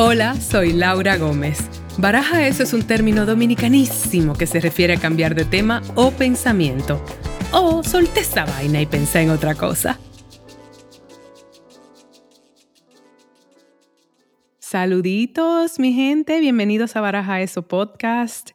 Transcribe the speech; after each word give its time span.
Hola, 0.00 0.36
soy 0.36 0.74
Laura 0.74 1.16
Gómez. 1.16 1.58
Baraja 1.98 2.46
eso 2.46 2.62
es 2.62 2.72
un 2.72 2.84
término 2.84 3.26
dominicanísimo 3.26 4.34
que 4.34 4.46
se 4.46 4.60
refiere 4.60 4.94
a 4.94 5.00
cambiar 5.00 5.34
de 5.34 5.44
tema 5.44 5.82
o 5.96 6.12
pensamiento. 6.12 7.04
O 7.50 7.82
solté 7.82 8.20
esa 8.20 8.44
vaina 8.44 8.80
y 8.80 8.86
pensé 8.86 9.22
en 9.22 9.30
otra 9.30 9.56
cosa. 9.56 9.98
Saluditos, 14.60 15.80
mi 15.80 15.92
gente. 15.92 16.38
Bienvenidos 16.38 16.94
a 16.94 17.00
Baraja 17.00 17.40
Eso 17.40 17.66
Podcast. 17.66 18.52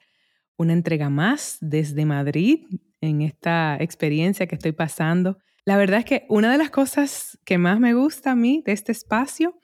Una 0.55 0.71
entrega 0.71 1.09
más 1.09 1.57
desde 1.59 2.05
Madrid 2.05 2.67
en 3.01 3.21
esta 3.21 3.75
experiencia 3.81 4.47
que 4.47 4.55
estoy 4.55 4.71
pasando. 4.71 5.39
La 5.65 5.75
verdad 5.75 5.99
es 5.99 6.05
que 6.05 6.25
una 6.29 6.49
de 6.49 6.57
las 6.57 6.69
cosas 6.69 7.37
que 7.43 7.57
más 7.57 7.81
me 7.81 7.93
gusta 7.93 8.31
a 8.31 8.35
mí 8.35 8.63
de 8.65 8.71
este 8.71 8.93
espacio 8.93 9.59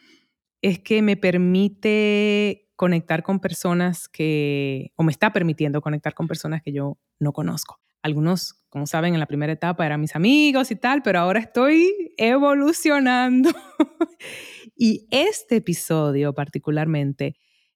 es 0.61 0.79
que 0.79 1.01
me 1.01 1.17
permite 1.17 2.69
conectar 2.75 3.23
con 3.23 3.39
personas 3.39 4.07
que, 4.07 4.91
o 4.95 5.03
me 5.03 5.11
está 5.11 5.33
permitiendo 5.33 5.81
conectar 5.81 6.13
con 6.13 6.27
personas 6.27 6.61
que 6.61 6.71
yo 6.71 6.97
no 7.19 7.33
conozco. 7.33 7.79
Algunos, 8.01 8.63
como 8.69 8.87
saben, 8.87 9.13
en 9.13 9.19
la 9.19 9.25
primera 9.25 9.51
etapa 9.51 9.85
eran 9.85 9.99
mis 9.99 10.15
amigos 10.15 10.71
y 10.71 10.75
tal, 10.75 11.01
pero 11.01 11.19
ahora 11.19 11.41
estoy 11.41 12.13
evolucionando. 12.17 13.49
y 14.77 15.07
este 15.11 15.57
episodio 15.57 16.33
particularmente 16.33 17.35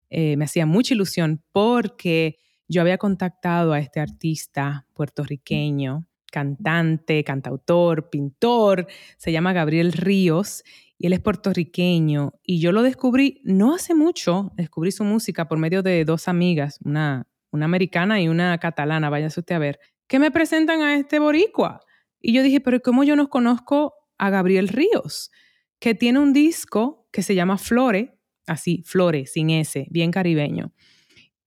eh, 0.09 0.37
me 0.37 0.45
hacía 0.45 0.65
mucha 0.65 0.93
ilusión 0.93 1.43
porque 1.51 2.37
yo 2.69 2.81
había 2.81 2.97
contactado 2.97 3.73
a 3.73 3.79
este 3.79 3.99
artista 3.99 4.87
puertorriqueño, 4.93 6.07
cantante, 6.31 7.23
cantautor, 7.23 8.09
pintor, 8.09 8.87
se 9.17 9.31
llama 9.31 9.53
Gabriel 9.53 9.91
Ríos 9.91 10.63
y 10.97 11.07
él 11.07 11.13
es 11.13 11.19
puertorriqueño 11.19 12.33
y 12.43 12.59
yo 12.59 12.71
lo 12.71 12.81
descubrí 12.81 13.41
no 13.43 13.75
hace 13.75 13.93
mucho, 13.93 14.51
descubrí 14.55 14.91
su 14.91 15.03
música 15.03 15.47
por 15.47 15.57
medio 15.57 15.83
de 15.83 16.05
dos 16.05 16.27
amigas, 16.27 16.79
una, 16.83 17.27
una 17.51 17.65
americana 17.65 18.21
y 18.21 18.27
una 18.27 18.57
catalana, 18.57 19.09
váyase 19.09 19.39
usted 19.39 19.55
a 19.55 19.59
ver, 19.59 19.79
que 20.07 20.19
me 20.19 20.31
presentan 20.31 20.81
a 20.81 20.95
este 20.95 21.19
boricua. 21.19 21.79
Y 22.21 22.33
yo 22.33 22.43
dije, 22.43 22.61
pero 22.61 22.79
¿cómo 22.81 23.03
yo 23.03 23.15
no 23.15 23.29
conozco 23.29 23.93
a 24.17 24.29
Gabriel 24.29 24.67
Ríos? 24.69 25.31
Que 25.79 25.95
tiene 25.95 26.19
un 26.19 26.33
disco 26.33 27.07
que 27.11 27.21
se 27.21 27.35
llama 27.35 27.57
Flore, 27.57 28.17
así, 28.47 28.83
Flore, 28.85 29.25
sin 29.25 29.49
S, 29.49 29.87
bien 29.89 30.11
caribeño. 30.11 30.73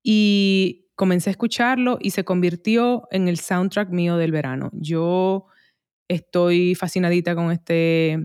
Y 0.02 0.86
comencé 0.94 1.30
a 1.30 1.32
escucharlo 1.32 1.98
y 2.00 2.10
se 2.10 2.24
convirtió 2.24 3.08
en 3.10 3.28
el 3.28 3.38
soundtrack 3.38 3.90
mío 3.90 4.16
del 4.16 4.32
verano. 4.32 4.70
Yo 4.72 5.46
estoy 6.08 6.74
fascinadita 6.74 7.34
con 7.34 7.50
este, 7.52 8.18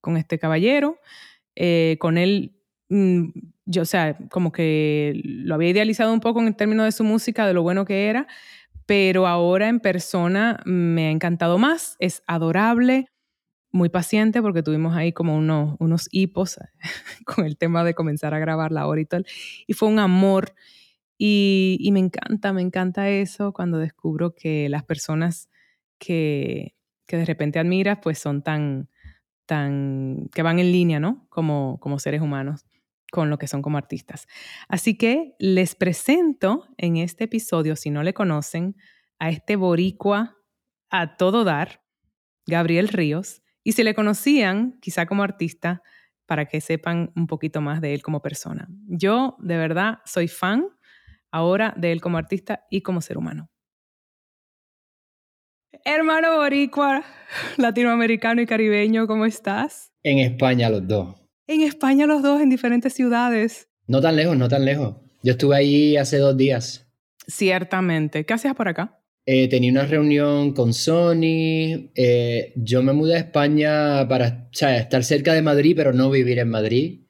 con 0.00 0.16
este 0.16 0.38
caballero. 0.38 0.98
Eh, 1.56 1.96
con 2.00 2.18
él, 2.18 2.56
mm, 2.88 3.30
yo, 3.66 3.82
o 3.82 3.84
sea, 3.84 4.16
como 4.30 4.52
que 4.52 5.20
lo 5.24 5.54
había 5.54 5.70
idealizado 5.70 6.12
un 6.12 6.20
poco 6.20 6.40
en 6.40 6.54
términos 6.54 6.86
de 6.86 6.92
su 6.92 7.04
música, 7.04 7.46
de 7.46 7.54
lo 7.54 7.62
bueno 7.62 7.84
que 7.84 8.08
era, 8.08 8.26
pero 8.86 9.26
ahora 9.26 9.68
en 9.68 9.80
persona 9.80 10.60
me 10.64 11.08
ha 11.08 11.10
encantado 11.10 11.58
más. 11.58 11.96
Es 11.98 12.22
adorable, 12.26 13.08
muy 13.70 13.88
paciente, 13.88 14.40
porque 14.42 14.62
tuvimos 14.62 14.96
ahí 14.96 15.12
como 15.12 15.36
unos, 15.36 15.76
unos 15.78 16.08
hipos 16.10 16.58
con 17.26 17.44
el 17.44 17.56
tema 17.58 17.84
de 17.84 17.94
comenzar 17.94 18.34
a 18.34 18.38
grabar 18.38 18.72
la 18.72 18.86
hora 18.86 19.00
y 19.00 19.04
tal. 19.06 19.26
Y 19.66 19.74
fue 19.74 19.88
un 19.88 19.98
amor. 19.98 20.54
Y, 21.18 21.88
me 21.92 21.98
encanta, 21.98 22.52
me 22.52 22.62
encanta 22.62 23.10
eso 23.10 23.52
cuando 23.52 23.78
descubro 23.78 24.34
que 24.34 24.68
las 24.68 24.84
personas 24.84 25.50
que, 25.98 26.76
que 27.06 27.16
de 27.16 27.24
repente 27.24 27.58
admiras, 27.58 27.98
pues 28.00 28.20
son 28.20 28.42
tan, 28.42 28.88
que 29.48 30.42
van 30.42 30.58
en 30.58 30.72
línea, 30.72 31.00
¿no? 31.00 31.26
Como, 31.30 31.78
como 31.80 31.98
seres 31.98 32.20
humanos 32.20 32.66
con 33.10 33.30
lo 33.30 33.38
que 33.38 33.48
son 33.48 33.62
como 33.62 33.78
artistas. 33.78 34.26
Así 34.68 34.96
que 34.96 35.34
les 35.38 35.74
presento 35.74 36.66
en 36.76 36.96
este 36.96 37.24
episodio, 37.24 37.76
si 37.76 37.90
no 37.90 38.02
le 38.02 38.14
conocen, 38.14 38.76
a 39.18 39.30
este 39.30 39.56
boricua 39.56 40.36
a 40.90 41.16
todo 41.16 41.44
dar, 41.44 41.82
Gabriel 42.46 42.88
Ríos, 42.88 43.42
y 43.64 43.72
si 43.72 43.82
le 43.82 43.94
conocían, 43.94 44.78
quizá 44.80 45.06
como 45.06 45.22
artista, 45.22 45.82
para 46.26 46.46
que 46.46 46.60
sepan 46.60 47.10
un 47.16 47.26
poquito 47.26 47.60
más 47.60 47.80
de 47.80 47.94
él 47.94 48.02
como 48.02 48.20
persona. 48.20 48.68
Yo, 48.86 49.36
de 49.40 49.56
verdad, 49.56 49.98
soy 50.04 50.28
fan 50.28 50.66
ahora 51.30 51.74
de 51.76 51.92
él 51.92 52.00
como 52.00 52.18
artista 52.18 52.64
y 52.70 52.82
como 52.82 53.00
ser 53.00 53.18
humano. 53.18 53.50
Hermano 55.84 56.36
boricua, 56.36 57.04
latinoamericano 57.56 58.40
y 58.40 58.46
caribeño, 58.46 59.06
¿cómo 59.06 59.26
estás? 59.26 59.92
En 60.02 60.18
España 60.18 60.70
los 60.70 60.86
dos. 60.86 61.16
En 61.46 61.62
España 61.62 62.06
los 62.06 62.22
dos, 62.22 62.40
en 62.40 62.50
diferentes 62.50 62.92
ciudades. 62.94 63.68
No 63.86 64.00
tan 64.00 64.16
lejos, 64.16 64.36
no 64.36 64.48
tan 64.48 64.64
lejos. 64.64 64.96
Yo 65.22 65.32
estuve 65.32 65.56
ahí 65.56 65.96
hace 65.96 66.18
dos 66.18 66.36
días. 66.36 66.90
Ciertamente. 67.26 68.24
¿Qué 68.24 68.34
hacías 68.34 68.54
por 68.54 68.68
acá? 68.68 69.00
Eh, 69.26 69.48
tenía 69.48 69.70
una 69.70 69.84
reunión 69.84 70.52
con 70.54 70.72
Sony. 70.72 71.90
Eh, 71.94 72.52
yo 72.56 72.82
me 72.82 72.94
mudé 72.94 73.16
a 73.16 73.18
España 73.18 74.08
para 74.08 74.48
estar 74.52 75.04
cerca 75.04 75.34
de 75.34 75.42
Madrid, 75.42 75.74
pero 75.76 75.92
no 75.92 76.10
vivir 76.10 76.38
en 76.38 76.48
Madrid. 76.48 77.00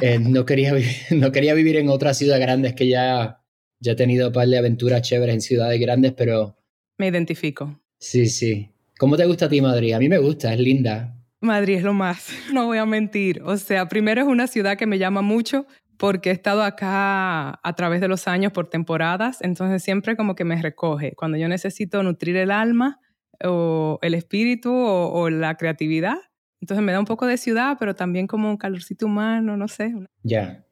Eh, 0.00 0.18
no, 0.20 0.44
quería 0.44 0.72
no 1.10 1.32
quería 1.32 1.54
vivir 1.54 1.76
en 1.76 1.88
otra 1.88 2.14
ciudad 2.14 2.38
grande, 2.38 2.68
es 2.68 2.74
que 2.74 2.86
ya, 2.86 3.42
ya 3.80 3.92
he 3.92 3.96
tenido 3.96 4.28
un 4.28 4.32
par 4.32 4.46
de 4.46 4.58
aventuras 4.58 5.02
chéveres 5.02 5.34
en 5.34 5.40
ciudades 5.40 5.80
grandes, 5.80 6.12
pero... 6.12 6.56
Me 6.98 7.08
identifico. 7.08 7.80
Sí, 7.98 8.26
sí. 8.26 8.70
¿Cómo 8.98 9.16
te 9.16 9.26
gusta 9.26 9.46
a 9.46 9.48
ti 9.48 9.60
Madrid? 9.60 9.92
A 9.92 9.98
mí 9.98 10.08
me 10.08 10.18
gusta, 10.18 10.52
es 10.52 10.60
linda. 10.60 11.16
Madrid 11.40 11.76
es 11.76 11.82
lo 11.82 11.92
más, 11.92 12.28
no 12.52 12.66
voy 12.66 12.78
a 12.78 12.86
mentir. 12.86 13.42
O 13.42 13.56
sea, 13.56 13.88
primero 13.88 14.22
es 14.22 14.26
una 14.26 14.46
ciudad 14.46 14.76
que 14.76 14.86
me 14.86 14.98
llama 14.98 15.22
mucho 15.22 15.66
porque 15.96 16.30
he 16.30 16.32
estado 16.32 16.62
acá 16.62 17.60
a 17.62 17.72
través 17.76 18.00
de 18.00 18.08
los 18.08 18.26
años 18.26 18.52
por 18.52 18.68
temporadas, 18.68 19.38
entonces 19.42 19.82
siempre 19.82 20.16
como 20.16 20.34
que 20.34 20.44
me 20.44 20.60
recoge. 20.60 21.12
Cuando 21.14 21.38
yo 21.38 21.48
necesito 21.48 22.02
nutrir 22.02 22.36
el 22.36 22.50
alma 22.50 23.00
o 23.44 23.98
el 24.02 24.14
espíritu 24.14 24.72
o, 24.72 25.12
o 25.12 25.30
la 25.30 25.56
creatividad, 25.56 26.16
entonces 26.60 26.84
me 26.84 26.92
da 26.92 26.98
un 26.98 27.04
poco 27.04 27.26
de 27.26 27.36
ciudad, 27.36 27.76
pero 27.78 27.94
también 27.94 28.26
como 28.26 28.50
un 28.50 28.56
calorcito 28.56 29.06
humano, 29.06 29.56
no 29.56 29.68
sé. 29.68 29.94
Ya. 30.22 30.64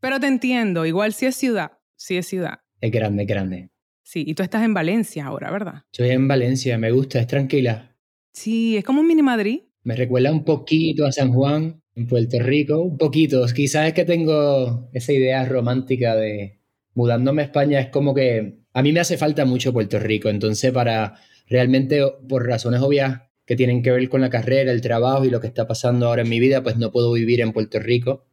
Pero 0.00 0.20
te 0.20 0.26
entiendo, 0.26 0.86
igual 0.86 1.12
si 1.12 1.26
es 1.26 1.36
ciudad, 1.36 1.72
sí 1.96 2.16
es 2.16 2.26
ciudad. 2.26 2.60
Es 2.80 2.92
grande, 2.92 3.24
grande. 3.24 3.70
Sí, 4.10 4.24
y 4.26 4.32
tú 4.32 4.42
estás 4.42 4.62
en 4.62 4.72
Valencia 4.72 5.26
ahora, 5.26 5.50
¿verdad? 5.50 5.82
Estoy 5.92 6.08
en 6.12 6.26
Valencia, 6.26 6.78
me 6.78 6.90
gusta, 6.90 7.20
es 7.20 7.26
tranquila. 7.26 7.94
Sí, 8.32 8.78
es 8.78 8.82
como 8.82 9.02
un 9.02 9.06
mini 9.06 9.20
Madrid. 9.20 9.64
Me 9.82 9.96
recuerda 9.96 10.32
un 10.32 10.46
poquito 10.46 11.04
a 11.04 11.12
San 11.12 11.30
Juan, 11.30 11.82
en 11.94 12.06
Puerto 12.06 12.38
Rico, 12.38 12.80
un 12.80 12.96
poquito. 12.96 13.44
Quizás 13.54 13.88
es 13.88 13.92
que 13.92 14.06
tengo 14.06 14.88
esa 14.94 15.12
idea 15.12 15.44
romántica 15.44 16.16
de 16.16 16.58
mudándome 16.94 17.42
a 17.42 17.44
España, 17.44 17.80
es 17.80 17.88
como 17.88 18.14
que 18.14 18.60
a 18.72 18.82
mí 18.82 18.92
me 18.94 19.00
hace 19.00 19.18
falta 19.18 19.44
mucho 19.44 19.74
Puerto 19.74 19.98
Rico, 19.98 20.30
entonces 20.30 20.72
para 20.72 21.16
realmente, 21.46 22.00
por 22.30 22.46
razones 22.46 22.80
obvias, 22.80 23.20
que 23.44 23.56
tienen 23.56 23.82
que 23.82 23.90
ver 23.90 24.08
con 24.08 24.22
la 24.22 24.30
carrera, 24.30 24.72
el 24.72 24.80
trabajo 24.80 25.26
y 25.26 25.30
lo 25.30 25.42
que 25.42 25.48
está 25.48 25.66
pasando 25.66 26.06
ahora 26.06 26.22
en 26.22 26.30
mi 26.30 26.40
vida, 26.40 26.62
pues 26.62 26.78
no 26.78 26.92
puedo 26.92 27.12
vivir 27.12 27.42
en 27.42 27.52
Puerto 27.52 27.78
Rico. 27.78 28.24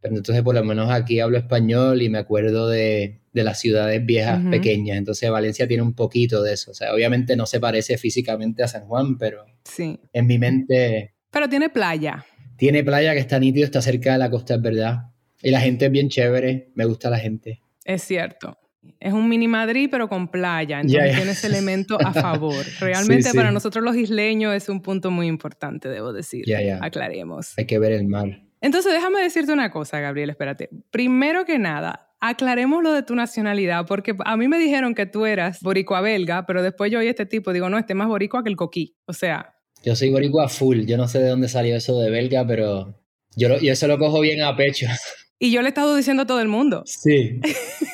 Pero 0.00 0.16
entonces 0.16 0.42
por 0.42 0.54
lo 0.54 0.64
menos 0.64 0.90
aquí 0.90 1.20
hablo 1.20 1.38
español 1.38 2.02
y 2.02 2.08
me 2.08 2.18
acuerdo 2.18 2.68
de, 2.68 3.20
de 3.32 3.44
las 3.44 3.60
ciudades 3.60 4.04
viejas 4.04 4.40
pequeñas. 4.50 4.98
Entonces 4.98 5.30
Valencia 5.30 5.66
tiene 5.66 5.82
un 5.82 5.94
poquito 5.94 6.42
de 6.42 6.54
eso. 6.54 6.70
O 6.70 6.74
sea, 6.74 6.94
obviamente 6.94 7.36
no 7.36 7.46
se 7.46 7.60
parece 7.60 7.98
físicamente 7.98 8.62
a 8.62 8.68
San 8.68 8.86
Juan, 8.86 9.18
pero 9.18 9.44
sí. 9.64 9.98
en 10.12 10.26
mi 10.26 10.38
mente... 10.38 11.14
Pero 11.30 11.48
tiene 11.48 11.68
playa. 11.68 12.24
Tiene 12.56 12.82
playa 12.84 13.12
que 13.12 13.20
está 13.20 13.38
nítido, 13.38 13.64
está 13.64 13.82
cerca 13.82 14.12
de 14.12 14.18
la 14.18 14.30
costa, 14.30 14.54
es 14.54 14.62
verdad. 14.62 15.10
Y 15.42 15.50
la 15.50 15.60
gente 15.60 15.86
es 15.86 15.92
bien 15.92 16.08
chévere, 16.08 16.70
me 16.74 16.84
gusta 16.84 17.10
la 17.10 17.18
gente. 17.18 17.60
Es 17.84 18.02
cierto. 18.02 18.58
Es 19.00 19.12
un 19.12 19.28
mini 19.28 19.46
Madrid, 19.46 19.88
pero 19.90 20.08
con 20.08 20.28
playa. 20.28 20.80
Entonces 20.80 21.14
tiene 21.14 21.30
ese 21.32 21.46
elemento 21.46 21.98
a 22.04 22.12
favor. 22.12 22.64
Realmente 22.80 23.32
para 23.34 23.50
nosotros 23.52 23.84
los 23.84 23.96
isleños 23.96 24.54
es 24.54 24.68
un 24.68 24.80
punto 24.80 25.10
muy 25.10 25.26
importante, 25.26 25.88
debo 25.88 26.12
decir. 26.12 26.44
Aclaremos. 26.80 27.56
Hay 27.56 27.66
que 27.66 27.78
ver 27.78 27.92
el 27.92 28.06
mar. 28.06 28.47
Entonces 28.60 28.92
déjame 28.92 29.20
decirte 29.20 29.52
una 29.52 29.70
cosa, 29.70 30.00
Gabriel, 30.00 30.30
espérate. 30.30 30.68
Primero 30.90 31.44
que 31.44 31.58
nada, 31.58 32.14
aclaremos 32.20 32.82
lo 32.82 32.92
de 32.92 33.02
tu 33.02 33.14
nacionalidad, 33.14 33.86
porque 33.86 34.14
a 34.24 34.36
mí 34.36 34.48
me 34.48 34.58
dijeron 34.58 34.94
que 34.94 35.06
tú 35.06 35.26
eras 35.26 35.60
boricua 35.60 36.00
belga, 36.00 36.46
pero 36.46 36.62
después 36.62 36.90
yo 36.90 36.98
oí 36.98 37.08
este 37.08 37.26
tipo, 37.26 37.52
digo, 37.52 37.68
no, 37.70 37.78
este 37.78 37.92
es 37.92 37.96
más 37.96 38.08
boricua 38.08 38.42
que 38.42 38.50
el 38.50 38.56
coquí. 38.56 38.96
O 39.06 39.12
sea... 39.12 39.54
Yo 39.84 39.94
soy 39.94 40.10
boricua 40.10 40.48
full. 40.48 40.86
Yo 40.86 40.96
no 40.96 41.06
sé 41.06 41.20
de 41.20 41.28
dónde 41.28 41.48
salió 41.48 41.76
eso 41.76 42.00
de 42.00 42.10
belga, 42.10 42.44
pero 42.46 43.00
yo, 43.36 43.58
yo 43.60 43.72
eso 43.72 43.86
lo 43.86 43.98
cojo 43.98 44.20
bien 44.20 44.42
a 44.42 44.56
pecho. 44.56 44.86
Y 45.40 45.52
yo 45.52 45.62
le 45.62 45.68
he 45.68 45.70
estado 45.70 45.94
diciendo 45.94 46.24
a 46.24 46.26
todo 46.26 46.40
el 46.40 46.48
mundo. 46.48 46.82
Sí. 46.84 47.38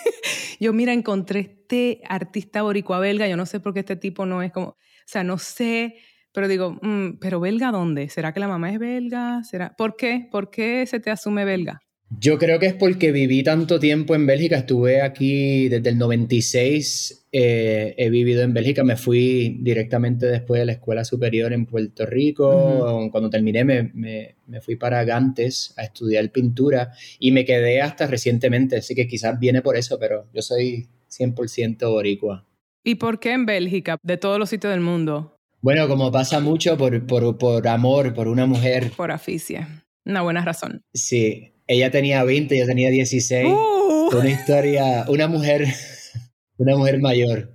yo, 0.60 0.72
mira, 0.72 0.94
encontré 0.94 1.40
este 1.40 2.00
artista 2.08 2.62
boricua 2.62 3.00
belga, 3.00 3.28
yo 3.28 3.36
no 3.36 3.44
sé 3.44 3.60
por 3.60 3.74
qué 3.74 3.80
este 3.80 3.96
tipo 3.96 4.24
no 4.24 4.42
es 4.42 4.50
como, 4.50 4.68
o 4.68 4.76
sea, 5.04 5.24
no 5.24 5.36
sé, 5.36 5.96
pero 6.34 6.48
digo, 6.48 6.76
mm, 6.82 7.18
pero 7.20 7.38
belga 7.38 7.70
dónde? 7.70 8.08
¿Será 8.08 8.34
que 8.34 8.40
la 8.40 8.48
mamá 8.48 8.70
es 8.72 8.78
belga? 8.80 9.42
¿Será? 9.44 9.74
¿Por 9.78 9.96
qué? 9.96 10.28
¿Por 10.30 10.50
qué 10.50 10.84
se 10.86 10.98
te 10.98 11.10
asume 11.10 11.44
belga? 11.44 11.80
Yo 12.10 12.38
creo 12.38 12.58
que 12.58 12.66
es 12.66 12.74
porque 12.74 13.12
viví 13.12 13.42
tanto 13.42 13.78
tiempo 13.78 14.14
en 14.14 14.26
Bélgica, 14.26 14.58
estuve 14.58 15.00
aquí 15.00 15.68
desde 15.68 15.90
el 15.90 15.98
96, 15.98 17.26
eh, 17.32 17.94
he 17.96 18.10
vivido 18.10 18.42
en 18.42 18.52
Bélgica, 18.52 18.84
me 18.84 18.96
fui 18.96 19.58
directamente 19.60 20.26
después 20.26 20.60
de 20.60 20.66
la 20.66 20.72
escuela 20.72 21.04
superior 21.04 21.52
en 21.52 21.66
Puerto 21.66 22.04
Rico, 22.04 23.08
cuando 23.10 23.30
terminé 23.30 23.64
me, 23.64 23.90
me, 23.94 24.36
me, 24.46 24.60
fui 24.60 24.76
para 24.76 25.02
Gantes 25.04 25.72
a 25.76 25.84
estudiar 25.84 26.30
pintura 26.30 26.92
y 27.18 27.32
me 27.32 27.44
quedé 27.44 27.80
hasta 27.80 28.06
recientemente, 28.06 28.76
así 28.76 28.94
que 28.94 29.08
quizás 29.08 29.38
viene 29.40 29.62
por 29.62 29.76
eso, 29.76 29.98
pero 29.98 30.26
yo 30.32 30.42
soy 30.42 30.88
100% 31.10 31.90
boricua. 31.90 32.46
¿Y 32.84 32.96
por 32.96 33.18
qué 33.18 33.32
en 33.32 33.46
Bélgica, 33.46 33.96
de 34.02 34.18
todos 34.18 34.38
los 34.38 34.50
sitios 34.50 34.72
del 34.72 34.82
mundo? 34.82 35.33
Bueno, 35.64 35.88
como 35.88 36.12
pasa 36.12 36.40
mucho 36.40 36.76
por, 36.76 37.06
por, 37.06 37.38
por 37.38 37.66
amor, 37.66 38.12
por 38.12 38.28
una 38.28 38.44
mujer. 38.44 38.90
Por 38.94 39.10
aficia. 39.10 39.86
Una 40.04 40.20
buena 40.20 40.44
razón. 40.44 40.82
Sí, 40.92 41.54
ella 41.66 41.90
tenía 41.90 42.22
20, 42.22 42.58
yo 42.58 42.66
tenía 42.66 42.90
16. 42.90 43.46
Uh. 43.46 44.10
Una 44.14 44.28
historia, 44.28 45.06
una 45.08 45.26
mujer, 45.26 45.66
una 46.58 46.76
mujer 46.76 47.00
mayor. 47.00 47.54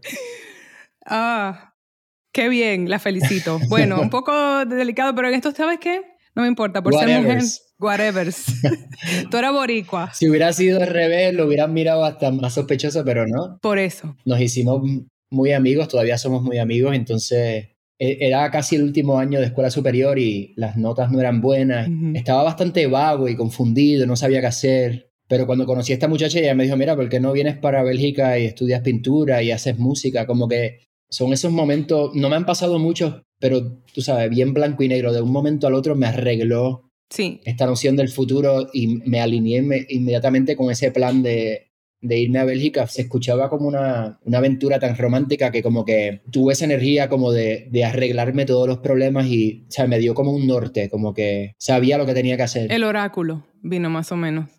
Ah, 1.05 1.75
qué 2.33 2.49
bien, 2.49 2.89
la 2.89 2.97
felicito. 2.97 3.59
Bueno, 3.69 4.01
un 4.01 4.09
poco 4.09 4.65
delicado, 4.65 5.13
pero 5.13 5.27
en 5.27 5.35
esto, 5.35 5.51
¿sabes 5.51 5.77
qué? 5.79 6.01
No 6.33 6.41
me 6.41 6.47
importa, 6.47 6.81
por 6.81 6.95
ser 6.95 7.21
mujer, 7.21 7.43
whatever. 7.77 8.33
Tú 9.29 9.37
eras 9.37 9.53
boricua. 9.53 10.11
Si 10.15 10.27
hubiera 10.27 10.51
sido 10.51 10.81
al 10.81 10.87
revés, 10.87 11.35
lo 11.35 11.45
hubieran 11.45 11.73
mirado 11.73 12.03
hasta 12.03 12.31
más 12.31 12.55
sospechoso, 12.55 13.05
pero 13.05 13.27
no. 13.27 13.59
Por 13.61 13.77
eso. 13.77 14.15
Nos 14.25 14.41
hicimos 14.41 14.81
muy 15.29 15.51
amigos, 15.51 15.89
todavía 15.89 16.17
somos 16.17 16.41
muy 16.41 16.57
amigos, 16.57 16.95
entonces 16.95 17.67
era 17.99 18.49
casi 18.49 18.77
el 18.77 18.83
último 18.83 19.19
año 19.19 19.39
de 19.39 19.47
escuela 19.47 19.69
superior 19.69 20.17
y 20.17 20.53
las 20.55 20.77
notas 20.77 21.11
no 21.11 21.19
eran 21.19 21.41
buenas. 21.41 21.89
Estaba 22.13 22.43
bastante 22.43 22.87
vago 22.87 23.27
y 23.27 23.35
confundido, 23.35 24.05
no 24.05 24.15
sabía 24.15 24.39
qué 24.39 24.47
hacer. 24.47 25.11
Pero 25.27 25.45
cuando 25.45 25.65
conocí 25.65 25.91
a 25.91 25.95
esta 25.95 26.07
muchacha, 26.07 26.39
ella 26.39 26.55
me 26.55 26.63
dijo, 26.63 26.77
mira, 26.77 26.95
¿por 26.95 27.07
qué 27.07 27.19
no 27.19 27.33
vienes 27.33 27.57
para 27.57 27.83
Bélgica 27.83 28.39
y 28.39 28.45
estudias 28.45 28.81
pintura 28.81 29.43
y 29.43 29.51
haces 29.51 29.77
música? 29.77 30.25
Como 30.25 30.47
que 30.47 30.79
son 31.09 31.33
esos 31.33 31.51
momentos, 31.51 32.15
no 32.15 32.29
me 32.29 32.35
han 32.35 32.45
pasado 32.45 32.79
muchos, 32.79 33.21
pero 33.39 33.79
tú 33.93 34.01
sabes, 34.01 34.29
bien 34.29 34.53
blanco 34.53 34.81
y 34.81 34.87
negro, 34.87 35.13
de 35.13 35.21
un 35.21 35.31
momento 35.31 35.67
al 35.67 35.75
otro 35.75 35.95
me 35.95 36.07
arregló 36.07 36.89
sí. 37.09 37.41
esta 37.43 37.65
noción 37.65 37.95
del 37.95 38.09
futuro 38.09 38.69
y 38.73 38.87
me 38.87 39.21
alineé 39.21 39.85
inmediatamente 39.89 40.55
con 40.55 40.71
ese 40.71 40.91
plan 40.91 41.21
de, 41.21 41.68
de 42.01 42.19
irme 42.19 42.39
a 42.39 42.45
Bélgica 42.45 42.87
se 42.87 43.01
escuchaba 43.01 43.49
como 43.49 43.67
una, 43.67 44.19
una, 44.23 44.37
aventura 44.37 44.79
tan 44.79 44.95
romántica 44.95 45.51
que 45.51 45.61
como 45.61 45.83
que 45.83 46.21
tuve 46.31 46.53
esa 46.53 46.65
energía 46.65 47.09
como 47.09 47.31
de, 47.31 47.67
de, 47.71 47.83
arreglarme 47.83 48.45
todos 48.45 48.67
los 48.67 48.77
problemas 48.77 49.27
y 49.27 49.65
o 49.67 49.71
sea, 49.71 49.85
me 49.87 49.99
dio 49.99 50.13
como 50.13 50.31
un 50.31 50.47
norte, 50.47 50.89
como 50.89 51.13
que 51.13 51.55
sabía 51.57 51.97
lo 51.97 52.05
que 52.05 52.13
tenía 52.13 52.37
que 52.37 52.43
hacer. 52.43 52.71
El 52.71 52.83
oráculo 52.83 53.45
vino 53.61 53.89
más 53.89 54.11
o 54.11 54.15
menos. 54.15 54.49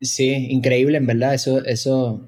Sí, 0.00 0.48
increíble 0.50 0.98
en 0.98 1.06
verdad, 1.06 1.34
eso, 1.34 1.64
eso 1.64 2.26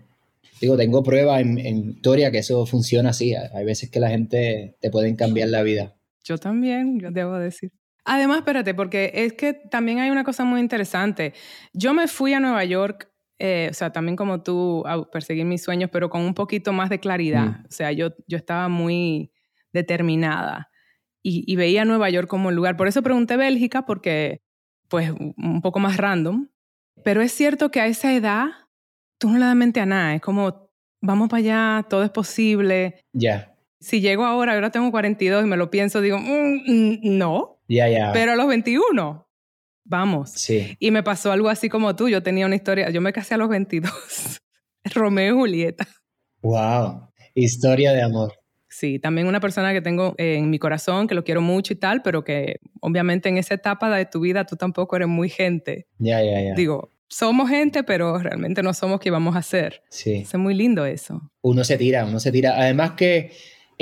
digo, 0.60 0.76
tengo 0.76 1.02
prueba 1.02 1.40
en, 1.40 1.58
en 1.58 1.90
historia 1.90 2.30
que 2.30 2.38
eso 2.38 2.64
funciona 2.66 3.10
así, 3.10 3.34
hay 3.34 3.64
veces 3.64 3.90
que 3.90 4.00
la 4.00 4.08
gente 4.08 4.76
te 4.80 4.90
pueden 4.90 5.16
cambiar 5.16 5.50
la 5.50 5.62
vida. 5.62 5.94
Yo 6.24 6.38
también, 6.38 6.98
yo 6.98 7.10
debo 7.10 7.38
decir. 7.38 7.72
Además, 8.04 8.38
espérate, 8.38 8.74
porque 8.74 9.12
es 9.14 9.34
que 9.34 9.52
también 9.52 9.98
hay 9.98 10.10
una 10.10 10.24
cosa 10.24 10.44
muy 10.44 10.60
interesante. 10.60 11.34
Yo 11.72 11.94
me 11.94 12.08
fui 12.08 12.32
a 12.32 12.40
Nueva 12.40 12.64
York 12.64 13.10
eh, 13.42 13.68
o 13.70 13.74
sea, 13.74 13.90
también 13.90 14.16
como 14.16 14.42
tú, 14.42 14.84
a 14.86 15.10
perseguir 15.10 15.46
mis 15.46 15.62
sueños, 15.62 15.88
pero 15.90 16.10
con 16.10 16.20
un 16.20 16.34
poquito 16.34 16.74
más 16.74 16.90
de 16.90 17.00
claridad. 17.00 17.46
Mm. 17.46 17.64
O 17.66 17.70
sea, 17.70 17.90
yo, 17.90 18.10
yo 18.26 18.36
estaba 18.36 18.68
muy 18.68 19.32
determinada 19.72 20.70
y, 21.22 21.56
veía 21.56 21.84
Nueva 21.84 22.10
York 22.10 22.28
como 22.28 22.50
el 22.50 22.56
lugar. 22.56 22.76
Por 22.76 22.88
eso 22.88 23.02
pregunté 23.02 23.36
Bélgica, 23.36 23.86
porque, 23.86 24.42
pues, 24.88 25.10
un 25.10 25.60
poco 25.62 25.78
más 25.78 25.96
random. 25.96 26.48
Pero 27.02 27.22
es 27.22 27.32
cierto 27.32 27.70
que 27.70 27.80
a 27.80 27.86
esa 27.86 28.14
edad, 28.14 28.46
tú 29.18 29.30
no 29.30 29.38
le 29.38 29.44
das 29.44 29.56
mente 29.56 29.80
a 29.80 29.86
nada. 29.86 30.14
Es 30.14 30.20
como, 30.20 30.70
vamos 31.00 31.28
para 31.28 31.40
allá, 31.40 31.86
todo 31.88 32.04
es 32.04 32.10
posible. 32.10 33.02
Ya. 33.12 33.54
Si 33.80 34.00
llego 34.00 34.24
ahora, 34.24 34.54
ahora 34.54 34.70
tengo 34.70 34.90
42 34.90 35.44
y 35.44 35.48
me 35.48 35.56
lo 35.56 35.70
pienso, 35.70 36.00
digo, 36.00 36.18
mm, 36.18 36.62
mm, 36.66 36.98
no. 37.02 37.58
Ya, 37.68 37.88
ya. 37.88 38.12
Pero 38.12 38.32
a 38.32 38.36
los 38.36 38.48
21, 38.48 39.29
vamos. 39.84 40.30
Sí. 40.32 40.76
Y 40.78 40.90
me 40.90 41.02
pasó 41.02 41.32
algo 41.32 41.48
así 41.48 41.68
como 41.68 41.94
tú. 41.96 42.08
Yo 42.08 42.22
tenía 42.22 42.46
una 42.46 42.56
historia, 42.56 42.90
yo 42.90 43.00
me 43.00 43.12
casé 43.12 43.34
a 43.34 43.38
los 43.38 43.48
22. 43.48 43.92
Romeo 44.94 45.34
y 45.34 45.38
Julieta. 45.38 45.86
Wow, 46.42 47.10
historia 47.34 47.92
de 47.92 48.02
amor. 48.02 48.32
Sí, 48.68 48.98
también 48.98 49.26
una 49.26 49.40
persona 49.40 49.72
que 49.72 49.82
tengo 49.82 50.14
en 50.16 50.48
mi 50.48 50.58
corazón, 50.58 51.08
que 51.08 51.14
lo 51.14 51.24
quiero 51.24 51.42
mucho 51.42 51.72
y 51.72 51.76
tal, 51.76 52.02
pero 52.02 52.22
que 52.22 52.60
obviamente 52.80 53.28
en 53.28 53.36
esa 53.36 53.54
etapa 53.54 53.94
de 53.94 54.06
tu 54.06 54.20
vida 54.20 54.46
tú 54.46 54.56
tampoco 54.56 54.94
eres 54.96 55.08
muy 55.08 55.28
gente. 55.28 55.86
Ya, 55.98 56.22
ya, 56.22 56.40
ya. 56.40 56.54
Digo, 56.54 56.90
somos 57.08 57.50
gente, 57.50 57.82
pero 57.82 58.18
realmente 58.18 58.62
no 58.62 58.72
somos 58.72 59.00
qué 59.00 59.10
vamos 59.10 59.34
a 59.34 59.40
hacer. 59.40 59.82
Sí. 59.90 60.22
Es 60.22 60.34
muy 60.36 60.54
lindo 60.54 60.86
eso. 60.86 61.20
Uno 61.42 61.64
se 61.64 61.76
tira, 61.76 62.04
uno 62.04 62.20
se 62.20 62.30
tira. 62.30 62.54
Además 62.56 62.92
que 62.92 63.32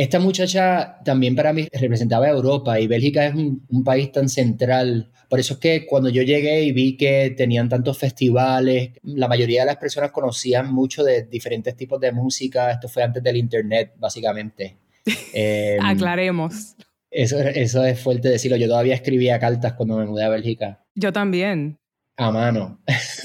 esta 0.02 0.18
muchacha 0.18 0.98
también 1.04 1.34
para 1.36 1.52
mí 1.52 1.68
representaba 1.72 2.26
a 2.26 2.30
Europa 2.30 2.80
y 2.80 2.86
Bélgica 2.86 3.26
es 3.26 3.34
un 3.34 3.84
país 3.84 4.12
tan 4.12 4.28
central 4.28 5.10
por 5.28 5.38
eso 5.40 5.54
es 5.54 5.60
que 5.60 5.86
cuando 5.86 6.08
yo 6.08 6.22
llegué 6.22 6.62
y 6.62 6.72
vi 6.72 6.96
que 6.96 7.34
tenían 7.36 7.68
tantos 7.68 7.98
festivales, 7.98 8.92
la 9.02 9.28
mayoría 9.28 9.60
de 9.60 9.66
las 9.66 9.76
personas 9.76 10.10
conocían 10.10 10.72
mucho 10.72 11.04
de 11.04 11.24
diferentes 11.24 11.76
tipos 11.76 12.00
de 12.00 12.12
música. 12.12 12.70
Esto 12.70 12.88
fue 12.88 13.02
antes 13.02 13.22
del 13.22 13.36
Internet, 13.36 13.92
básicamente. 13.96 14.78
Em, 15.32 15.84
Aclaremos. 15.84 16.76
Eso, 17.10 17.38
eso 17.40 17.84
es 17.84 18.00
fuerte 18.00 18.28
decirlo. 18.28 18.56
Yo 18.56 18.68
todavía 18.68 18.94
escribía 18.94 19.38
cartas 19.38 19.74
cuando 19.74 19.96
me 19.96 20.06
mudé 20.06 20.24
a 20.24 20.28
Bélgica. 20.30 20.84
Yo 20.94 21.12
también. 21.12 21.78
A 22.16 22.30
mano. 22.30 22.80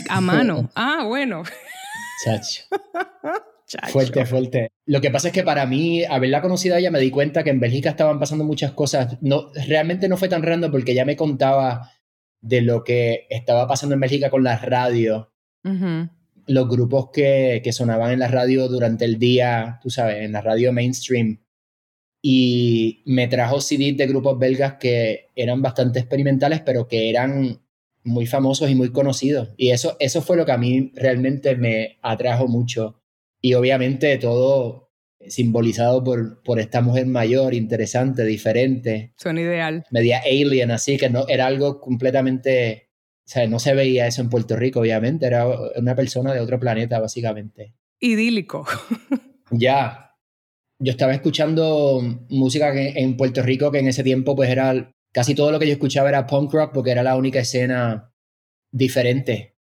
A 0.10 0.22
mano. 0.22 0.70
Ah, 0.76 1.06
bueno. 1.08 1.44
Chacho. 2.24 2.64
Fuerte, 3.90 4.26
fuerte. 4.26 4.72
Lo 4.86 5.02
que 5.02 5.12
pasa 5.12 5.30
es 5.30 5.34
que 5.34 5.44
para 5.44 5.66
mí, 5.66 6.04
haberla 6.04 6.42
conocido 6.42 6.76
a 6.76 6.80
ella, 6.80 6.92
me 6.92 7.00
di 7.00 7.10
cuenta 7.10 7.44
que 7.44 7.50
en 7.50 7.60
Bélgica 7.60 7.92
estaban 7.92 8.20
pasando 8.20 8.44
muchas 8.44 8.72
cosas. 8.74 9.18
No, 9.22 9.52
realmente 9.68 10.08
no 10.08 10.18
fue 10.18 10.30
tan 10.30 10.44
random 10.44 10.72
porque 10.72 10.92
ella 10.92 11.06
me 11.06 11.16
contaba 11.16 11.92
de 12.42 12.62
lo 12.62 12.84
que 12.84 13.26
estaba 13.30 13.68
pasando 13.68 13.96
en 13.96 14.02
Bélgica 14.02 14.30
con 14.30 14.44
la 14.44 14.58
radio. 14.58 15.32
Los 16.46 16.68
grupos 16.68 17.10
que, 17.14 17.62
que 17.64 17.72
sonaban 17.72 18.12
en 18.12 18.20
la 18.20 18.28
radio 18.28 18.68
durante 18.68 19.06
el 19.06 19.18
día, 19.18 19.80
tú 19.82 19.90
sabes, 19.90 20.24
en 20.24 20.34
la 20.34 20.42
radio 20.42 20.74
mainstream. 20.74 21.40
Y 22.22 23.04
me 23.06 23.28
trajo 23.28 23.62
CDs 23.62 23.98
de 23.98 24.08
grupos 24.08 24.40
belgas 24.40 24.76
que 24.76 25.30
eran 25.36 25.62
bastante 25.62 26.00
experimentales, 26.00 26.62
pero 26.62 26.88
que 26.88 27.10
eran 27.10 27.62
muy 28.04 28.28
famosos 28.28 28.70
y 28.70 28.76
muy 28.76 28.92
conocidos. 28.92 29.54
Y 29.58 29.70
eso, 29.70 29.96
eso 30.00 30.22
fue 30.22 30.38
lo 30.38 30.46
que 30.46 30.52
a 30.52 30.58
mí 30.58 30.92
realmente 30.96 31.56
me 31.56 31.98
atrajo 32.02 32.48
mucho 32.48 33.03
y 33.44 33.56
obviamente 33.56 34.18
todo 34.18 34.90
simbolizado 35.28 36.04
por, 36.04 36.42
por 36.44 36.60
esta 36.60 36.82
mujer 36.82 37.06
mayor, 37.08 37.54
interesante, 37.54 38.24
diferente. 38.24 39.14
Son 39.18 39.38
ideal. 39.38 39.86
Media 39.92 40.22
alien, 40.26 40.72
así 40.72 40.98
que 40.98 41.10
no 41.10 41.28
era 41.28 41.46
algo 41.46 41.82
completamente, 41.82 42.90
o 43.20 43.30
sea, 43.30 43.46
no 43.48 43.60
se 43.60 43.74
veía 43.74 44.08
eso 44.08 44.22
en 44.22 44.30
Puerto 44.30 44.56
Rico, 44.56 44.80
obviamente, 44.80 45.26
era 45.26 45.46
una 45.76 45.94
persona 45.94 46.34
de 46.34 46.40
otro 46.40 46.58
planeta, 46.58 47.00
básicamente. 47.00 47.76
Idílico. 48.00 48.66
ya. 49.52 50.00
Yo 50.80 50.92
estaba 50.92 51.14
escuchando 51.14 52.02
música 52.30 52.74
en 52.74 53.16
Puerto 53.16 53.42
Rico 53.42 53.72
que 53.72 53.80
en 53.80 53.88
ese 53.88 54.04
tiempo 54.04 54.36
pues 54.36 54.50
era, 54.50 54.94
casi 55.14 55.36
todo 55.36 55.52
lo 55.52 55.60
que 55.60 55.68
yo 55.68 55.74
escuchaba 55.74 56.10
era 56.10 56.28
punk 56.28 56.52
rock 56.54 56.74
porque 56.74 56.92
era 56.92 57.04
la 57.04 57.16
única 57.16 57.40
escena 57.40 58.12
diferente. 58.72 59.56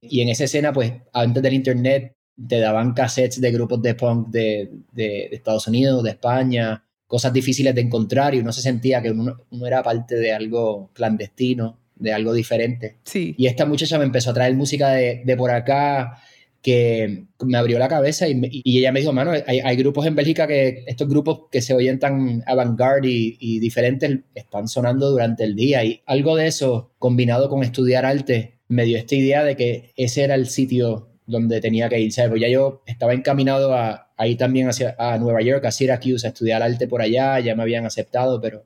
Y 0.00 0.20
en 0.20 0.28
esa 0.28 0.44
escena 0.44 0.72
pues 0.72 0.92
antes 1.12 1.42
del 1.42 1.54
internet 1.54 2.15
te 2.48 2.60
daban 2.60 2.92
cassettes 2.92 3.40
de 3.40 3.50
grupos 3.50 3.80
de 3.82 3.94
punk 3.94 4.28
de, 4.28 4.70
de, 4.92 5.28
Estados 5.32 5.66
Unidos, 5.68 6.02
de 6.02 6.10
España, 6.10 6.84
cosas 7.06 7.32
difíciles 7.32 7.74
de 7.74 7.80
encontrar 7.80 8.34
y 8.34 8.40
uno 8.40 8.52
se 8.52 8.62
sentía 8.62 9.00
que 9.00 9.10
uno, 9.10 9.36
era 9.64 9.82
parte 9.82 10.16
de 10.16 10.32
algo 10.32 10.90
clandestino, 10.92 11.78
de 11.94 12.12
algo 12.12 12.32
diferente. 12.32 12.98
Sí. 13.04 13.34
Y 13.38 13.46
esta 13.46 13.64
muchacha 13.64 13.98
me 13.98 14.04
empezó 14.04 14.30
a 14.30 14.34
traer 14.34 14.54
música 14.54 14.90
de, 14.90 15.22
de 15.24 15.36
por 15.36 15.50
acá 15.50 16.18
que 16.66 17.26
me 17.44 17.58
abrió 17.58 17.78
la 17.78 17.86
cabeza 17.86 18.28
y, 18.28 18.40
y 18.42 18.78
ella 18.78 18.90
me 18.90 18.98
dijo, 18.98 19.12
mano, 19.12 19.30
hay, 19.30 19.60
hay, 19.60 19.76
grupos 19.76 20.04
en 20.04 20.16
Bélgica 20.16 20.48
que 20.48 20.82
estos 20.88 21.08
grupos 21.08 21.42
que 21.48 21.62
se 21.62 21.74
oyen 21.74 22.00
tan 22.00 22.42
avant-garde 22.44 23.08
y, 23.08 23.36
y 23.38 23.60
diferentes 23.60 24.18
están 24.34 24.66
sonando 24.66 25.10
durante 25.10 25.44
el 25.44 25.54
día 25.54 25.84
y 25.84 26.02
algo 26.06 26.34
de 26.34 26.48
eso 26.48 26.90
combinado 26.98 27.48
con 27.48 27.62
estudiar 27.62 28.04
arte 28.04 28.58
me 28.66 28.84
dio 28.84 28.98
esta 28.98 29.14
idea 29.14 29.44
de 29.44 29.54
que 29.54 29.92
ese 29.96 30.24
era 30.24 30.34
el 30.34 30.48
sitio 30.48 31.15
donde 31.26 31.60
tenía 31.60 31.88
que 31.88 32.00
ir. 32.00 32.12
¿sabes? 32.12 32.30
Pues 32.30 32.40
ya 32.40 32.48
yo 32.48 32.82
estaba 32.86 33.14
encaminado 33.14 33.74
a, 33.74 34.08
ir 34.26 34.36
también 34.36 34.68
hacia 34.68 34.94
a 34.98 35.18
Nueva 35.18 35.42
York, 35.42 35.64
a 35.64 35.70
Syracuse, 35.70 36.26
a 36.26 36.30
estudiar 36.30 36.62
arte 36.62 36.88
por 36.88 37.02
allá, 37.02 37.38
ya 37.40 37.54
me 37.54 37.62
habían 37.62 37.84
aceptado, 37.84 38.40
pero 38.40 38.64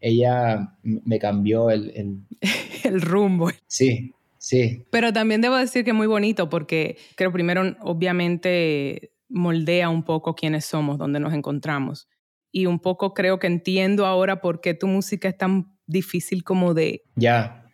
ella 0.00 0.76
me 0.82 1.18
cambió 1.18 1.70
el, 1.70 1.90
el... 1.94 2.18
el 2.84 3.00
rumbo. 3.00 3.50
Sí, 3.66 4.12
sí. 4.38 4.84
Pero 4.90 5.12
también 5.12 5.40
debo 5.40 5.56
decir 5.56 5.84
que 5.84 5.90
es 5.90 5.96
muy 5.96 6.06
bonito 6.06 6.48
porque 6.48 6.96
creo 7.16 7.32
primero, 7.32 7.76
obviamente, 7.80 9.12
moldea 9.28 9.88
un 9.88 10.02
poco 10.02 10.34
quiénes 10.34 10.64
somos, 10.64 10.98
dónde 10.98 11.20
nos 11.20 11.34
encontramos. 11.34 12.08
Y 12.52 12.66
un 12.66 12.80
poco 12.80 13.14
creo 13.14 13.38
que 13.38 13.46
entiendo 13.46 14.06
ahora 14.06 14.40
por 14.40 14.60
qué 14.60 14.74
tu 14.74 14.88
música 14.88 15.28
es 15.28 15.36
tan 15.36 15.72
difícil 15.86 16.42
como 16.42 16.74
de... 16.74 17.02
Ya. 17.14 17.64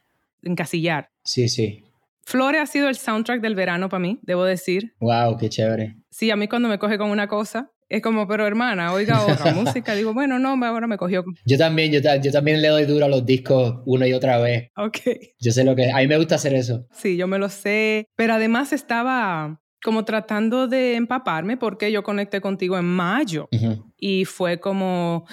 Encasillar. 0.43 1.11
Sí, 1.25 1.49
sí. 1.49 1.86
Flores 2.27 2.61
ha 2.61 2.67
sido 2.67 2.89
el 2.89 2.97
soundtrack 2.97 3.41
del 3.41 3.55
verano 3.55 3.89
para 3.89 4.01
mí, 4.01 4.19
debo 4.23 4.45
decir. 4.45 4.95
Wow, 4.99 5.37
qué 5.39 5.49
chévere. 5.49 5.97
Sí, 6.11 6.29
a 6.33 6.37
mí 6.37 6.49
cuando 6.49 6.69
me 6.69 6.77
coge 6.77 6.99
con 6.99 7.11
una 7.11 7.29
cosa, 7.29 7.71
es 7.89 8.03
como, 8.03 8.27
pero 8.27 8.45
hermana, 8.45 8.93
oiga 8.93 9.25
otra 9.33 9.55
música. 9.55 9.95
Digo, 9.95 10.13
bueno, 10.13 10.41
no, 10.41 10.59
ahora 10.67 10.89
me 10.89 10.97
cogió. 10.97 11.25
Yo 11.45 11.57
también, 11.57 11.93
yo, 11.93 12.01
yo, 12.21 12.33
también 12.33 12.61
le 12.63 12.69
doy 12.69 12.85
duro 12.85 13.05
a 13.05 13.09
los 13.09 13.25
discos 13.25 13.77
una 13.87 14.09
y 14.09 14.13
otra 14.13 14.39
vez. 14.39 14.73
Ok. 14.77 14.99
Yo 15.39 15.53
sé 15.53 15.63
lo 15.63 15.77
que 15.77 15.93
A 15.93 15.99
mí 15.99 16.09
me 16.09 16.17
gusta 16.17 16.35
hacer 16.35 16.53
eso. 16.55 16.89
Sí, 16.91 17.17
yo 17.17 17.29
me 17.29 17.39
lo 17.39 17.49
sé. 17.49 18.09
Pero 18.17 18.35
además 18.35 18.73
estaba 18.73 19.61
como 19.81 20.05
tratando 20.05 20.67
de 20.67 20.97
empaparme 20.97 21.57
porque 21.57 21.93
yo 21.93 22.03
conecté 22.03 22.41
contigo 22.41 22.77
en 22.77 22.87
mayo. 22.87 23.49
Y 23.97 24.25
fue 24.25 24.59
como, 24.59 25.27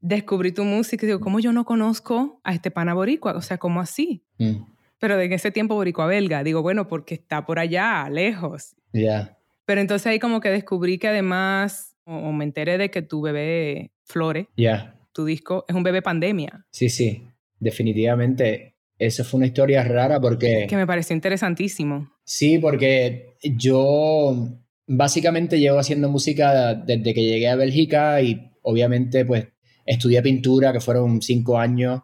descubrí 0.00 0.52
tu 0.52 0.64
música 0.64 1.06
y 1.06 1.08
digo, 1.08 1.20
¿cómo 1.20 1.40
yo 1.40 1.54
no 1.54 1.64
conozco 1.64 2.42
a 2.44 2.52
este 2.52 2.70
pana 2.70 2.92
boricua? 2.92 3.32
O 3.32 3.40
sea, 3.40 3.56
¿cómo 3.56 3.80
así? 3.80 4.26
Mm. 4.36 4.76
Pero 4.98 5.16
de 5.16 5.32
ese 5.32 5.50
tiempo 5.50 5.74
boricua 5.74 6.06
belga. 6.06 6.42
Digo, 6.42 6.62
bueno, 6.62 6.88
porque 6.88 7.14
está 7.14 7.46
por 7.46 7.58
allá, 7.58 8.08
lejos. 8.10 8.74
Ya. 8.92 9.38
Pero 9.64 9.80
entonces 9.80 10.06
ahí 10.06 10.18
como 10.18 10.40
que 10.40 10.50
descubrí 10.50 10.98
que 10.98 11.08
además, 11.08 11.96
o, 12.04 12.32
me 12.32 12.44
enteré 12.44 12.78
de 12.78 12.90
que 12.90 13.02
tu 13.02 13.20
bebé 13.20 13.92
Flore, 14.04 14.48
ya 14.56 14.98
tu 15.18 15.24
disco, 15.24 15.64
es 15.66 15.74
un 15.74 15.82
bebé 15.82 16.00
pandemia. 16.00 16.64
Sí, 16.70 16.88
sí, 16.88 17.24
definitivamente. 17.58 18.76
Eso 19.00 19.24
fue 19.24 19.38
una 19.38 19.46
historia 19.46 19.82
rara 19.82 20.20
porque... 20.20 20.66
Que 20.68 20.76
me 20.76 20.86
pareció 20.86 21.12
interesantísimo. 21.12 22.12
Sí, 22.22 22.60
porque 22.60 23.34
yo 23.42 24.48
básicamente 24.86 25.58
llevo 25.58 25.80
haciendo 25.80 26.08
música 26.08 26.74
desde 26.74 27.14
que 27.14 27.24
llegué 27.24 27.48
a 27.48 27.56
Bélgica 27.56 28.22
y 28.22 28.52
obviamente 28.62 29.24
pues 29.24 29.48
estudié 29.84 30.22
pintura, 30.22 30.72
que 30.72 30.80
fueron 30.80 31.20
cinco 31.20 31.58
años 31.58 32.02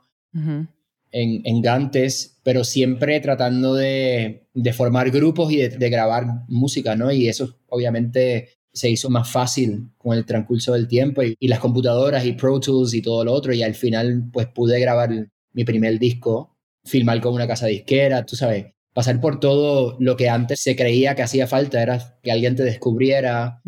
en, 1.14 1.42
en 1.44 1.62
Gantes, 1.62 2.40
pero 2.42 2.64
siempre 2.64 3.20
tratando 3.20 3.74
de, 3.74 4.48
de 4.52 4.72
formar 4.72 5.10
grupos 5.10 5.52
y 5.52 5.58
de, 5.58 5.88
grabar 5.88 6.26
música, 6.48 6.96
¿no? 6.96 7.12
Y 7.12 7.28
eso 7.28 7.56
obviamente 7.68 8.48
se 8.72 8.90
hizo 8.90 9.08
más 9.10 9.30
fácil 9.30 9.90
con 9.96 10.16
el 10.18 10.26
transcurso 10.26 10.72
del 10.72 10.88
tiempo 10.88 11.22
y, 11.22 11.36
las 11.46 11.60
computadoras 11.60 12.26
y 12.26 12.32
Pro 12.32 12.58
Tools 12.58 12.94
y 12.94 13.00
todo 13.00 13.24
lo 13.24 13.32
otro 13.32 13.54
y 13.54 13.62
al 13.62 13.74
final 13.74 14.28
pues 14.32 14.48
pude 14.48 14.80
grabar 14.80 15.28
mi 15.52 15.64
primer 15.64 16.00
disco, 16.00 16.56
filmar 16.84 17.20
con 17.20 17.32
una 17.32 17.46
casa 17.46 17.66
disquera, 17.66 18.26
tú 18.26 18.34
sabes, 18.34 18.66
pasar 18.92 19.20
por 19.20 19.38
todo 19.38 19.96
lo 20.00 20.16
que 20.16 20.28
antes 20.28 20.60
se 20.60 20.74
creía 20.74 21.14
que 21.14 21.22
hacía 21.22 21.46
falta, 21.46 21.80
era 21.80 22.18
que 22.24 22.32
alguien 22.32 22.56
te 22.56 22.64
descubriera. 22.64 23.62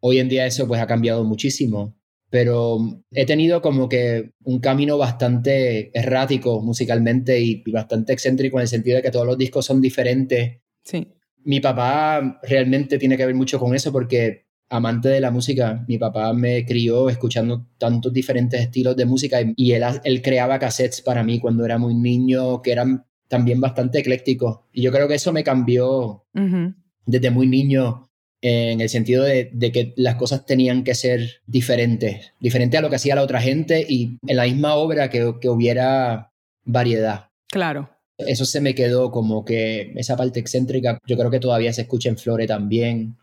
Hoy 0.00 0.18
en 0.18 0.30
día 0.30 0.46
eso 0.46 0.66
pues 0.66 0.80
ha 0.80 0.86
cambiado 0.86 1.24
muchísimo 1.24 1.94
pero 2.34 2.78
he 3.12 3.26
tenido 3.26 3.62
como 3.62 3.88
que 3.88 4.32
un 4.42 4.58
camino 4.58 4.98
bastante 4.98 5.96
errático 5.96 6.60
musicalmente 6.62 7.40
y 7.40 7.62
bastante 7.70 8.12
excéntrico 8.12 8.58
en 8.58 8.62
el 8.62 8.68
sentido 8.68 8.96
de 8.96 9.04
que 9.04 9.12
todos 9.12 9.24
los 9.24 9.38
discos 9.38 9.64
son 9.64 9.80
diferentes. 9.80 10.58
Sí. 10.82 11.06
Mi 11.44 11.60
papá 11.60 12.40
realmente 12.42 12.98
tiene 12.98 13.16
que 13.16 13.24
ver 13.24 13.36
mucho 13.36 13.60
con 13.60 13.72
eso 13.72 13.92
porque 13.92 14.46
amante 14.68 15.10
de 15.10 15.20
la 15.20 15.30
música, 15.30 15.84
mi 15.86 15.96
papá 15.96 16.32
me 16.32 16.66
crió 16.66 17.08
escuchando 17.08 17.68
tantos 17.78 18.12
diferentes 18.12 18.60
estilos 18.60 18.96
de 18.96 19.04
música 19.04 19.38
y 19.54 19.70
él, 19.70 19.84
él 20.02 20.20
creaba 20.20 20.58
cassettes 20.58 21.02
para 21.02 21.22
mí 21.22 21.38
cuando 21.38 21.64
era 21.64 21.78
muy 21.78 21.94
niño 21.94 22.62
que 22.62 22.72
eran 22.72 23.06
también 23.28 23.60
bastante 23.60 24.00
eclécticos. 24.00 24.58
Y 24.72 24.82
yo 24.82 24.90
creo 24.90 25.06
que 25.06 25.14
eso 25.14 25.32
me 25.32 25.44
cambió 25.44 26.24
desde 27.06 27.30
muy 27.30 27.46
niño 27.46 28.10
en 28.46 28.82
el 28.82 28.90
sentido 28.90 29.24
de, 29.24 29.50
que 29.72 29.94
las 29.96 30.16
cosas 30.16 30.44
tenían 30.44 30.84
que 30.84 30.94
ser 30.94 31.40
diferentes, 31.46 32.34
diferente 32.38 32.76
a 32.76 32.82
lo 32.82 32.90
que 32.90 32.96
hacía 32.96 33.14
la 33.14 33.22
otra 33.22 33.40
gente 33.40 33.86
y 33.88 34.18
en 34.26 34.36
la 34.36 34.44
misma 34.44 34.74
obra 34.74 35.08
que, 35.08 35.24
hubiera 35.48 36.30
variedad. 36.62 37.30
Claro. 37.48 37.88
Eso 38.18 38.44
se 38.44 38.60
me 38.60 38.74
quedó 38.74 39.10
como 39.10 39.46
que 39.46 39.92
esa 39.96 40.18
parte 40.18 40.40
excéntrica, 40.40 40.98
yo 41.06 41.16
creo 41.16 41.30
que 41.30 41.40
todavía 41.40 41.72
se 41.72 41.82
escucha 41.82 42.10
en 42.10 42.18
Flore 42.18 42.46
también. 42.46 43.16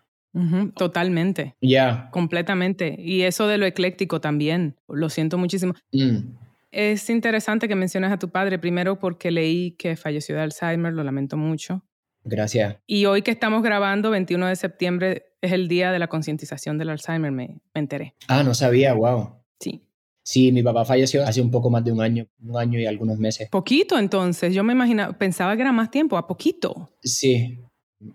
totalmente. 0.75 1.55
Ya. 1.61 2.09
Completamente. 2.11 2.95
Y 2.97 3.21
eso 3.21 3.47
de 3.47 3.59
lo 3.59 3.67
ecléctico 3.67 4.21
también, 4.21 4.75
lo 4.87 5.09
siento 5.09 5.37
muchísimo. 5.37 5.75
Mm. 5.91 6.33
Es 6.71 7.07
interesante 7.11 7.67
que 7.67 7.75
menciones 7.75 8.11
a 8.11 8.17
tu 8.17 8.29
padre, 8.29 8.57
primero 8.57 8.97
porque 8.97 9.29
leí 9.29 9.71
que 9.77 9.95
falleció 9.95 10.35
de 10.35 10.41
Alzheimer, 10.41 10.93
lo 10.93 11.03
lamento 11.03 11.37
mucho. 11.37 11.83
Gracias. 12.23 12.77
Y 12.85 13.05
hoy 13.05 13.21
que 13.21 13.31
estamos 13.31 13.63
grabando, 13.63 14.11
21 14.11 14.47
de 14.47 14.55
septiembre, 14.55 15.25
es 15.41 15.51
el 15.51 15.67
día 15.67 15.91
de 15.91 15.99
la 15.99 16.07
concientización 16.07 16.77
del 16.77 16.89
Alzheimer, 16.89 17.31
me, 17.31 17.61
enteré. 17.73 18.15
Ah, 18.27 18.43
no 18.43 18.53
sabía, 18.53 18.93
wow. 18.93 19.41
Sí. 19.59 19.81
Sí, 20.23 20.51
mi 20.51 20.61
papá 20.61 20.85
falleció 20.85 21.25
hace 21.25 21.41
un 21.41 21.49
poco 21.49 21.71
más 21.71 21.83
de 21.83 21.91
un 21.91 22.01
año, 22.01 22.27
un 22.43 22.57
año 22.57 22.79
y 22.79 22.85
algunos 22.85 23.17
meses. 23.17 23.49
Poquito 23.49 23.97
entonces, 23.97 24.53
yo 24.53 24.63
me 24.63 24.73
imaginaba, 24.73 25.13
pensaba 25.13 25.55
que 25.55 25.63
era 25.63 25.71
más 25.71 25.89
tiempo, 25.89 26.15
a 26.15 26.27
poquito. 26.27 26.91
Sí, 27.01 27.59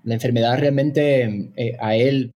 la 0.04 0.14
enfermedad 0.14 0.58
realmente 0.58 1.52
eh, 1.56 1.76
a 1.80 1.96
él 1.96 2.32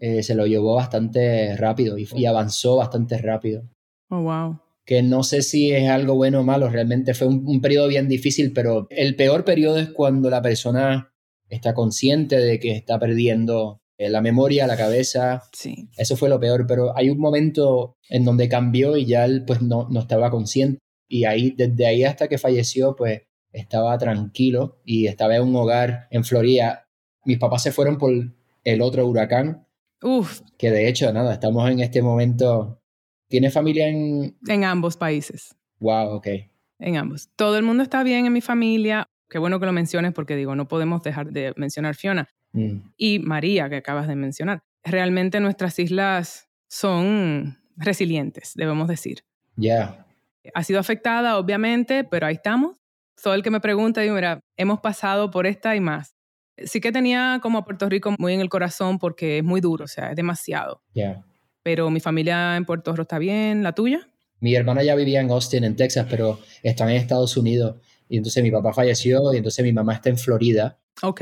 eh, 0.00 0.22
se 0.22 0.34
lo 0.34 0.46
llevó 0.46 0.74
bastante 0.74 1.56
rápido 1.56 1.98
y, 1.98 2.08
y, 2.14 2.26
avanzó 2.26 2.76
bastante 2.76 3.18
rápido. 3.18 3.64
Oh, 4.08 4.22
wow. 4.22 4.60
Que 4.88 5.02
no 5.02 5.22
sé 5.22 5.42
si 5.42 5.70
es 5.70 5.90
algo 5.90 6.14
bueno 6.14 6.40
o 6.40 6.44
malo, 6.44 6.70
realmente 6.70 7.12
fue 7.12 7.26
un, 7.26 7.46
un 7.46 7.60
periodo 7.60 7.88
bien 7.88 8.08
difícil, 8.08 8.54
pero 8.54 8.86
el 8.88 9.16
peor 9.16 9.44
periodo 9.44 9.78
es 9.78 9.90
cuando 9.90 10.30
la 10.30 10.40
persona 10.40 11.12
está 11.50 11.74
consciente 11.74 12.38
de 12.38 12.58
que 12.58 12.70
está 12.70 12.98
perdiendo 12.98 13.82
eh, 13.98 14.08
la 14.08 14.20
memoria, 14.20 14.66
la 14.68 14.76
cabeza. 14.76 15.42
Sí. 15.52 15.88
Eso 15.96 16.16
fue 16.16 16.28
lo 16.28 16.38
peor, 16.38 16.66
pero 16.66 16.96
hay 16.96 17.10
un 17.10 17.18
momento 17.18 17.96
en 18.08 18.24
donde 18.24 18.48
cambió 18.48 18.96
y 18.96 19.06
ya 19.06 19.24
él 19.24 19.44
pues 19.44 19.60
no, 19.60 19.88
no 19.90 20.00
estaba 20.00 20.30
consciente. 20.30 20.78
Y 21.08 21.24
ahí, 21.24 21.50
desde 21.50 21.86
ahí 21.86 22.04
hasta 22.04 22.28
que 22.28 22.38
falleció, 22.38 22.94
pues 22.94 23.22
estaba 23.52 23.98
tranquilo 23.98 24.80
y 24.84 25.06
estaba 25.06 25.36
en 25.36 25.42
un 25.42 25.56
hogar 25.56 26.06
en 26.10 26.22
Florida. 26.22 26.86
Mis 27.24 27.38
papás 27.38 27.62
se 27.62 27.72
fueron 27.72 27.98
por 27.98 28.12
el 28.64 28.82
otro 28.82 29.06
huracán. 29.06 29.66
Uf. 30.00 30.42
Que 30.56 30.70
de 30.70 30.88
hecho, 30.88 31.12
nada, 31.12 31.32
estamos 31.32 31.68
en 31.68 31.80
este 31.80 32.00
momento. 32.00 32.77
¿Tiene 33.28 33.50
familia 33.50 33.88
en...? 33.88 34.36
En 34.46 34.64
ambos 34.64 34.96
países. 34.96 35.54
Wow, 35.80 36.14
ok. 36.14 36.26
En 36.78 36.96
ambos. 36.96 37.28
Todo 37.36 37.56
el 37.56 37.62
mundo 37.62 37.82
está 37.82 38.02
bien 38.02 38.26
en 38.26 38.32
mi 38.32 38.40
familia. 38.40 39.08
Qué 39.28 39.38
bueno 39.38 39.60
que 39.60 39.66
lo 39.66 39.72
menciones 39.72 40.12
porque 40.12 40.36
digo, 40.36 40.56
no 40.56 40.68
podemos 40.68 41.02
dejar 41.02 41.30
de 41.30 41.52
mencionar 41.56 41.94
Fiona 41.94 42.28
mm. 42.52 42.78
y 42.96 43.18
María 43.18 43.68
que 43.68 43.76
acabas 43.76 44.08
de 44.08 44.16
mencionar. 44.16 44.62
Realmente 44.82 45.40
nuestras 45.40 45.78
islas 45.78 46.48
son 46.68 47.58
resilientes, 47.76 48.52
debemos 48.54 48.88
decir. 48.88 49.24
Ya. 49.56 50.06
Ha 50.54 50.64
sido 50.64 50.80
afectada, 50.80 51.38
obviamente, 51.38 52.04
pero 52.04 52.26
ahí 52.26 52.34
estamos. 52.34 52.76
Todo 53.22 53.34
el 53.34 53.42
que 53.42 53.50
me 53.50 53.60
pregunta, 53.60 54.00
digo, 54.00 54.14
mira, 54.14 54.40
hemos 54.56 54.80
pasado 54.80 55.30
por 55.30 55.46
esta 55.46 55.76
y 55.76 55.80
más. 55.80 56.14
Sí 56.56 56.80
que 56.80 56.92
tenía 56.92 57.38
como 57.42 57.58
a 57.58 57.64
Puerto 57.64 57.88
Rico 57.88 58.14
muy 58.18 58.32
en 58.32 58.40
el 58.40 58.48
corazón 58.48 58.98
porque 58.98 59.38
es 59.38 59.44
muy 59.44 59.60
duro, 59.60 59.84
o 59.84 59.88
sea, 59.88 60.10
es 60.10 60.16
demasiado. 60.16 60.82
Ya. 60.94 61.24
Pero 61.68 61.90
mi 61.90 62.00
familia 62.00 62.56
en 62.56 62.64
Puerto 62.64 62.92
Rico 62.92 63.02
está 63.02 63.18
bien, 63.18 63.62
¿la 63.62 63.74
tuya? 63.74 64.08
Mi 64.40 64.54
hermana 64.54 64.82
ya 64.82 64.94
vivía 64.94 65.20
en 65.20 65.30
Austin, 65.30 65.64
en 65.64 65.76
Texas, 65.76 66.06
pero 66.08 66.38
está 66.62 66.90
en 66.90 66.96
Estados 66.96 67.36
Unidos. 67.36 67.76
Y 68.08 68.16
entonces 68.16 68.42
mi 68.42 68.50
papá 68.50 68.72
falleció 68.72 69.34
y 69.34 69.36
entonces 69.36 69.62
mi 69.62 69.74
mamá 69.74 69.92
está 69.92 70.08
en 70.08 70.16
Florida. 70.16 70.78
Ok. 71.02 71.20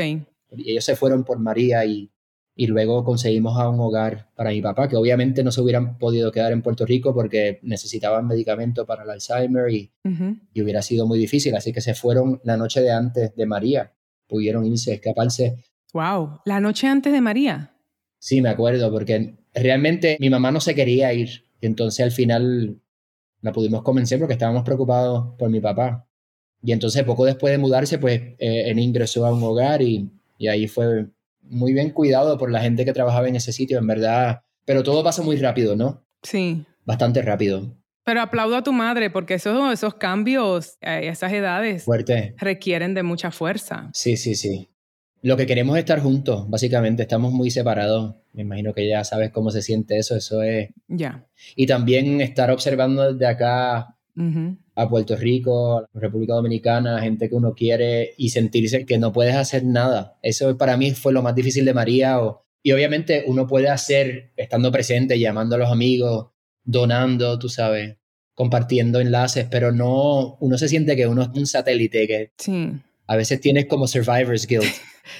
Y 0.53 0.71
ellos 0.71 0.85
se 0.85 0.95
fueron 0.95 1.25
por 1.25 1.41
María 1.41 1.85
y, 1.85 2.13
y 2.55 2.69
luego 2.69 3.03
conseguimos 3.03 3.59
a 3.59 3.69
un 3.69 3.81
hogar 3.81 4.31
para 4.37 4.51
mi 4.51 4.63
papá, 4.63 4.89
que 4.89 4.95
obviamente 4.95 5.43
no 5.43 5.51
se 5.51 5.61
hubieran 5.61 5.99
podido 5.99 6.31
quedar 6.31 6.53
en 6.53 6.63
Puerto 6.63 6.87
Rico 6.87 7.13
porque 7.13 7.59
necesitaban 7.63 8.29
medicamento 8.29 8.87
para 8.87 9.03
el 9.03 9.11
Alzheimer 9.11 9.69
y, 9.73 9.91
y 10.55 10.63
hubiera 10.63 10.81
sido 10.81 11.09
muy 11.09 11.19
difícil. 11.19 11.57
Así 11.57 11.73
que 11.73 11.81
se 11.81 11.95
fueron 11.95 12.41
la 12.45 12.57
noche 12.57 12.83
de 12.83 12.93
antes 12.93 13.35
de 13.35 13.47
María. 13.47 13.93
Pudieron 14.29 14.65
irse, 14.65 14.95
escaparse. 14.95 15.65
Wow, 15.93 16.39
la 16.45 16.61
noche 16.61 16.87
antes 16.87 17.13
de 17.13 17.21
María. 17.21 17.73
Sí, 18.21 18.41
me 18.41 18.49
acuerdo, 18.49 18.91
porque 18.91 19.35
realmente 19.63 20.17
mi 20.21 20.31
mamá 20.31 20.51
no 20.51 20.61
se 20.61 20.75
quería 20.75 21.13
ir. 21.13 21.45
Entonces 21.61 22.05
al 22.05 22.13
final 22.13 22.81
la 23.41 23.53
pudimos 23.53 23.83
convencer 23.83 24.19
porque 24.19 24.35
estábamos 24.35 24.63
preocupados 24.63 25.35
por 25.39 25.51
mi 25.51 25.61
papá. 25.61 26.07
Y 26.63 26.73
entonces 26.73 27.05
poco 27.05 27.25
después 27.25 27.53
de 27.53 27.59
mudarse, 27.59 27.99
pues 27.99 28.21
eh, 28.39 28.71
él 28.71 28.79
ingresó 28.79 29.27
a 29.27 29.33
un 29.33 29.43
hogar 29.43 29.83
y, 29.83 30.11
y, 30.39 30.49
ahí 30.49 30.67
fue 30.67 31.07
muy 31.43 31.73
bien 31.73 31.91
cuidado 31.91 32.39
por 32.39 32.51
la 32.51 32.61
gente 32.61 32.85
que 32.85 32.93
trabajaba 32.93 33.29
en 33.29 33.37
ese 33.37 33.53
sitio, 33.53 33.79
en 33.79 33.87
verdad. 33.87 34.41
Pero 34.65 34.83
todo 34.83 35.05
pasa 35.05 35.23
muy 35.23 35.37
rápido, 35.37 35.77
¿no? 35.77 36.05
Sí. 36.23 36.65
Bastante 36.85 37.23
rápido. 37.23 37.77
Pero 38.05 38.21
aplaudo 38.21 38.57
a 38.57 38.63
tu 38.63 38.73
madre 38.73 39.11
porque 39.11 39.35
esos, 39.35 39.73
esos 39.73 39.95
cambios 39.95 40.79
a 40.81 41.01
esas 41.01 41.33
edades 41.33 41.85
Fuerte. 41.85 42.35
requieren 42.39 42.95
de 42.95 43.03
mucha 43.03 43.31
fuerza. 43.31 43.91
Sí, 43.93 44.17
sí, 44.17 44.35
sí. 44.35 44.69
Lo 45.27 45.37
que 45.37 45.47
queremos 45.47 45.77
es 45.77 45.81
estar 45.81 45.99
juntos, 45.99 46.49
básicamente. 46.49 47.03
Estamos 47.03 47.33
muy 47.33 47.51
separados. 47.51 48.15
Me 48.33 48.43
imagino 48.43 48.73
que 48.73 48.89
ya 48.89 49.03
sabes 49.03 49.33
cómo 49.33 49.51
se 49.51 49.61
siente 49.61 49.99
eso. 49.99 50.15
Eso 50.15 50.41
es. 50.41 50.71
Ya. 50.87 51.27
Y 51.57 51.67
también 51.67 52.21
estar 52.21 52.49
observando 52.53 53.13
desde 53.13 53.27
acá 53.27 53.97
a 54.77 54.89
Puerto 54.89 55.17
Rico, 55.17 55.79
a 55.79 55.89
República 55.95 56.35
Dominicana, 56.35 57.01
gente 57.01 57.29
que 57.29 57.35
uno 57.35 57.55
quiere 57.55 58.15
y 58.17 58.29
sentirse 58.29 58.87
que 58.87 58.99
no 58.99 59.13
puedes 59.13 59.35
hacer 59.35 59.65
nada. 59.65 60.17
Eso 60.23 60.57
para 60.57 60.77
mí 60.77 60.93
fue 60.93 61.13
lo 61.13 61.23
más 61.23 61.35
difícil 61.35 61.65
de 61.65 61.75
María. 61.75 62.21
y 62.63 62.71
obviamente 62.71 63.25
uno 63.27 63.49
puede 63.49 63.69
hacer 63.69 64.31
estando 64.37 64.71
presente, 64.71 65.19
llamando 65.19 65.57
a 65.57 65.59
los 65.59 65.73
amigos, 65.73 66.29
donando, 66.63 67.37
tú 67.37 67.49
sabes, 67.49 67.97
compartiendo 68.33 69.01
enlaces, 69.01 69.49
pero 69.51 69.73
no, 69.73 70.37
uno 70.39 70.57
se 70.57 70.69
siente 70.69 70.95
que 70.95 71.09
uno 71.09 71.23
es 71.23 71.29
un 71.35 71.47
satélite, 71.49 72.07
que 72.07 72.33
sí. 72.39 72.71
a 73.09 73.17
veces 73.17 73.41
tienes 73.41 73.67
como 73.67 73.89
survivor's 73.89 74.47
guilt, 74.47 74.73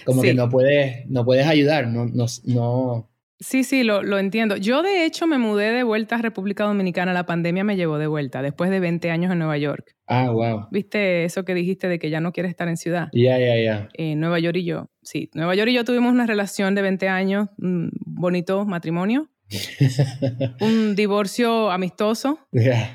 como 0.05 0.23
que 0.23 0.35
no 0.35 0.49
puedes, 0.49 1.07
no 1.09 1.25
puedes 1.25 1.47
ayudar, 1.47 1.89
no, 1.89 2.07
no, 2.07 2.27
no, 2.45 3.09
Sí, 3.39 3.65
sí, 3.65 3.83
lo, 3.83 4.03
lo, 4.03 4.19
entiendo. 4.19 4.57
Yo 4.57 4.83
de 4.83 5.05
hecho 5.05 5.27
me 5.27 5.37
mudé 5.37 5.71
de 5.71 5.83
vuelta 5.83 6.15
a 6.15 6.23
República 6.23 6.65
Dominicana. 6.65 7.13
La 7.13 7.27
pandemia 7.27 7.65
me 7.65 7.77
llevó 7.77 7.99
de 7.99 8.07
vuelta 8.07 8.41
después 8.41 8.71
de 8.71 8.81
20 8.81 9.11
años 9.11 9.31
en 9.31 9.39
Nueva 9.39 9.59
York. 9.59 9.95
Ah, 10.07 10.31
wow. 10.31 10.69
¿Viste 10.71 11.25
eso 11.25 11.45
que 11.45 11.53
dijiste 11.53 11.87
de 11.87 11.99
que 11.99 12.09
ya 12.09 12.21
no 12.21 12.33
quieres 12.33 12.51
estar 12.51 12.69
en 12.69 12.79
ciudad? 12.79 13.09
Ya, 13.13 13.39
ya, 13.39 13.59
ya. 13.59 13.89
En 13.93 14.21
Nueva 14.21 14.39
York 14.39 14.57
y 14.57 14.65
yo, 14.65 14.91
sí. 15.03 15.31
Nueva 15.35 15.55
York 15.55 15.69
y 15.69 15.75
yo 15.75 15.85
tuvimos 15.85 16.13
una 16.13 16.27
relación 16.27 16.75
de 16.75 16.83
20 16.83 17.09
años, 17.09 17.49
un 17.59 17.91
bonito 18.07 18.65
matrimonio. 18.65 19.29
un 20.61 20.97
divorcio 20.97 21.71
amistoso. 21.71 22.39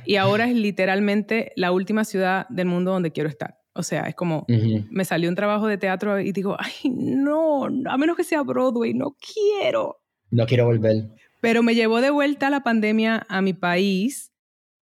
Y 0.06 0.16
ahora 0.16 0.50
es 0.50 0.56
literalmente 0.56 1.52
la 1.56 1.72
última 1.72 2.04
ciudad 2.04 2.48
del 2.50 2.66
mundo 2.66 2.92
donde 2.92 3.12
quiero 3.12 3.30
estar. 3.30 3.61
O 3.74 3.84
sea, 3.84 4.04
es 4.04 4.16
como, 4.16 4.46
me 4.90 5.06
salió 5.06 5.30
un 5.30 5.36
trabajo 5.36 5.68
de 5.68 5.78
teatro 5.78 6.20
y 6.20 6.34
digo, 6.34 6.58
ay, 6.60 6.90
no, 6.90 7.66
a 7.66 7.98
menos 7.98 8.18
que 8.18 8.24
sea 8.24 8.42
Broadway, 8.42 8.94
no 8.94 9.16
quiero. 9.16 10.02
No 10.30 10.46
quiero 10.46 10.66
volver. 10.66 11.10
Pero 11.40 11.64
me 11.64 11.74
llevó 11.74 12.02
de 12.02 12.10
vuelta 12.10 12.50
la 12.50 12.64
pandemia 12.64 13.26
a 13.30 13.42
mi 13.42 13.54
país 13.54 14.32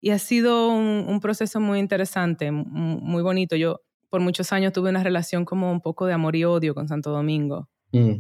y 0.02 0.10
ha 0.10 0.20
sido 0.20 0.70
un, 0.70 1.20
proceso 1.22 1.60
muy 1.60 1.80
interesante, 1.80 2.52
muy 2.52 3.22
bonito. 3.22 3.56
Yo 3.56 3.82
por 4.10 4.22
muchos 4.22 4.52
años 4.52 4.74
tuve 4.74 4.90
una 4.90 5.04
relación 5.04 5.46
como 5.46 5.72
un 5.72 5.82
poco 5.82 6.06
de 6.06 6.14
amor 6.14 6.36
y 6.36 6.44
odio 6.44 6.74
con 6.74 6.88
Santo 6.88 7.12
Domingo. 7.12 7.70
Mm. 7.92 8.14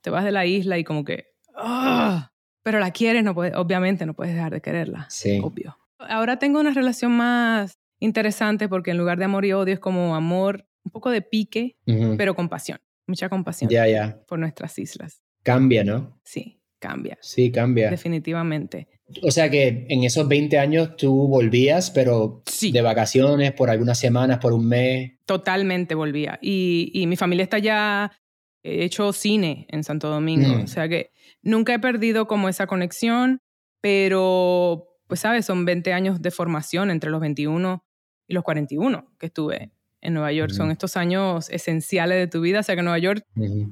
Te 0.00 0.10
vas 0.10 0.24
de 0.24 0.32
la 0.32 0.46
isla 0.46 0.78
y 0.78 0.84
como 0.84 1.04
que, 1.04 1.26
¡ah! 1.56 2.32
pero 2.62 2.78
la 2.78 2.92
quieres, 2.92 3.24
no 3.24 3.34
puedes, 3.34 3.54
obviamente 3.56 4.06
no 4.06 4.14
puedes 4.14 4.34
dejar 4.34 4.52
de 4.52 4.60
quererla. 4.60 5.06
Sí. 5.10 5.40
Obvio. 5.42 5.76
Ahora 5.98 6.38
tengo 6.38 6.60
una 6.60 6.70
relación 6.70 7.12
más 7.12 7.78
interesante 8.04 8.68
porque 8.68 8.90
en 8.90 8.98
lugar 8.98 9.18
de 9.18 9.24
amor 9.24 9.44
y 9.44 9.52
odio 9.52 9.74
es 9.74 9.80
como 9.80 10.14
amor, 10.14 10.66
un 10.84 10.92
poco 10.92 11.10
de 11.10 11.22
pique, 11.22 11.76
pero 12.16 12.34
compasión, 12.34 12.80
mucha 13.06 13.28
compasión 13.28 13.70
Ya, 13.70 13.86
ya. 13.86 14.20
por 14.26 14.38
nuestras 14.38 14.78
islas. 14.78 15.22
Cambia, 15.42 15.84
¿no? 15.84 16.20
Sí 16.24 16.62
cambia. 16.82 17.16
Sí, 17.22 17.50
cambia. 17.50 17.88
Definitivamente. 17.88 18.88
O 19.22 19.30
sea 19.30 19.48
que 19.48 19.86
en 19.88 20.04
esos 20.04 20.26
20 20.28 20.58
años 20.58 20.96
tú 20.96 21.28
volvías, 21.28 21.90
pero 21.90 22.42
de 22.60 22.82
vacaciones, 22.82 23.52
por 23.52 23.70
algunas 23.70 23.98
semanas, 23.98 24.38
por 24.38 24.52
un 24.52 24.66
mes. 24.66 25.12
Totalmente 25.24 25.94
volvía. 25.94 26.38
Y, 26.42 27.04
mi 27.06 27.16
familia 27.16 27.44
está 27.44 27.58
ya 27.58 28.12
he 28.64 28.84
hecho 28.84 29.12
cine 29.12 29.66
en 29.70 29.84
Santo 29.84 30.08
Domingo. 30.08 30.56
Mm. 30.56 30.62
O 30.62 30.66
sea 30.66 30.88
que 30.88 31.10
nunca 31.42 31.74
he 31.74 31.78
perdido 31.78 32.26
como 32.26 32.48
esa 32.48 32.66
conexión, 32.66 33.40
pero 33.80 34.88
pues 35.06 35.20
sabes, 35.20 35.46
son 35.46 35.64
20 35.64 35.92
años 35.92 36.22
de 36.22 36.30
formación 36.30 36.90
entre 36.90 37.10
los 37.10 37.20
21 37.20 37.84
y 38.26 38.34
los 38.34 38.44
41 38.44 39.06
que 39.18 39.26
estuve 39.26 39.72
en 40.00 40.14
Nueva 40.14 40.32
York. 40.32 40.52
Son 40.52 40.70
estos 40.70 40.96
años 40.96 41.48
esenciales 41.50 42.18
de 42.18 42.26
tu 42.26 42.40
vida. 42.40 42.60
O 42.60 42.62
sea 42.62 42.76
que 42.76 42.82
Nueva 42.82 42.98
York, 42.98 43.24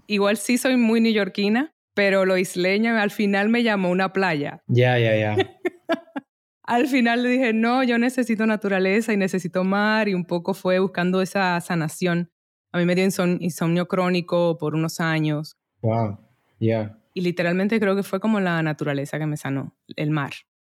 igual 0.07 0.37
sí 0.37 0.59
soy 0.59 0.77
muy 0.77 1.01
neoyorquina, 1.01 1.75
pero 1.95 2.25
lo 2.25 2.39
isleño 2.39 2.97
al 2.97 3.11
final 3.11 3.49
me 3.49 3.63
llamó 3.63 3.91
una 3.91 4.13
playa. 4.13 4.63
Ya, 4.69 4.99
ya, 4.99 5.17
ya. 5.17 5.37
al 6.63 6.87
final 6.87 7.25
le 7.25 7.29
dije, 7.31 7.53
no, 7.53 7.83
yo 7.83 7.99
necesito 7.99 8.47
naturaleza 8.47 9.13
y 9.13 9.17
necesito 9.17 9.65
mar 9.65 10.09
y 10.09 10.15
un 10.15 10.25
poco 10.25 10.55
fue 10.55 10.79
buscando 10.79 11.21
esa 11.21 11.61
sanación. 11.61 12.31
A 12.73 12.79
mí 12.79 12.85
me 12.85 12.95
dio 12.95 13.05
insomnio 13.05 13.89
crónico 13.89 14.57
por 14.57 14.77
unos 14.77 15.01
años. 15.01 15.57
Wow, 15.83 16.21
ya. 16.61 16.97
Y 17.13 17.23
literalmente 17.23 17.81
creo 17.81 17.97
que 17.97 18.05
fue 18.05 18.21
como 18.21 18.39
la 18.39 18.63
naturaleza 18.63 19.19
que 19.19 19.27
me 19.27 19.37
sanó, 19.37 19.77
el 19.97 20.11
mar 20.11 20.33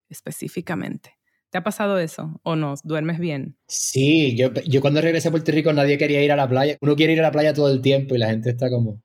específicamente. 0.09 1.17
¿Te 1.53 1.59
ha 1.59 1.63
pasado 1.63 1.99
eso 1.99 2.41
o 2.41 2.55
no? 2.55 2.73
¿Duermes 2.83 3.19
bien? 3.19 3.59
Sí, 3.67 4.35
yo, 4.35 4.51
yo 4.67 4.81
cuando 4.81 5.01
regresé 5.01 5.27
a 5.27 5.31
Puerto 5.31 5.51
Rico 5.51 5.71
nadie 5.71 5.99
quería 5.99 6.23
ir 6.23 6.31
a 6.31 6.35
la 6.35 6.49
playa. 6.49 6.77
Uno 6.81 6.95
quiere 6.95 7.13
ir 7.13 7.19
a 7.19 7.21
la 7.21 7.31
playa 7.31 7.53
todo 7.53 7.71
el 7.71 7.79
tiempo 7.79 8.15
y 8.15 8.17
la 8.17 8.31
gente 8.31 8.49
está 8.49 8.71
como... 8.71 9.03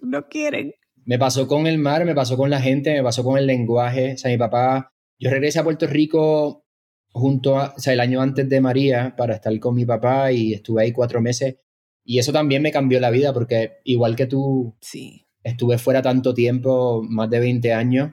No 0.00 0.28
quieren. 0.28 0.74
Me 1.04 1.18
pasó 1.18 1.48
con 1.48 1.66
el 1.66 1.78
mar, 1.78 2.04
me 2.04 2.14
pasó 2.14 2.36
con 2.36 2.50
la 2.50 2.60
gente, 2.60 2.94
me 2.94 3.02
pasó 3.02 3.24
con 3.24 3.36
el 3.36 3.48
lenguaje. 3.48 4.12
O 4.12 4.16
sea, 4.16 4.30
mi 4.30 4.38
papá, 4.38 4.92
yo 5.18 5.28
regresé 5.28 5.58
a 5.58 5.64
Puerto 5.64 5.88
Rico 5.88 6.64
junto 7.10 7.58
a, 7.58 7.74
o 7.76 7.80
sea, 7.80 7.94
el 7.94 7.98
año 7.98 8.22
antes 8.22 8.48
de 8.48 8.60
María 8.60 9.16
para 9.16 9.34
estar 9.34 9.58
con 9.58 9.74
mi 9.74 9.84
papá 9.84 10.30
y 10.30 10.52
estuve 10.52 10.82
ahí 10.82 10.92
cuatro 10.92 11.20
meses. 11.20 11.56
Y 12.04 12.20
eso 12.20 12.32
también 12.32 12.62
me 12.62 12.70
cambió 12.70 13.00
la 13.00 13.10
vida 13.10 13.32
porque 13.32 13.78
igual 13.82 14.14
que 14.14 14.26
tú, 14.26 14.76
sí. 14.80 15.26
estuve 15.42 15.78
fuera 15.78 16.00
tanto 16.00 16.32
tiempo, 16.32 17.02
más 17.02 17.28
de 17.28 17.40
20 17.40 17.72
años, 17.72 18.12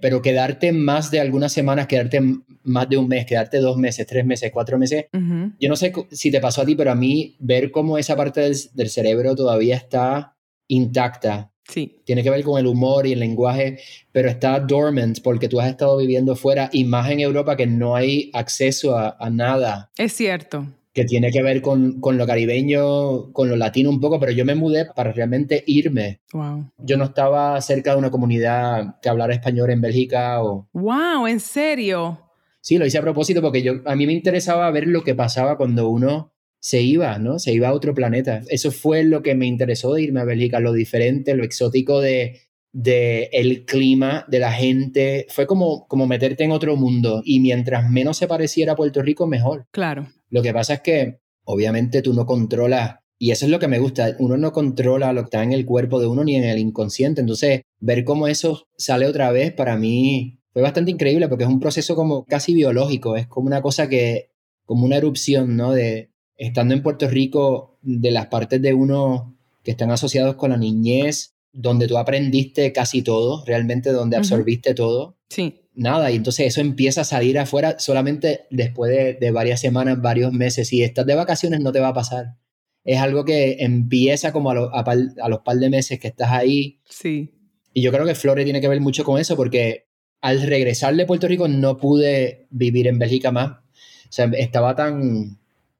pero 0.00 0.22
quedarte 0.22 0.72
más 0.72 1.10
de 1.10 1.20
algunas 1.20 1.52
semanas, 1.52 1.86
quedarte 1.86 2.20
más 2.62 2.88
de 2.88 2.96
un 2.96 3.08
mes, 3.08 3.26
quedarte 3.26 3.58
dos 3.58 3.76
meses, 3.76 4.06
tres 4.06 4.24
meses, 4.24 4.50
cuatro 4.52 4.78
meses, 4.78 5.06
yo 5.12 5.68
no 5.68 5.76
sé 5.76 5.92
si 6.10 6.30
te 6.30 6.40
pasó 6.40 6.62
a 6.62 6.66
ti, 6.66 6.74
pero 6.74 6.90
a 6.90 6.94
mí 6.94 7.36
ver 7.38 7.70
cómo 7.70 7.98
esa 7.98 8.16
parte 8.16 8.40
del, 8.40 8.56
del 8.74 8.90
cerebro 8.90 9.34
todavía 9.34 9.76
está 9.76 10.36
intacta 10.68 11.50
Sí. 11.70 12.02
Tiene 12.04 12.22
que 12.22 12.30
ver 12.30 12.42
con 12.42 12.58
el 12.58 12.66
humor 12.66 13.06
y 13.06 13.12
el 13.12 13.20
lenguaje, 13.20 13.78
pero 14.12 14.28
está 14.28 14.58
dormant 14.58 15.20
porque 15.22 15.48
tú 15.48 15.60
has 15.60 15.70
estado 15.70 15.96
viviendo 15.96 16.34
fuera 16.34 16.68
y 16.72 16.84
más 16.84 17.10
en 17.10 17.20
Europa 17.20 17.56
que 17.56 17.66
no 17.66 17.94
hay 17.94 18.30
acceso 18.34 18.96
a, 18.96 19.30
nada. 19.30 19.90
Es 19.96 20.12
cierto. 20.14 20.66
Que 21.00 21.06
tiene 21.06 21.30
que 21.30 21.42
ver 21.42 21.62
con, 21.62 21.98
con, 21.98 22.18
lo 22.18 22.26
caribeño, 22.26 23.32
con 23.32 23.48
lo 23.48 23.56
latino 23.56 23.88
un 23.88 24.00
poco, 24.00 24.20
pero 24.20 24.32
yo 24.32 24.44
me 24.44 24.54
mudé 24.54 24.84
para 24.84 25.12
realmente 25.12 25.64
irme. 25.66 26.20
Wow. 26.34 26.70
Yo 26.76 26.98
no 26.98 27.04
estaba 27.04 27.58
cerca 27.62 27.92
de 27.92 27.96
una 27.96 28.10
comunidad 28.10 29.00
que 29.00 29.08
hablara 29.08 29.32
español 29.32 29.70
en 29.70 29.80
Bélgica 29.80 30.44
o... 30.44 30.68
¡Wow! 30.74 31.26
¿En 31.26 31.40
serio? 31.40 32.20
Sí, 32.60 32.76
lo 32.76 32.84
hice 32.84 32.98
a 32.98 33.00
propósito 33.00 33.40
porque 33.40 33.62
yo, 33.62 33.80
a 33.86 33.96
mí 33.96 34.06
me 34.06 34.12
interesaba 34.12 34.70
ver 34.70 34.88
lo 34.88 35.02
que 35.02 35.14
pasaba 35.14 35.56
cuando 35.56 35.88
uno 35.88 36.34
se 36.58 36.82
iba, 36.82 37.18
¿no? 37.18 37.38
Se 37.38 37.54
iba 37.54 37.68
a 37.68 37.72
otro 37.72 37.94
planeta. 37.94 38.42
Eso 38.50 38.70
fue 38.70 39.02
lo 39.02 39.22
que 39.22 39.34
me 39.34 39.46
interesó 39.46 39.94
de 39.94 40.02
irme 40.02 40.20
a 40.20 40.24
Bélgica, 40.24 40.60
lo 40.60 40.74
diferente, 40.74 41.34
lo 41.34 41.44
exótico 41.44 42.02
de, 42.02 42.40
de 42.72 43.30
el 43.32 43.64
clima, 43.64 44.26
de 44.28 44.38
la 44.38 44.52
gente. 44.52 45.24
Fue 45.30 45.46
como, 45.46 45.88
como 45.88 46.06
meterte 46.06 46.44
en 46.44 46.52
otro 46.52 46.76
mundo 46.76 47.22
y 47.24 47.40
mientras 47.40 47.88
menos 47.88 48.18
se 48.18 48.28
pareciera 48.28 48.72
a 48.72 48.76
Puerto 48.76 49.00
Rico, 49.00 49.26
mejor. 49.26 49.66
Claro. 49.70 50.08
Lo 50.30 50.42
que 50.42 50.52
pasa 50.52 50.74
es 50.74 50.80
que 50.80 51.20
obviamente 51.44 52.02
tú 52.02 52.14
no 52.14 52.26
controlas, 52.26 53.00
y 53.18 53.32
eso 53.32 53.44
es 53.44 53.50
lo 53.50 53.58
que 53.58 53.68
me 53.68 53.78
gusta, 53.78 54.16
uno 54.18 54.36
no 54.36 54.52
controla 54.52 55.12
lo 55.12 55.22
que 55.22 55.26
está 55.26 55.42
en 55.42 55.52
el 55.52 55.66
cuerpo 55.66 56.00
de 56.00 56.06
uno 56.06 56.24
ni 56.24 56.36
en 56.36 56.44
el 56.44 56.58
inconsciente. 56.58 57.20
Entonces, 57.20 57.62
ver 57.78 58.04
cómo 58.04 58.28
eso 58.28 58.66
sale 58.76 59.06
otra 59.06 59.30
vez 59.30 59.52
para 59.52 59.76
mí 59.76 60.40
fue 60.52 60.62
bastante 60.62 60.90
increíble 60.90 61.28
porque 61.28 61.44
es 61.44 61.50
un 61.50 61.60
proceso 61.60 61.94
como 61.94 62.24
casi 62.24 62.54
biológico, 62.54 63.16
es 63.16 63.26
como 63.26 63.46
una 63.46 63.62
cosa 63.62 63.88
que, 63.88 64.30
como 64.64 64.84
una 64.84 64.96
erupción, 64.96 65.56
¿no? 65.56 65.72
De, 65.72 66.10
estando 66.36 66.74
en 66.74 66.82
Puerto 66.82 67.08
Rico, 67.08 67.78
de 67.82 68.10
las 68.10 68.26
partes 68.26 68.60
de 68.62 68.74
uno 68.74 69.36
que 69.62 69.72
están 69.72 69.90
asociados 69.90 70.36
con 70.36 70.50
la 70.50 70.56
niñez, 70.56 71.34
donde 71.52 71.86
tú 71.86 71.98
aprendiste 71.98 72.72
casi 72.72 73.02
todo, 73.02 73.44
realmente 73.44 73.92
donde 73.92 74.16
absorbiste 74.16 74.74
todo. 74.74 75.16
Sí. 75.28 75.59
Nada, 75.74 76.10
y 76.10 76.16
entonces 76.16 76.48
eso 76.48 76.60
empieza 76.60 77.02
a 77.02 77.04
salir 77.04 77.38
afuera 77.38 77.78
solamente 77.78 78.46
después 78.50 79.18
de, 79.20 79.30
varias 79.30 79.60
semanas, 79.60 80.00
varios 80.02 80.32
meses. 80.32 80.68
Si 80.68 80.82
estás 80.82 81.06
de 81.06 81.14
vacaciones 81.14 81.60
no 81.60 81.72
te 81.72 81.80
va 81.80 81.88
a 81.88 81.94
pasar. 81.94 82.36
Es 82.84 82.98
algo 82.98 83.24
que 83.24 83.58
empieza 83.60 84.32
como 84.32 84.50
a, 84.50 84.80
a 84.80 85.28
los 85.28 85.40
par 85.40 85.56
de 85.56 85.70
meses 85.70 86.00
que 86.00 86.08
estás 86.08 86.30
ahí. 86.30 86.80
Sí. 86.88 87.30
Y 87.72 87.82
yo 87.82 87.92
creo 87.92 88.04
que 88.04 88.14
Flore 88.14 88.44
tiene 88.44 88.60
que 88.60 88.68
ver 88.68 88.80
mucho 88.80 89.04
con 89.04 89.20
eso 89.20 89.36
porque 89.36 89.86
al 90.20 90.42
regresar 90.42 90.94
de 90.94 91.06
Puerto 91.06 91.28
Rico 91.28 91.48
no 91.48 91.76
pude 91.76 92.46
vivir 92.50 92.86
en 92.86 92.98
Bélgica 92.98 93.30
más. 93.30 93.52
O 93.52 94.12
sea, 94.12 94.26
estaba 94.34 94.74
tan, 94.74 95.38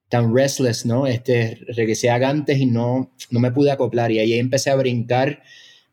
tan 0.09 0.33
restless, 0.35 0.85
¿no? 0.85 1.05
Este, 1.05 1.59
regresé 1.67 2.09
a 2.09 2.17
Gantes 2.17 2.59
y 2.59 2.65
no, 2.65 3.13
no 3.29 3.39
me 3.39 3.51
pude 3.51 3.71
acoplar 3.71 4.11
y 4.11 4.19
ahí 4.19 4.33
empecé 4.33 4.69
a 4.69 4.75
brincar. 4.75 5.43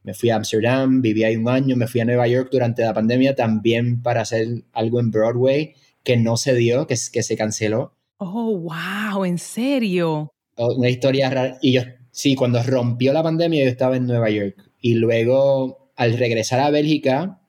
Me 0.08 0.14
fui 0.14 0.30
a 0.30 0.36
Amsterdam, 0.36 1.02
viví 1.02 1.22
ahí 1.22 1.36
un 1.36 1.50
año, 1.50 1.76
me 1.76 1.86
fui 1.86 2.00
a 2.00 2.06
Nueva 2.06 2.26
York 2.26 2.48
durante 2.50 2.80
la 2.80 2.94
pandemia 2.94 3.34
también 3.34 4.00
para 4.00 4.22
hacer 4.22 4.64
algo 4.72 5.00
en 5.00 5.10
Broadway 5.10 5.74
que 6.02 6.16
no 6.16 6.38
se 6.38 6.54
dio, 6.54 6.86
que, 6.86 6.96
que 7.12 7.22
se 7.22 7.36
canceló. 7.36 7.92
Oh, 8.16 8.56
wow, 8.56 9.26
¿en 9.26 9.36
serio? 9.36 10.32
Una 10.56 10.88
historia 10.88 11.28
rara. 11.28 11.58
Y 11.60 11.72
yo, 11.72 11.82
sí, 12.10 12.36
cuando 12.36 12.62
rompió 12.62 13.12
la 13.12 13.22
pandemia 13.22 13.62
yo 13.62 13.68
estaba 13.68 13.98
en 13.98 14.06
Nueva 14.06 14.30
York. 14.30 14.56
Y 14.80 14.94
luego, 14.94 15.92
al 15.94 16.16
regresar 16.16 16.60
a 16.60 16.70
Bélgica, 16.70 17.42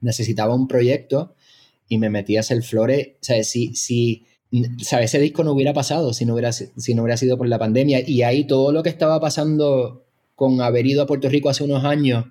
necesitaba 0.00 0.54
un 0.54 0.68
proyecto 0.68 1.34
y 1.88 1.98
me 1.98 2.08
metí 2.08 2.36
a 2.36 2.40
hacer 2.40 2.62
flores. 2.62 3.14
O 3.14 3.24
sea, 3.24 3.42
si, 3.42 3.74
si 3.74 4.28
¿sabes? 4.80 5.06
Ese 5.06 5.18
disco 5.18 5.42
no 5.42 5.50
hubiera 5.50 5.72
pasado 5.72 6.12
si 6.12 6.24
no 6.24 6.34
hubiera, 6.34 6.52
si 6.52 6.94
no 6.94 7.02
hubiera 7.02 7.16
sido 7.16 7.36
por 7.36 7.48
la 7.48 7.58
pandemia. 7.58 8.08
Y 8.08 8.22
ahí 8.22 8.46
todo 8.46 8.70
lo 8.70 8.84
que 8.84 8.90
estaba 8.90 9.18
pasando 9.18 10.03
con 10.34 10.60
haber 10.60 10.86
ido 10.86 11.02
a 11.02 11.06
Puerto 11.06 11.28
Rico 11.28 11.48
hace 11.48 11.64
unos 11.64 11.84
años 11.84 12.24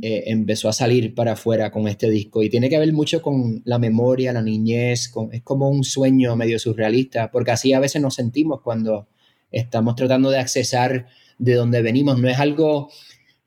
eh, 0.00 0.24
empezó 0.28 0.70
a 0.70 0.72
salir 0.72 1.14
para 1.14 1.32
afuera 1.32 1.70
con 1.70 1.86
este 1.86 2.08
disco. 2.08 2.42
Y 2.42 2.48
tiene 2.48 2.70
que 2.70 2.78
ver 2.78 2.92
mucho 2.94 3.20
con 3.20 3.60
la 3.64 3.78
memoria, 3.78 4.32
la 4.32 4.42
niñez, 4.42 5.12
es 5.32 5.42
como 5.42 5.68
un 5.68 5.84
sueño 5.84 6.34
medio 6.34 6.58
surrealista, 6.58 7.30
porque 7.30 7.50
así 7.50 7.74
a 7.74 7.80
veces 7.80 8.00
nos 8.00 8.14
sentimos 8.14 8.62
cuando 8.62 9.08
estamos 9.50 9.96
tratando 9.96 10.30
de 10.30 10.38
accesar 10.38 11.06
de 11.38 11.54
dónde 11.54 11.82
venimos. 11.82 12.18
No 12.18 12.28
es 12.28 12.38
algo 12.38 12.90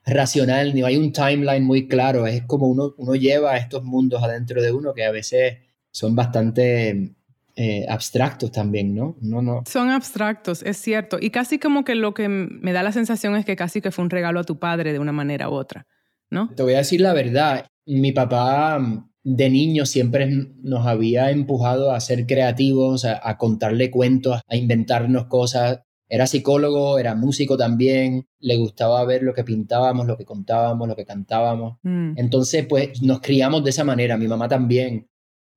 racional, 0.06 0.76
ni 0.76 0.84
hay 0.84 0.98
un 0.98 1.12
timeline 1.12 1.64
muy 1.64 1.88
claro, 1.88 2.28
es 2.28 2.44
como 2.44 2.68
uno, 2.68 2.94
uno 2.98 3.16
lleva 3.16 3.58
estos 3.58 3.84
mundos 3.84 4.22
adentro 4.22 4.62
de 4.62 4.72
uno 4.72 4.94
que 4.94 5.06
a 5.06 5.12
veces 5.12 5.60
son 5.92 6.16
bastante 6.16 7.16
eh, 7.56 7.86
abstractos 7.88 8.52
también, 8.52 8.96
¿no? 8.96 9.16
No, 9.22 9.42
no. 9.42 9.64
Son 9.68 9.90
abstractos, 9.90 10.64
es 10.64 10.78
cierto. 10.78 11.18
Y 11.22 11.30
casi 11.30 11.60
como 11.60 11.84
que 11.84 11.94
lo 11.94 12.14
que 12.14 12.28
me 12.28 12.74
da 12.74 12.82
la 12.82 12.92
sensación 12.92 13.36
es 13.36 13.46
que 13.46 13.56
casi 13.56 13.80
que 13.80 13.92
fue 13.92 14.04
un 14.04 14.10
regalo 14.10 14.40
a 14.40 14.44
tu 14.44 14.58
padre 14.58 14.92
de 14.92 15.00
una 15.00 15.12
manera 15.12 15.50
u 15.50 15.54
otra, 15.54 15.86
¿no? 16.32 16.50
Te 16.56 16.64
voy 16.64 16.74
a 16.74 16.78
decir 16.78 17.02
la 17.02 17.14
verdad. 17.14 17.68
Mi 17.86 18.12
papá 18.12 18.80
mm, 18.80 19.10
de 19.24 19.50
niño 19.52 19.86
siempre 19.86 20.28
nos 20.64 20.88
había 20.88 21.30
empujado 21.30 21.92
a 21.92 22.00
ser 22.00 22.26
creativos, 22.26 23.06
a, 23.06 23.20
a 23.22 23.38
contarle 23.38 23.92
cuentos, 23.92 24.42
a 24.48 24.56
inventarnos 24.56 25.28
cosas. 25.28 25.82
Era 26.10 26.26
psicólogo, 26.26 26.98
era 26.98 27.16
músico 27.16 27.56
también, 27.56 28.28
le 28.40 28.58
gustaba 28.58 29.04
ver 29.06 29.24
lo 29.24 29.34
que 29.34 29.44
pintábamos, 29.44 30.08
lo 30.08 30.18
que 30.18 30.26
contábamos, 30.26 30.88
lo 30.88 30.96
que 30.96 31.06
cantábamos. 31.06 31.78
Mm. 31.84 32.14
Entonces, 32.18 32.66
pues 32.68 33.02
nos 33.04 33.22
criamos 33.22 33.64
de 33.64 33.70
esa 33.70 33.84
manera, 33.84 34.18
mi 34.18 34.28
mamá 34.28 34.48
también. 34.48 35.08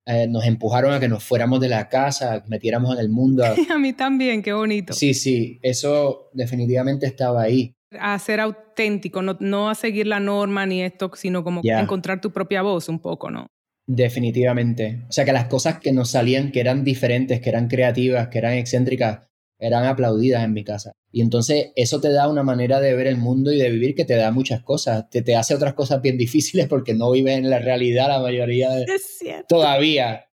Eh, 0.08 0.28
nos 0.28 0.44
empujaron 0.44 0.92
a 0.92 1.00
que 1.00 1.08
nos 1.08 1.24
fuéramos 1.24 1.58
de 1.60 1.68
la 1.68 1.88
casa, 1.88 2.44
metiéramos 2.46 2.94
en 2.94 3.00
el 3.00 3.08
mundo. 3.08 3.44
a 3.70 3.78
mí 3.78 3.92
también, 3.92 4.40
qué 4.40 4.52
bonito. 4.52 4.92
Sí, 4.92 5.14
sí, 5.14 5.58
eso 5.62 6.30
definitivamente 6.32 7.06
estaba 7.06 7.42
ahí. 7.42 7.74
A 7.98 8.16
ser 8.20 8.38
auténtico, 8.40 9.20
no, 9.22 9.36
no 9.40 9.68
a 9.68 9.74
seguir 9.74 10.06
la 10.06 10.20
norma 10.20 10.64
ni 10.64 10.82
esto, 10.82 11.10
sino 11.14 11.42
como 11.42 11.60
encontrar 11.64 12.20
tu 12.20 12.30
propia 12.30 12.62
voz 12.62 12.88
un 12.88 13.00
poco, 13.00 13.30
¿no? 13.30 13.48
Definitivamente. 13.88 15.04
O 15.08 15.12
sea, 15.12 15.24
que 15.24 15.32
las 15.32 15.46
cosas 15.46 15.78
que 15.80 15.92
nos 15.92 16.10
salían, 16.10 16.52
que 16.52 16.60
eran 16.60 16.84
diferentes, 16.84 17.40
que 17.40 17.48
eran 17.48 17.68
creativas, 17.68 18.28
que 18.28 18.38
eran 18.38 18.54
excéntricas, 18.54 19.26
eran 19.58 19.84
aplaudidas 19.84 20.44
en 20.44 20.52
mi 20.52 20.64
casa. 20.64 20.92
Y 21.10 21.22
entonces 21.22 21.72
eso 21.76 22.00
te 22.00 22.10
da 22.10 22.28
una 22.28 22.42
manera 22.42 22.80
de 22.80 22.94
ver 22.94 23.06
el 23.06 23.16
mundo 23.16 23.52
y 23.52 23.58
de 23.58 23.70
vivir 23.70 23.94
que 23.94 24.04
te 24.04 24.16
da 24.16 24.30
muchas 24.30 24.62
cosas. 24.62 25.08
Te, 25.10 25.22
te 25.22 25.36
hace 25.36 25.54
otras 25.54 25.74
cosas 25.74 26.02
bien 26.02 26.18
difíciles 26.18 26.66
porque 26.68 26.94
no 26.94 27.10
vives 27.10 27.38
en 27.38 27.48
la 27.48 27.58
realidad 27.58 28.08
la 28.08 28.20
mayoría 28.20 28.70
de... 28.70 28.84
Es. 28.84 29.24
Todavía. 29.48 30.26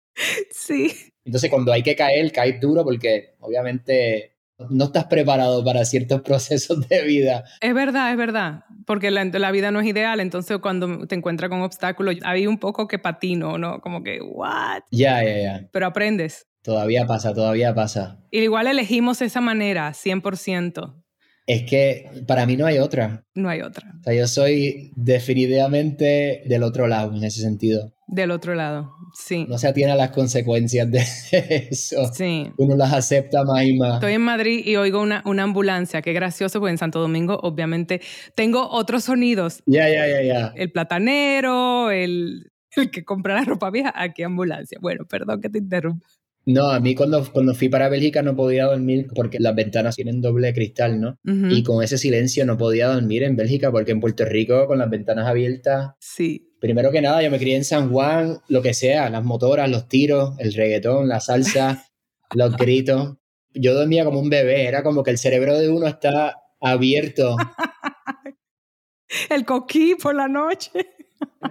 Sí. 0.51 0.91
Entonces 1.23 1.49
cuando 1.49 1.71
hay 1.71 1.83
que 1.83 1.95
caer, 1.95 2.31
caes 2.31 2.59
duro 2.59 2.83
porque 2.83 3.35
obviamente 3.39 4.31
no 4.69 4.85
estás 4.85 5.05
preparado 5.05 5.63
para 5.63 5.85
ciertos 5.85 6.21
procesos 6.25 6.87
de 6.87 7.03
vida. 7.03 7.43
Es 7.61 7.73
verdad, 7.73 8.11
es 8.11 8.17
verdad, 8.17 8.65
porque 8.85 9.11
la, 9.11 9.23
la 9.25 9.51
vida 9.51 9.71
no 9.71 9.79
es 9.79 9.87
ideal, 9.87 10.19
entonces 10.19 10.57
cuando 10.59 11.07
te 11.07 11.15
encuentras 11.15 11.49
con 11.49 11.61
obstáculos, 11.61 12.17
hay 12.23 12.47
un 12.47 12.59
poco 12.59 12.87
que 12.87 12.99
patino, 12.99 13.57
¿no? 13.57 13.81
Como 13.81 14.03
que, 14.03 14.19
¿what? 14.21 14.81
Ya, 14.91 15.23
ya, 15.23 15.37
ya. 15.37 15.69
Pero 15.71 15.85
aprendes. 15.87 16.47
Todavía 16.63 17.05
pasa, 17.05 17.33
todavía 17.33 17.73
pasa. 17.73 18.19
Y 18.29 18.39
igual 18.39 18.67
elegimos 18.67 19.21
esa 19.21 19.41
manera, 19.41 19.91
100%. 19.91 21.01
Es 21.47 21.63
que 21.63 22.09
para 22.27 22.45
mí 22.45 22.55
no 22.55 22.65
hay 22.65 22.77
otra. 22.77 23.25
No 23.33 23.49
hay 23.49 23.61
otra. 23.61 23.91
O 23.99 24.03
sea, 24.03 24.13
yo 24.13 24.27
soy 24.27 24.91
definitivamente 24.95 26.43
del 26.45 26.63
otro 26.63 26.87
lado 26.87 27.15
en 27.15 27.23
ese 27.23 27.41
sentido. 27.41 27.93
Del 28.07 28.31
otro 28.31 28.53
lado, 28.55 28.93
sí. 29.13 29.45
No 29.49 29.57
se 29.57 29.67
atiene 29.67 29.91
a 29.91 29.95
las 29.95 30.11
consecuencias 30.11 30.89
de 30.91 30.99
eso. 31.71 32.11
Sí. 32.13 32.51
Uno 32.57 32.75
las 32.75 32.93
acepta 32.93 33.43
más 33.43 33.63
y 33.65 33.75
más. 33.75 33.95
Estoy 33.95 34.13
en 34.13 34.21
Madrid 34.21 34.61
y 34.65 34.75
oigo 34.75 35.01
una, 35.01 35.23
una 35.25 35.43
ambulancia, 35.43 36.01
qué 36.01 36.13
gracioso, 36.13 36.59
porque 36.59 36.71
en 36.71 36.77
Santo 36.77 36.99
Domingo 36.99 37.39
obviamente 37.41 38.01
tengo 38.35 38.69
otros 38.69 39.05
sonidos. 39.05 39.63
Ya, 39.65 39.89
ya, 39.89 40.07
ya, 40.07 40.21
ya. 40.21 40.53
El 40.55 40.71
platanero, 40.71 41.89
el, 41.89 42.51
el 42.75 42.91
que 42.91 43.03
compra 43.03 43.33
la 43.33 43.45
ropa 43.45 43.71
vieja, 43.71 43.93
aquí 43.95 44.23
ambulancia. 44.23 44.77
Bueno, 44.79 45.05
perdón 45.09 45.41
que 45.41 45.49
te 45.49 45.57
interrumpa. 45.57 46.07
No, 46.45 46.69
a 46.71 46.79
mí 46.79 46.95
cuando, 46.95 47.23
cuando 47.31 47.53
fui 47.53 47.69
para 47.69 47.87
Bélgica 47.87 48.23
no 48.23 48.35
podía 48.35 48.65
dormir 48.65 49.07
porque 49.13 49.39
las 49.39 49.53
ventanas 49.55 49.95
tienen 49.95 50.21
doble 50.21 50.53
cristal, 50.53 50.99
¿no? 50.99 51.17
Y 51.23 51.63
con 51.63 51.83
ese 51.83 51.97
silencio 51.97 52.45
no 52.45 52.57
podía 52.57 52.87
dormir 52.87 53.23
en 53.23 53.35
Bélgica 53.35 53.71
porque 53.71 53.91
en 53.91 53.99
Puerto 53.99 54.25
Rico 54.25 54.65
con 54.67 54.79
las 54.79 54.89
ventanas 54.89 55.27
abiertas 55.27 55.91
Sí. 55.99 56.47
Primero 56.59 56.91
que 56.91 57.01
nada, 57.01 57.21
yo 57.23 57.31
me 57.31 57.39
crié 57.39 57.55
en 57.57 57.63
San 57.65 57.91
Juan, 57.91 58.37
lo 58.47 58.61
que 58.61 58.73
sea, 58.73 59.09
las 59.09 59.23
motoras, 59.23 59.69
los 59.69 59.87
tiros, 59.87 60.35
el 60.39 60.53
reggaetón, 60.53 61.07
la 61.07 61.19
salsa, 61.19 61.85
los 62.35 62.55
gritos. 62.55 63.17
Yo 63.53 63.73
dormía 63.73 64.05
como 64.05 64.19
un 64.19 64.29
bebé, 64.29 64.65
era 64.65 64.83
como 64.83 65.03
que 65.03 65.11
el 65.11 65.17
cerebro 65.17 65.57
de 65.57 65.69
uno 65.69 65.87
está 65.87 66.37
abierto, 66.59 67.35
El 69.29 69.45
coquí 69.45 69.95
por 69.95 70.15
la 70.15 70.27
noche. 70.27 70.71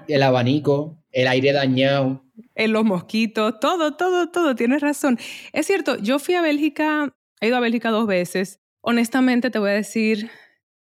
el 0.08 0.22
abanico, 0.22 1.02
el 1.12 1.28
aire 1.28 1.52
dañado. 1.52 2.24
En 2.54 2.72
los 2.72 2.84
mosquitos, 2.84 3.60
todo, 3.60 3.96
todo, 3.96 4.30
todo, 4.30 4.54
tienes 4.54 4.80
razón. 4.80 5.18
Es 5.52 5.66
cierto, 5.66 5.96
yo 5.98 6.18
fui 6.18 6.34
a 6.34 6.42
Bélgica, 6.42 7.14
he 7.40 7.48
ido 7.48 7.56
a 7.56 7.60
Bélgica 7.60 7.90
dos 7.90 8.06
veces. 8.06 8.60
Honestamente 8.80 9.50
te 9.50 9.58
voy 9.58 9.70
a 9.70 9.74
decir, 9.74 10.30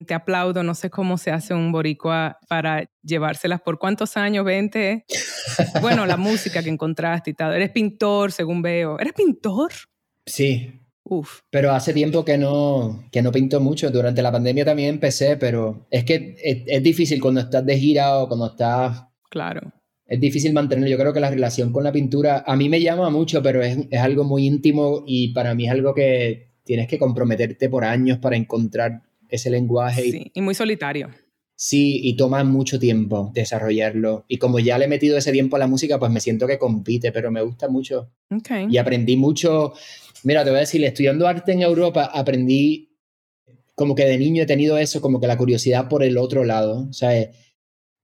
te 0.06 0.14
aplaudo, 0.14 0.64
no 0.64 0.76
sé 0.76 0.90
cómo 0.90 1.18
se 1.18 1.32
hace 1.32 1.54
un 1.54 1.72
boricua 1.72 2.40
para 2.48 2.90
llevárselas 3.04 3.62
por 3.62 3.80
cuántos 3.80 4.18
años, 4.18 4.46
20. 4.46 5.06
Bueno, 5.82 6.06
la 6.06 6.18
música 6.18 6.64
que 6.64 6.70
encontraste 6.70 7.30
y 7.30 7.34
tal. 7.34 7.54
Eres 7.54 7.70
pintor, 7.70 8.32
según 8.32 8.62
veo. 8.62 9.00
¿Eres 9.00 9.14
pintor? 9.14 9.72
Sí, 10.26 10.82
Uf, 11.08 11.42
pero 11.52 11.72
hace 11.72 11.94
tiempo 11.94 12.26
que 12.26 12.36
no, 12.36 13.08
que 13.12 13.22
no 13.22 13.32
pinto 13.32 13.60
mucho. 13.60 13.92
Durante 13.92 14.24
la 14.24 14.32
pandemia 14.32 14.66
también 14.66 14.90
empecé, 14.90 15.38
pero 15.38 15.86
es 15.92 16.04
que 16.04 16.36
es, 16.44 16.64
es 16.66 16.82
difícil 16.82 17.22
cuando 17.22 17.42
estás 17.42 17.64
de 17.64 17.78
gira 17.78 18.18
o 18.18 18.28
cuando 18.28 18.48
estás... 18.48 19.06
claro. 19.30 19.72
Es 20.08 20.20
difícil 20.20 20.54
mantenerlo. 20.54 20.90
Yo 20.90 20.98
creo 20.98 21.14
que 21.14 21.20
la 21.20 21.32
relación 21.32 21.72
con 21.72 21.84
la 21.84 21.92
pintura 21.92 22.44
a 22.46 22.56
mí 22.56 22.70
me 22.70 22.80
llama 22.80 23.10
mucho, 23.10 23.42
pero 23.42 23.64
es, 23.64 23.78
es 23.90 24.00
algo 24.00 24.24
muy 24.24 24.46
íntimo 24.46 25.04
y 25.08 25.34
para 25.34 25.56
mí 25.56 25.66
es 25.66 25.72
algo 25.72 25.94
que 25.94 26.50
tienes 26.64 26.88
que 26.88 27.00
comprometerte 27.00 27.70
por 27.70 27.84
años 27.84 28.20
para 28.20 28.36
encontrar 28.36 29.04
ese 29.30 29.50
lenguaje. 29.50 30.04
Sí, 30.12 30.32
y 30.34 30.42
muy 30.42 30.54
solitario. 30.54 31.10
sí, 31.56 32.02
y 32.04 32.16
toma 32.16 32.44
mucho 32.44 32.80
tiempo 32.80 33.32
desarrollarlo. 33.34 34.26
Y 34.28 34.38
como 34.38 34.60
ya 34.60 34.78
le 34.78 34.86
he 34.86 34.88
metido 34.88 35.18
ese 35.18 35.32
tiempo 35.32 35.56
a 35.56 35.60
la 35.60 35.68
música, 35.68 35.98
pues 35.98 36.12
me 36.12 36.20
siento 36.20 36.48
que 36.48 36.60
compite, 36.60 37.12
pero 37.12 37.32
me 37.32 37.42
gusta 37.42 37.68
mucho. 37.70 38.12
Ok. 38.30 38.70
Y 38.70 38.78
aprendí 38.78 39.16
mucho. 39.18 39.74
Mira, 40.24 40.44
te 40.44 40.50
voy 40.50 40.58
a 40.58 40.62
decir, 40.62 40.84
estudiando 40.84 41.28
arte 41.28 41.54
en 41.54 41.62
Europa, 41.62 42.12
aprendí 42.14 42.92
como 43.74 43.96
que 43.96 44.06
de 44.06 44.18
niño 44.18 44.44
he 44.44 44.46
tenido 44.46 44.78
eso, 44.78 45.02
como 45.02 45.20
que 45.20 45.28
la 45.28 45.38
curiosidad 45.38 45.88
por 45.90 46.04
el 46.04 46.18
otro 46.18 46.46
lado, 46.46 46.92
¿sabes? 46.94 47.30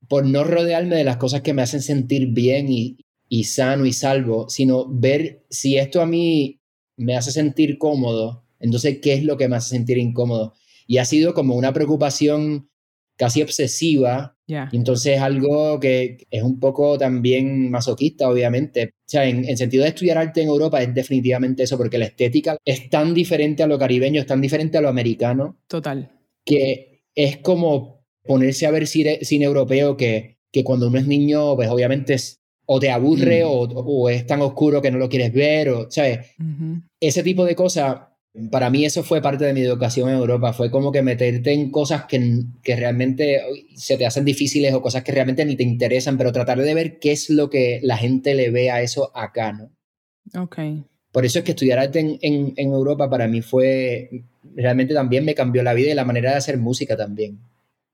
Por 0.08 0.26
no 0.26 0.44
rodearme 0.44 0.96
de 0.96 1.04
las 1.04 1.18
cosas 1.18 1.42
que 1.42 1.54
me 1.54 1.62
hacen 1.62 1.82
sentir 1.82 2.28
bien 2.28 2.70
y, 2.70 2.98
y 3.30 3.46
sano 3.46 3.86
y 3.86 3.94
salvo, 3.94 4.50
sino 4.50 4.88
ver 4.90 5.46
si 5.50 5.78
esto 5.78 6.02
a 6.02 6.06
mí 6.06 6.60
me 6.98 7.16
hace 7.16 7.32
sentir 7.32 7.78
cómodo, 7.78 8.42
entonces, 8.62 9.00
¿qué 9.02 9.14
es 9.14 9.24
lo 9.24 9.38
que 9.38 9.50
me 9.50 9.58
hace 9.58 9.70
sentir 9.70 9.98
incómodo? 9.98 10.54
Y 10.88 11.00
ha 11.00 11.06
sido 11.06 11.34
como 11.34 11.56
una 11.56 11.74
preocupación 11.74 12.70
casi 13.18 13.42
obsesiva 13.42 14.38
y 14.48 14.76
entonces 14.76 15.20
algo 15.20 15.80
que 15.80 16.26
es 16.30 16.44
un 16.44 16.60
poco 16.60 16.98
también 16.98 17.70
masoquista, 17.72 18.30
obviamente. 18.30 18.86
O 18.86 18.90
sea, 19.06 19.26
en, 19.26 19.46
en 19.46 19.58
sentido 19.58 19.84
de 19.84 19.90
estudiar 19.90 20.18
arte 20.18 20.42
en 20.42 20.50
Europa 20.50 20.82
es 20.82 20.94
definitivamente 20.94 21.64
eso, 21.64 21.78
porque 21.78 21.98
la 21.98 22.06
estética 22.06 22.58
es 22.66 22.90
tan 22.90 23.14
diferente 23.14 23.64
a 23.64 23.68
lo 23.68 23.80
caribeño, 23.80 24.20
es 24.22 24.28
tan 24.28 24.42
diferente 24.42 24.78
a 24.78 24.82
lo 24.82 24.90
americano, 24.90 25.60
Total. 25.68 26.12
que 26.44 27.04
es 27.16 27.38
como 27.38 28.01
ponerse 28.26 28.66
a 28.66 28.72
ver 28.72 28.88
cine, 28.88 29.20
cine 29.24 29.46
europeo 29.46 29.98
que, 29.98 30.38
que 30.52 30.64
cuando 30.64 30.88
uno 30.88 31.00
es 31.00 31.08
niño, 31.08 31.56
pues 31.56 31.70
obviamente 31.70 32.14
es, 32.14 32.40
o 32.66 32.80
te 32.80 32.92
aburre 32.92 33.44
Mm. 33.44 33.48
o, 33.48 33.62
o 33.64 34.10
es 34.10 34.26
tan 34.26 34.42
oscuro 34.42 34.82
que 34.82 34.92
no 34.92 34.98
lo 34.98 35.10
quieres 35.10 35.34
ver, 35.34 35.70
o, 35.70 35.90
¿sabes? 35.90 36.20
Ese 37.00 37.24
tipo 37.24 37.46
de 37.46 37.56
cosas, 37.56 38.02
para 38.50 38.70
mí 38.70 38.86
eso 38.86 39.04
fue 39.04 39.22
parte 39.22 39.44
de 39.46 39.54
mi 39.54 39.62
educación 39.62 40.10
en 40.10 40.16
Europa, 40.18 40.54
fue 40.54 40.72
como 40.72 40.92
que 40.92 41.02
meterte 41.02 41.52
en 41.52 41.70
cosas 41.72 42.06
que, 42.06 42.44
que 42.64 42.76
realmente 42.76 43.42
se 43.76 43.98
te 43.98 44.06
hacen 44.06 44.24
difíciles 44.24 44.74
o 44.74 44.82
cosas 44.82 45.04
que 45.04 45.12
realmente 45.12 45.44
ni 45.44 45.56
te 45.56 45.64
interesan, 45.64 46.18
pero 46.18 46.32
tratar 46.32 46.62
de 46.62 46.74
ver 46.74 47.00
qué 47.00 47.12
es 47.12 47.30
lo 47.30 47.50
que 47.50 47.80
la 47.84 47.98
gente 47.98 48.36
le 48.36 48.52
ve 48.52 48.70
a 48.72 48.82
eso 48.82 49.12
acá, 49.16 49.52
¿no? 49.52 49.72
Ok. 50.42 50.58
Por 51.12 51.26
eso 51.26 51.40
es 51.40 51.46
que 51.46 51.52
estudiar 51.52 51.80
arte 51.80 52.00
en, 52.00 52.20
en, 52.22 52.54
en 52.56 52.72
Europa 52.72 53.10
para 53.10 53.28
mí 53.28 53.42
fue, 53.42 54.24
realmente 54.56 54.94
también 54.94 55.26
me 55.26 55.36
cambió 55.36 55.62
la 55.62 55.74
vida 55.74 55.92
y 55.92 55.96
la 55.96 56.06
manera 56.06 56.32
de 56.32 56.38
hacer 56.38 56.58
música 56.58 56.96
también. 56.96 57.40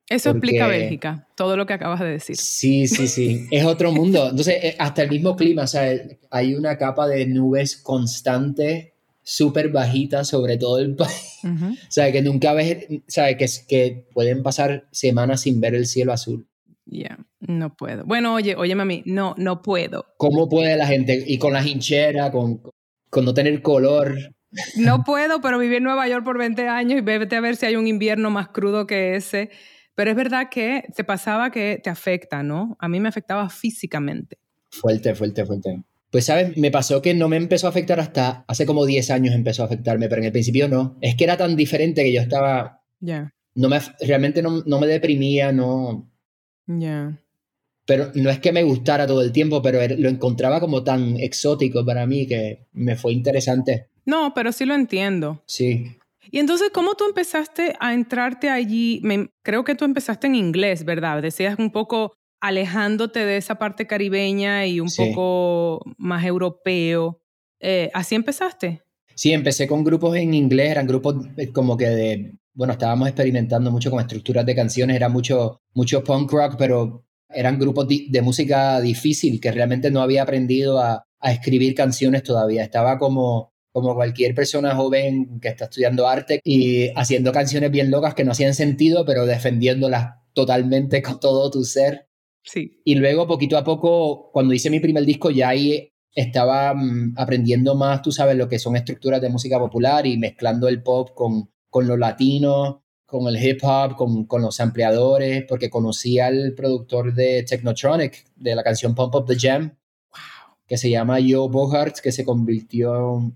Eso 0.10 0.30
explica 0.32 0.66
Porque- 0.66 0.80
Bélgica, 0.80 1.28
todo 1.36 1.58
lo 1.58 1.66
que 1.66 1.74
acabas 1.74 2.00
de 2.00 2.08
decir. 2.08 2.38
Sí, 2.38 2.88
sí, 2.88 3.08
sí. 3.08 3.46
Es 3.52 3.66
otro 3.66 3.92
mundo. 3.92 4.30
Entonces, 4.30 4.64
eh, 4.64 4.76
hasta 4.80 5.04
el 5.04 5.10
mismo 5.10 5.36
clima, 5.36 5.64
o 5.64 5.68
sea, 5.68 5.92
hay 6.32 6.56
una 6.56 6.78
capa 6.78 7.08
de 7.08 7.26
nubes 7.26 7.76
constante, 7.78 8.94
súper 9.22 9.70
bajita 9.70 10.24
sobre 10.24 10.58
todo 10.58 10.80
el 10.80 10.96
país. 10.96 11.40
O 11.44 11.76
sea, 11.92 12.12
que 12.12 12.22
nunca 12.22 12.54
ves, 12.54 12.88
o 12.90 13.02
sea, 13.08 13.36
que, 13.36 13.46
que 13.68 14.06
pueden 14.14 14.44
pasar 14.44 14.88
semanas 14.92 15.42
sin 15.42 15.60
ver 15.60 15.76
el 15.76 15.86
cielo 15.86 16.14
azul. 16.14 16.48
Ya, 16.86 17.18
no 17.42 17.76
puedo. 17.76 18.06
Bueno, 18.06 18.34
oye, 18.34 18.56
oye, 18.56 18.74
mami, 18.76 19.04
no, 19.06 19.36
no 19.38 19.62
puedo. 19.62 20.06
¿Cómo 20.16 20.48
puede 20.48 20.78
la 20.78 20.88
gente? 20.88 21.22
Y 21.28 21.38
con 21.38 21.52
la 21.52 21.62
hinchera, 21.68 22.32
con, 22.32 22.62
con 23.10 23.26
no 23.26 23.34
tener 23.34 23.62
color. 23.62 24.16
No 24.78 25.04
puedo, 25.04 25.42
pero 25.42 25.60
viví 25.60 25.76
en 25.76 25.84
Nueva 25.84 26.08
York 26.08 26.24
por 26.24 26.38
20 26.38 26.66
años 26.70 27.00
y 27.00 27.02
vete 27.02 27.36
a 27.36 27.42
ver 27.42 27.58
si 27.58 27.66
hay 27.66 27.76
un 27.76 27.88
invierno 27.88 28.30
más 28.30 28.48
crudo 28.48 28.88
que 28.88 29.16
ese. 29.18 29.50
Pero 29.98 30.12
es 30.12 30.16
verdad 30.16 30.48
que 30.52 30.84
te 30.96 31.04
pasaba 31.04 31.50
que 31.50 31.82
te 31.84 31.90
afecta, 31.90 32.44
¿no? 32.44 32.78
A 32.80 32.88
mí 32.88 33.00
me 33.00 33.10
afectaba 33.10 33.50
físicamente. 33.50 34.38
Fuerte, 34.70 35.16
fuerte, 35.16 35.44
fuerte. 35.44 35.82
Pues, 36.12 36.26
¿sabes? 36.26 36.56
Me 36.56 36.70
pasó 36.70 37.02
que 37.02 37.16
no 37.16 37.28
me 37.28 37.36
empezó 37.36 37.66
a 37.66 37.72
afectar 37.72 38.00
hasta 38.00 38.46
hace 38.48 38.68
como 38.68 38.86
10 38.86 39.10
años 39.10 39.34
empezó 39.34 39.64
a 39.64 39.66
afectarme, 39.66 40.08
pero 40.08 40.22
en 40.22 40.28
el 40.28 40.32
principio 40.32 40.68
no. 40.70 40.98
Es 41.02 41.16
que 41.16 41.24
era 41.24 41.36
tan 41.36 41.56
diferente 41.56 42.04
que 42.04 42.14
yo 42.14 42.22
estaba, 42.22 42.84
Ya, 43.00 43.34
no 43.56 43.70
me, 43.70 43.80
realmente 44.02 44.44
no, 44.44 44.62
no 44.68 44.80
me 44.80 44.86
deprimía, 44.86 45.52
no, 45.52 46.08
ya. 46.68 47.20
pero 47.88 48.12
no 48.14 48.30
es 48.30 48.38
que 48.38 48.52
me 48.52 48.62
gustara 48.62 49.08
todo 49.08 49.24
el 49.24 49.32
tiempo, 49.32 49.64
pero 49.64 49.80
lo 49.98 50.10
encontraba 50.10 50.60
como 50.60 50.84
tan 50.84 51.18
exótico 51.18 51.84
para 51.84 52.06
mí 52.06 52.28
que 52.28 52.68
me 52.74 52.96
fue 52.96 53.14
interesante. 53.14 53.88
No, 54.06 54.32
pero 54.36 54.52
sí 54.52 54.64
lo 54.66 54.76
entiendo. 54.76 55.42
Sí. 55.48 55.98
Y 56.32 56.40
entonces, 56.40 56.70
¿cómo 56.74 56.96
tú 56.96 57.06
empezaste 57.06 57.76
a 57.80 57.94
entrarte 57.94 58.50
allí? 58.50 59.02
creo 59.44 59.64
que 59.64 59.76
tú 59.76 59.86
empezaste 59.86 60.28
en 60.28 60.36
inglés, 60.36 60.86
¿verdad? 60.86 61.22
Decías 61.22 61.58
un 61.58 61.72
poco 61.72 62.14
alejándote 62.40 63.26
de 63.26 63.38
esa 63.38 63.56
parte 63.56 63.88
caribeña 63.88 64.66
y 64.66 64.80
un 64.80 64.90
poco 64.96 65.84
más 65.98 66.26
europeo. 66.26 67.22
Eh, 67.60 67.90
¿Así 67.94 68.16
empezaste? 68.16 68.84
Sí, 69.16 69.34
empecé 69.34 69.68
con 69.68 69.84
grupos 69.84 70.16
en 70.16 70.34
inglés, 70.34 70.72
eran 70.72 70.86
grupos 70.86 71.16
eh, 71.38 71.52
como 71.52 71.76
que 71.76 71.88
de, 71.88 72.34
bueno, 72.54 72.74
estábamos 72.74 73.08
experimentando 73.08 73.72
mucho 73.72 73.90
con 73.90 74.00
estructuras 74.00 74.46
de 74.46 74.56
canciones, 74.56 74.96
era 74.96 75.10
mucho, 75.10 75.62
mucho 75.74 76.04
punk 76.04 76.32
rock, 76.32 76.56
pero 76.58 77.04
eran 77.30 77.58
grupos 77.58 77.88
de, 77.88 78.22
música 78.22 78.80
difícil 78.80 79.42
que 79.42 79.52
realmente 79.52 79.90
no 79.90 80.02
había 80.02 80.22
aprendido 80.22 80.80
a, 80.80 81.04
a 81.20 81.32
escribir 81.32 81.74
canciones 81.74 82.22
todavía. 82.22 82.64
Estaba 82.64 83.00
como 83.00 83.54
como 83.82 83.94
cualquier 83.94 84.34
persona 84.34 84.76
joven 84.76 85.40
que 85.40 85.50
está 85.50 85.66
estudiando 85.66 86.08
arte 86.08 86.40
y 86.44 86.90
haciendo 86.96 87.32
canciones 87.32 87.70
bien 87.70 87.92
locas 87.92 88.16
que 88.16 88.24
no 88.24 88.32
hacían 88.32 88.56
sentido, 88.56 89.06
pero 89.06 89.28
defendiéndolas 89.28 90.16
totalmente 90.34 91.04
con 91.04 91.20
todo 91.20 91.52
tu 91.52 91.64
ser. 91.64 92.08
Sí. 92.44 92.82
Y 92.84 92.96
luego, 92.96 93.28
poquito 93.28 93.56
a 93.56 93.64
poco, 93.64 94.32
cuando 94.32 94.56
hice 94.56 94.72
mi 94.72 94.80
primer 94.80 95.06
disco, 95.06 95.30
ya 95.30 95.50
ahí 95.50 95.92
estaba 96.12 96.74
mm, 96.74 97.14
aprendiendo 97.18 97.76
más, 97.76 98.02
tú 98.02 98.12
sabes, 98.12 98.36
lo 98.36 98.50
que 98.50 98.58
son 98.58 98.76
estructuras 98.76 99.22
de 99.22 99.30
música 99.30 99.60
popular 99.60 100.08
y 100.08 100.18
mezclando 100.18 100.68
el 100.68 100.82
pop 100.82 101.12
con, 101.14 101.52
con 101.70 101.88
lo 101.88 101.98
latino, 101.98 102.84
con 103.06 103.28
el 103.28 103.42
hip 103.42 103.60
hop, 103.62 103.96
con, 103.96 104.26
con 104.26 104.42
los 104.42 104.60
ampliadores, 104.60 105.46
porque 105.48 105.70
conocí 105.70 106.18
al 106.18 106.56
productor 106.56 107.14
de 107.14 107.44
Technotronic, 107.44 108.26
de 108.36 108.56
la 108.56 108.64
canción 108.64 108.96
Pump 108.96 109.14
Up 109.14 109.28
the 109.28 109.38
Jam, 109.38 109.78
que 110.66 110.78
se 110.78 110.90
llama 110.90 111.20
Joe 111.20 111.48
Bogart, 111.48 112.00
que 112.00 112.12
se 112.12 112.26
convirtió 112.26 113.32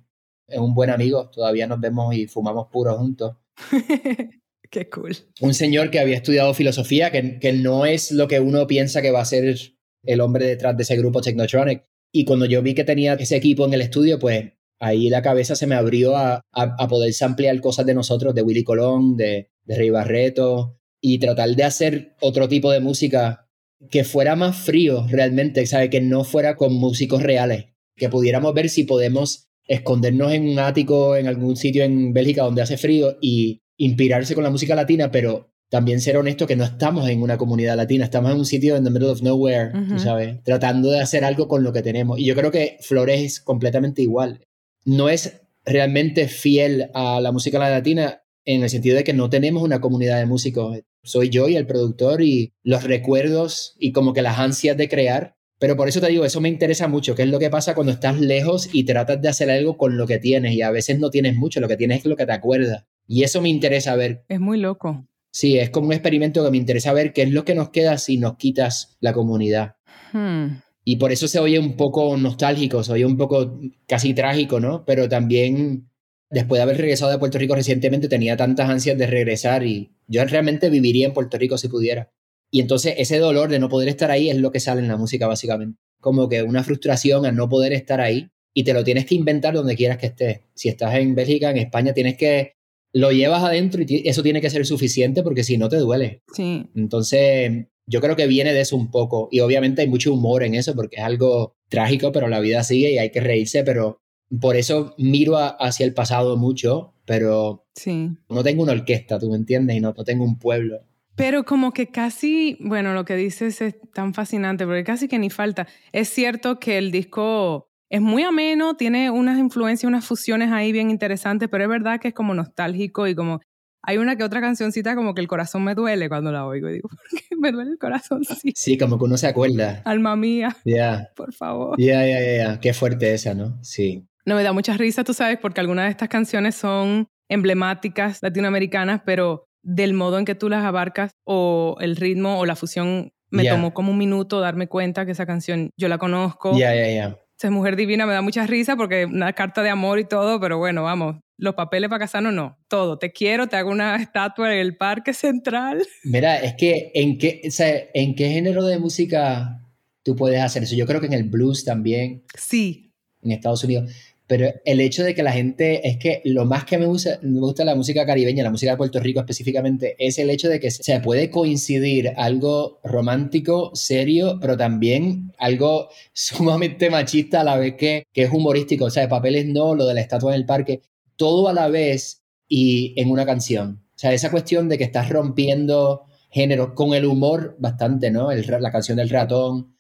es 0.52 0.60
un 0.60 0.74
buen 0.74 0.90
amigo, 0.90 1.30
todavía 1.30 1.68
nos 1.68 1.80
vemos 1.80 2.14
y 2.16 2.28
fumamos 2.28 2.68
puro 2.72 2.98
juntos. 2.98 3.38
Qué 4.70 4.90
cool. 4.90 5.16
Un 5.42 5.54
señor 5.54 5.92
que 5.92 6.00
había 6.00 6.16
estudiado 6.16 6.54
filosofía, 6.54 7.12
que, 7.12 7.40
que 7.40 7.52
no 7.52 7.86
es 7.86 8.12
lo 8.12 8.28
que 8.28 8.40
uno 8.40 8.68
piensa 8.68 9.02
que 9.02 9.12
va 9.12 9.22
a 9.22 9.26
ser 9.26 9.58
el 10.04 10.22
hombre 10.22 10.46
detrás 10.46 10.78
de 10.78 10.84
ese 10.84 10.96
grupo 10.98 11.22
Technotronic. 11.22 11.86
Y 12.14 12.26
cuando 12.26 12.46
yo 12.46 12.62
vi 12.62 12.74
que 12.74 12.84
tenía 12.84 13.14
ese 13.16 13.36
equipo 13.36 13.66
en 13.66 13.74
el 13.74 13.82
estudio, 13.82 14.18
pues 14.18 14.54
ahí 14.80 15.10
la 15.10 15.22
cabeza 15.22 15.56
se 15.56 15.68
me 15.68 15.76
abrió 15.76 16.16
a, 16.16 16.42
a, 16.52 16.88
poder 16.88 17.14
ampliar 17.22 17.60
cosas 17.62 17.86
de 17.86 17.94
nosotros, 17.94 18.34
de 18.34 18.42
Willy 18.42 18.64
Colón, 18.64 19.16
de, 19.16 19.52
de 19.66 19.76
Rey 19.76 19.90
Barreto, 19.90 20.80
y 21.02 21.20
tratar 21.20 21.50
de 21.50 21.64
hacer 21.64 22.16
otro 22.20 22.48
tipo 22.48 22.72
de 22.72 22.80
música 22.80 23.50
que 23.90 24.04
fuera 24.04 24.36
más 24.36 24.58
frío 24.58 25.06
realmente, 25.10 25.66
¿sabe? 25.66 25.90
Que 25.90 26.02
no 26.02 26.24
fuera 26.24 26.56
con 26.56 26.74
músicos 26.74 27.24
reales, 27.24 27.66
que 27.96 28.10
pudiéramos 28.10 28.54
ver 28.54 28.70
si 28.70 28.84
podemos 28.84 29.51
escondernos 29.72 30.34
en 30.34 30.50
un 30.50 30.60
ático 30.60 31.16
en 31.16 31.28
algún 31.28 31.56
sitio 31.56 31.86
en 31.86 32.12
Bélgica 32.12 32.44
donde 32.44 32.62
hace 32.62 32.78
frío 32.78 33.18
y 33.22 33.62
inspirarse 33.78 34.36
con 34.36 34.44
la 34.44 34.50
música 34.50 34.76
latina, 34.76 35.12
pero 35.12 35.54
también 35.70 36.02
ser 36.02 36.18
honesto 36.18 36.46
que 36.46 36.58
no 36.58 36.66
estamos 36.66 37.08
en 37.08 37.22
una 37.22 37.38
comunidad 37.38 37.78
latina, 37.78 38.04
estamos 38.04 38.32
en 38.32 38.38
un 38.40 38.46
sitio 38.46 38.76
en 38.76 38.84
the 38.84 38.90
middle 38.90 39.08
of 39.08 39.22
nowhere, 39.22 39.72
¿sabes? 39.98 40.44
Tratando 40.44 40.92
de 40.92 41.00
hacer 41.00 41.24
algo 41.24 41.48
con 41.48 41.64
lo 41.64 41.72
que 41.72 41.82
tenemos. 41.82 42.20
Y 42.20 42.26
yo 42.26 42.36
creo 42.36 42.52
que 42.52 42.78
Flores 42.82 43.22
es 43.22 43.40
completamente 43.40 44.02
igual. 44.02 44.42
No 44.84 45.08
es 45.08 45.42
realmente 45.64 46.28
fiel 46.28 46.90
a 46.94 47.22
la 47.22 47.32
música 47.32 47.58
latina 47.58 48.24
en 48.44 48.64
el 48.64 48.70
sentido 48.70 48.98
de 48.98 49.06
que 49.06 49.14
no 49.14 49.30
tenemos 49.30 49.64
una 49.64 49.80
comunidad 49.80 50.20
de 50.20 50.26
músicos. 50.26 50.80
Soy 51.04 51.30
yo 51.30 51.48
y 51.48 51.56
el 51.56 51.66
productor 51.66 52.22
y 52.22 52.52
los 52.62 52.84
recuerdos 52.84 53.76
y 53.80 53.94
como 53.94 54.12
que 54.12 54.22
las 54.22 54.38
ansias 54.38 54.76
de 54.76 54.90
crear 54.90 55.38
pero 55.62 55.78
por 55.78 55.88
eso 55.88 56.02
te 56.02 56.08
digo, 56.08 56.26
eso 56.26 56.42
me 56.42 56.50
interesa 56.50 56.88
mucho, 56.88 57.14
qué 57.14 57.22
es 57.22 57.30
lo 57.30 57.38
que 57.38 57.52
pasa 57.52 57.76
cuando 57.76 57.94
estás 57.94 58.20
lejos 58.20 58.68
y 58.74 58.84
tratas 58.84 59.22
de 59.22 59.30
hacer 59.30 59.52
algo 59.52 59.78
con 59.78 59.96
lo 59.96 60.08
que 60.08 60.18
tienes 60.18 60.54
y 60.54 60.64
a 60.64 60.72
veces 60.72 60.98
no 60.98 61.12
tienes 61.12 61.36
mucho, 61.36 61.60
lo 61.60 61.68
que 61.68 61.78
tienes 61.78 62.00
es 62.00 62.06
lo 62.08 62.16
que 62.16 62.26
te 62.26 62.32
acuerdas. 62.32 62.86
Y 63.06 63.22
eso 63.22 63.44
me 63.44 63.50
interesa 63.50 63.96
ver. 63.96 64.24
Es 64.28 64.40
muy 64.40 64.58
loco. 64.58 65.06
Sí, 65.30 65.60
es 65.60 65.70
como 65.70 65.86
un 65.86 65.94
experimento 65.94 66.44
que 66.44 66.50
me 66.50 66.58
interesa 66.58 66.94
ver 66.94 67.14
qué 67.14 67.22
es 67.22 67.32
lo 67.32 67.46
que 67.46 67.54
nos 67.54 67.70
queda 67.70 68.00
si 68.00 68.18
nos 68.18 68.38
quitas 68.38 68.98
la 69.02 69.14
comunidad. 69.14 69.76
Hmm. 70.14 70.62
Y 70.84 70.96
por 70.96 71.12
eso 71.12 71.28
se 71.28 71.38
oye 71.38 71.60
un 71.60 71.78
poco 71.78 72.18
nostálgico, 72.18 72.84
se 72.84 72.94
oye 72.94 73.06
un 73.06 73.18
poco 73.18 73.60
casi 73.86 74.16
trágico, 74.16 74.60
¿no? 74.60 74.84
Pero 74.84 75.10
también 75.10 75.92
después 76.32 76.58
de 76.58 76.64
haber 76.64 76.78
regresado 76.78 77.12
de 77.12 77.20
Puerto 77.20 77.38
Rico 77.38 77.54
recientemente 77.54 78.10
tenía 78.10 78.36
tantas 78.36 78.68
ansias 78.68 78.98
de 78.98 79.06
regresar 79.06 79.64
y 79.64 79.92
yo 80.08 80.26
realmente 80.26 80.72
viviría 80.72 81.06
en 81.06 81.14
Puerto 81.14 81.38
Rico 81.38 81.60
si 81.60 81.68
pudiera. 81.68 82.10
Y 82.52 82.60
entonces 82.60 82.96
ese 82.98 83.18
dolor 83.18 83.50
de 83.50 83.60
no 83.60 83.70
poder 83.70 83.88
estar 83.88 84.12
ahí 84.12 84.30
es 84.30 84.38
lo 84.38 84.52
que 84.52 84.60
sale 84.60 84.82
en 84.82 84.88
la 84.88 84.98
música 84.98 85.26
básicamente. 85.28 85.80
Como 86.00 86.28
que 86.28 86.44
una 86.44 86.64
frustración 86.64 87.26
al 87.26 87.36
no 87.36 87.48
poder 87.48 87.74
estar 87.74 88.02
ahí 88.02 88.30
y 88.54 88.64
te 88.64 88.74
lo 88.74 88.84
tienes 88.84 89.06
que 89.06 89.16
inventar 89.16 89.54
donde 89.54 89.76
quieras 89.76 89.98
que 89.98 90.08
estés. 90.08 90.42
Si 90.54 90.68
estás 90.68 90.96
en 90.96 91.16
Bélgica, 91.16 91.50
en 91.50 91.58
España, 91.58 91.94
tienes 91.94 92.18
que 92.18 92.54
lo 92.94 93.12
llevas 93.12 93.44
adentro 93.44 93.82
y 93.88 94.08
eso 94.08 94.22
tiene 94.22 94.42
que 94.42 94.50
ser 94.50 94.66
suficiente 94.66 95.24
porque 95.24 95.44
si 95.44 95.58
no 95.58 95.70
te 95.70 95.78
duele. 95.78 96.24
Sí. 96.34 96.70
Entonces, 96.76 97.68
yo 97.88 98.02
creo 98.02 98.16
que 98.16 98.28
viene 98.28 98.54
de 98.54 98.62
eso 98.62 98.76
un 98.76 98.92
poco 98.92 99.30
y 99.32 99.40
obviamente 99.40 99.82
hay 99.82 99.88
mucho 99.88 100.14
humor 100.14 100.44
en 100.44 100.56
eso 100.56 100.76
porque 100.76 100.98
es 100.98 101.04
algo 101.04 101.56
trágico, 101.70 102.12
pero 102.12 102.28
la 102.28 102.42
vida 102.42 102.64
sigue 102.64 102.92
y 102.92 102.98
hay 102.98 103.12
que 103.12 103.22
reírse, 103.22 103.64
pero 103.64 104.02
por 104.40 104.56
eso 104.56 104.94
miro 104.98 105.38
hacia 105.38 105.86
el 105.86 105.94
pasado 105.94 106.38
mucho, 106.38 106.94
pero 107.06 107.66
sí. 107.76 108.10
no 108.30 108.44
tengo 108.44 108.64
una 108.64 108.72
orquesta, 108.74 109.20
tú 109.20 109.30
me 109.30 109.36
entiendes, 109.36 109.76
y 109.76 109.82
no, 109.82 109.94
no 109.96 110.04
tengo 110.04 110.24
un 110.24 110.40
pueblo. 110.40 110.82
Pero 111.16 111.44
como 111.44 111.72
que 111.72 111.88
casi, 111.88 112.58
bueno, 112.62 112.94
lo 112.94 113.06
que 113.06 113.16
dices 113.16 113.62
es 113.62 113.76
tan 113.94 114.14
fascinante, 114.14 114.66
porque 114.66 114.84
casi 114.84 115.08
que 115.08 115.20
ni 115.20 115.30
falta. 115.30 115.68
Es 115.92 116.10
cierto 116.10 116.60
que 116.60 116.78
el 116.78 116.92
disco 116.92 117.70
es 117.90 118.02
muy 118.02 118.24
ameno, 118.24 118.76
tiene 118.76 119.12
unas 119.12 119.38
influencias, 119.38 119.88
unas 119.88 120.06
fusiones 120.06 120.52
ahí 120.52 120.72
bien 120.72 120.90
interesantes, 120.90 121.50
pero 121.50 121.66
es 121.66 121.70
verdad 121.70 122.00
que 122.00 122.10
es 122.10 122.14
como 122.14 122.34
nostálgico 122.34 123.08
y 123.08 123.16
como 123.16 123.42
hay 123.84 123.98
una 123.98 124.16
que 124.16 124.24
otra 124.24 124.42
cancioncita 124.42 124.96
como 124.96 125.14
que 125.14 125.22
el 125.22 125.28
corazón 125.28 125.64
me 125.64 125.76
duele 125.76 126.08
cuando 126.08 126.32
la 126.32 126.46
oigo 126.46 126.70
y 126.70 126.74
digo, 126.74 126.90
¿por 127.12 127.20
qué 127.20 127.36
me 127.36 127.52
duele 127.52 127.72
el 127.72 127.78
corazón? 127.78 128.24
Sí, 128.24 128.54
sí 128.56 128.78
como 128.78 128.98
que 128.98 129.06
uno 129.06 129.18
se 129.18 129.28
acuerda. 129.28 129.82
Alma 129.86 130.16
mía. 130.16 130.56
Ya. 130.64 131.10
Por 131.16 131.34
favor. 131.34 131.80
Ya, 131.80 132.06
ya, 132.06 132.20
ya, 132.22 132.60
qué 132.60 132.74
fuerte 132.74 133.14
esa, 133.14 133.34
¿no? 133.34 133.58
Sí. 133.62 134.08
No, 134.26 134.36
me 134.36 134.44
da 134.44 134.54
mucha 134.54 134.78
risa, 134.78 135.04
tú 135.04 135.14
sabes, 135.14 135.40
porque 135.40 135.62
algunas 135.62 135.86
de 135.86 135.92
estas 135.92 136.10
canciones 136.10 136.56
son 136.56 137.08
emblemáticas 137.28 138.20
latinoamericanas, 138.22 139.02
pero 139.06 139.48
del 139.64 139.94
modo 139.94 140.20
en 140.20 140.26
que 140.26 140.36
tú 140.36 140.50
las 140.50 140.64
abarcas 140.64 141.12
o 141.24 141.78
el 141.82 141.96
ritmo 141.96 142.40
o 142.40 142.46
la 142.46 142.56
fusión. 142.56 143.14
Me 143.30 143.46
tomó 143.46 143.74
como 143.74 143.92
un 143.92 143.98
minuto 143.98 144.42
darme 144.42 144.68
cuenta 144.68 145.06
que 145.06 145.14
esa 145.14 145.26
canción 145.26 145.70
yo 145.78 145.88
la 145.88 145.98
conozco. 145.98 146.58
Ya, 146.58 146.76
ya, 146.76 146.90
ya. 146.90 147.18
Esa 147.38 147.50
mujer 147.50 147.78
divina 147.78 148.06
me 148.06 148.14
da 148.14 148.22
mucha 148.22 148.46
risa 148.46 148.76
porque 148.76 149.06
una 149.06 149.34
carta 149.34 149.64
de 149.64 149.70
amor 149.70 150.00
y 150.00 150.04
todo, 150.04 150.40
pero 150.40 150.58
bueno, 150.58 150.84
vamos, 150.84 151.16
los 151.42 151.56
papeles 151.56 151.90
para 151.90 152.02
casarnos 152.02 152.34
no, 152.34 152.60
todo. 152.68 153.00
Te 153.00 153.12
quiero, 153.12 153.48
te 153.48 153.56
hago 153.56 153.72
una 153.72 153.96
estatua 153.96 154.54
en 154.54 154.60
el 154.60 154.78
Parque 154.78 155.12
Central. 155.14 155.84
Mira, 156.04 156.38
es 156.38 156.54
que 156.54 156.92
¿en 156.94 157.18
qué, 157.18 157.42
o 157.48 157.52
sea, 157.52 157.74
¿en 157.96 158.14
qué 158.14 158.30
género 158.30 158.64
de 158.66 158.78
música 158.78 159.60
tú 160.04 160.16
puedes 160.16 160.40
hacer 160.40 160.64
eso? 160.64 160.76
Yo 160.76 160.86
creo 160.86 161.02
que 161.02 161.08
en 161.08 161.14
el 161.14 161.24
blues 161.24 161.66
también. 161.66 162.24
Sí. 162.38 162.94
En 163.24 163.32
Estados 163.32 163.64
Unidos. 163.64 163.92
Pero 164.32 164.48
el 164.64 164.80
hecho 164.80 165.04
de 165.04 165.14
que 165.14 165.24
la 165.24 165.34
gente, 165.34 165.86
es 165.86 165.98
que 165.98 166.22
lo 166.24 166.46
más 166.46 166.64
que 166.64 166.78
me 166.78 166.86
gusta, 166.86 167.20
me 167.22 167.42
gusta 167.42 167.66
la 167.66 167.76
música 167.76 168.06
caribeña, 168.06 168.46
la 168.46 168.50
música 168.50 168.72
de 168.72 168.78
Puerto 168.78 169.02
Rico 169.02 169.20
específicamente, 169.20 169.98
es 170.00 170.20
el 170.20 170.30
hecho 170.30 170.48
de 170.48 170.62
que 170.62 170.72
se 170.72 171.02
puede 171.02 171.30
coincidir 171.30 172.14
algo 172.16 172.80
romántico, 172.82 173.72
serio, 173.74 174.38
pero 174.40 174.56
también 174.56 175.34
algo 175.38 175.90
sumamente 176.14 176.90
machista 176.90 177.42
a 177.42 177.44
la 177.44 177.58
vez 177.58 177.76
que, 177.76 178.06
que 178.14 178.24
es 178.24 178.32
humorístico. 178.32 178.86
O 178.86 178.90
sea, 178.90 179.04
de 179.04 179.10
papeles 179.10 179.48
no, 179.48 179.76
lo 179.76 179.86
de 179.86 179.96
la 179.96 180.00
estatua 180.00 180.34
en 180.34 180.40
el 180.40 180.46
parque, 180.46 180.82
todo 181.18 181.50
a 181.50 181.54
la 181.54 181.68
vez 181.68 182.24
y 182.48 182.94
en 182.96 183.12
una 183.12 183.26
canción. 183.26 183.84
O 183.94 184.00
sea, 184.00 184.14
esa 184.14 184.32
cuestión 184.32 184.70
de 184.70 184.78
que 184.78 184.86
estás 184.86 185.10
rompiendo 185.10 186.06
género 186.30 186.74
con 186.74 186.94
el 186.94 187.04
humor 187.04 187.58
bastante, 187.60 188.12
¿no? 188.12 188.32
El, 188.32 188.48
la 188.48 188.72
canción 188.72 188.96
del 188.96 189.10
ratón, 189.10 189.76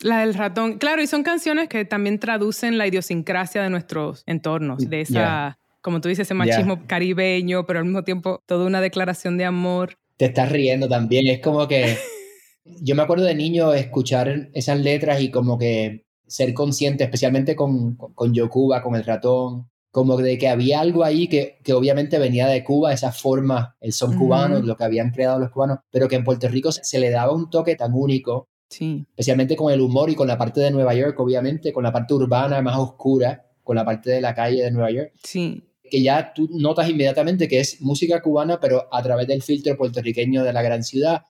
la 0.00 0.20
del 0.20 0.34
ratón. 0.34 0.78
Claro, 0.78 1.02
y 1.02 1.06
son 1.06 1.22
canciones 1.22 1.68
que 1.68 1.84
también 1.84 2.18
traducen 2.18 2.78
la 2.78 2.86
idiosincrasia 2.86 3.62
de 3.62 3.70
nuestros 3.70 4.22
entornos, 4.26 4.88
de 4.88 5.00
esa, 5.00 5.58
como 5.80 6.00
tú 6.00 6.08
dices, 6.08 6.26
ese 6.26 6.34
machismo 6.34 6.86
caribeño, 6.86 7.66
pero 7.66 7.78
al 7.78 7.84
mismo 7.84 8.04
tiempo 8.04 8.42
toda 8.46 8.66
una 8.66 8.80
declaración 8.80 9.36
de 9.38 9.44
amor. 9.44 9.96
Te 10.16 10.26
estás 10.26 10.50
riendo 10.50 10.88
también, 10.88 11.26
es 11.26 11.40
como 11.40 11.66
que 11.68 11.96
yo 12.64 12.94
me 12.94 13.02
acuerdo 13.02 13.24
de 13.24 13.34
niño 13.34 13.72
escuchar 13.74 14.48
esas 14.52 14.78
letras 14.80 15.20
y 15.20 15.30
como 15.30 15.58
que 15.58 16.04
ser 16.26 16.54
consciente, 16.54 17.04
especialmente 17.04 17.54
con, 17.54 17.96
con 17.96 18.32
Yokuba, 18.32 18.82
con 18.82 18.94
el 18.94 19.04
ratón, 19.04 19.68
como 19.90 20.16
de 20.16 20.38
que 20.38 20.48
había 20.48 20.80
algo 20.80 21.04
ahí 21.04 21.28
que, 21.28 21.58
que 21.62 21.72
obviamente 21.72 22.18
venía 22.18 22.48
de 22.48 22.64
Cuba, 22.64 22.92
esa 22.92 23.12
forma, 23.12 23.76
el 23.80 23.92
son 23.92 24.18
cubano, 24.18 24.58
lo 24.58 24.76
que 24.76 24.82
habían 24.82 25.12
creado 25.12 25.38
los 25.38 25.52
cubanos, 25.52 25.78
pero 25.92 26.08
que 26.08 26.16
en 26.16 26.24
Puerto 26.24 26.48
Rico 26.48 26.72
se 26.72 26.98
le 26.98 27.10
daba 27.10 27.32
un 27.32 27.48
toque 27.48 27.76
tan 27.76 27.92
único 27.94 28.48
Especialmente 28.80 29.56
con 29.56 29.72
el 29.72 29.80
humor 29.80 30.10
y 30.10 30.14
con 30.14 30.28
la 30.28 30.38
parte 30.38 30.60
de 30.60 30.70
Nueva 30.70 30.94
York, 30.94 31.18
obviamente, 31.20 31.72
con 31.72 31.84
la 31.84 31.92
parte 31.92 32.14
urbana 32.14 32.60
más 32.62 32.78
oscura, 32.78 33.46
con 33.62 33.76
la 33.76 33.84
parte 33.84 34.10
de 34.10 34.20
la 34.20 34.34
calle 34.34 34.62
de 34.62 34.70
Nueva 34.70 34.90
York. 34.90 35.12
Sí. 35.22 35.62
Que 35.90 36.02
ya 36.02 36.32
tú 36.34 36.48
notas 36.52 36.88
inmediatamente 36.88 37.46
que 37.48 37.60
es 37.60 37.80
música 37.80 38.20
cubana, 38.22 38.58
pero 38.60 38.88
a 38.90 39.02
través 39.02 39.26
del 39.26 39.42
filtro 39.42 39.76
puertorriqueño 39.76 40.42
de 40.42 40.52
la 40.52 40.62
gran 40.62 40.82
ciudad. 40.82 41.22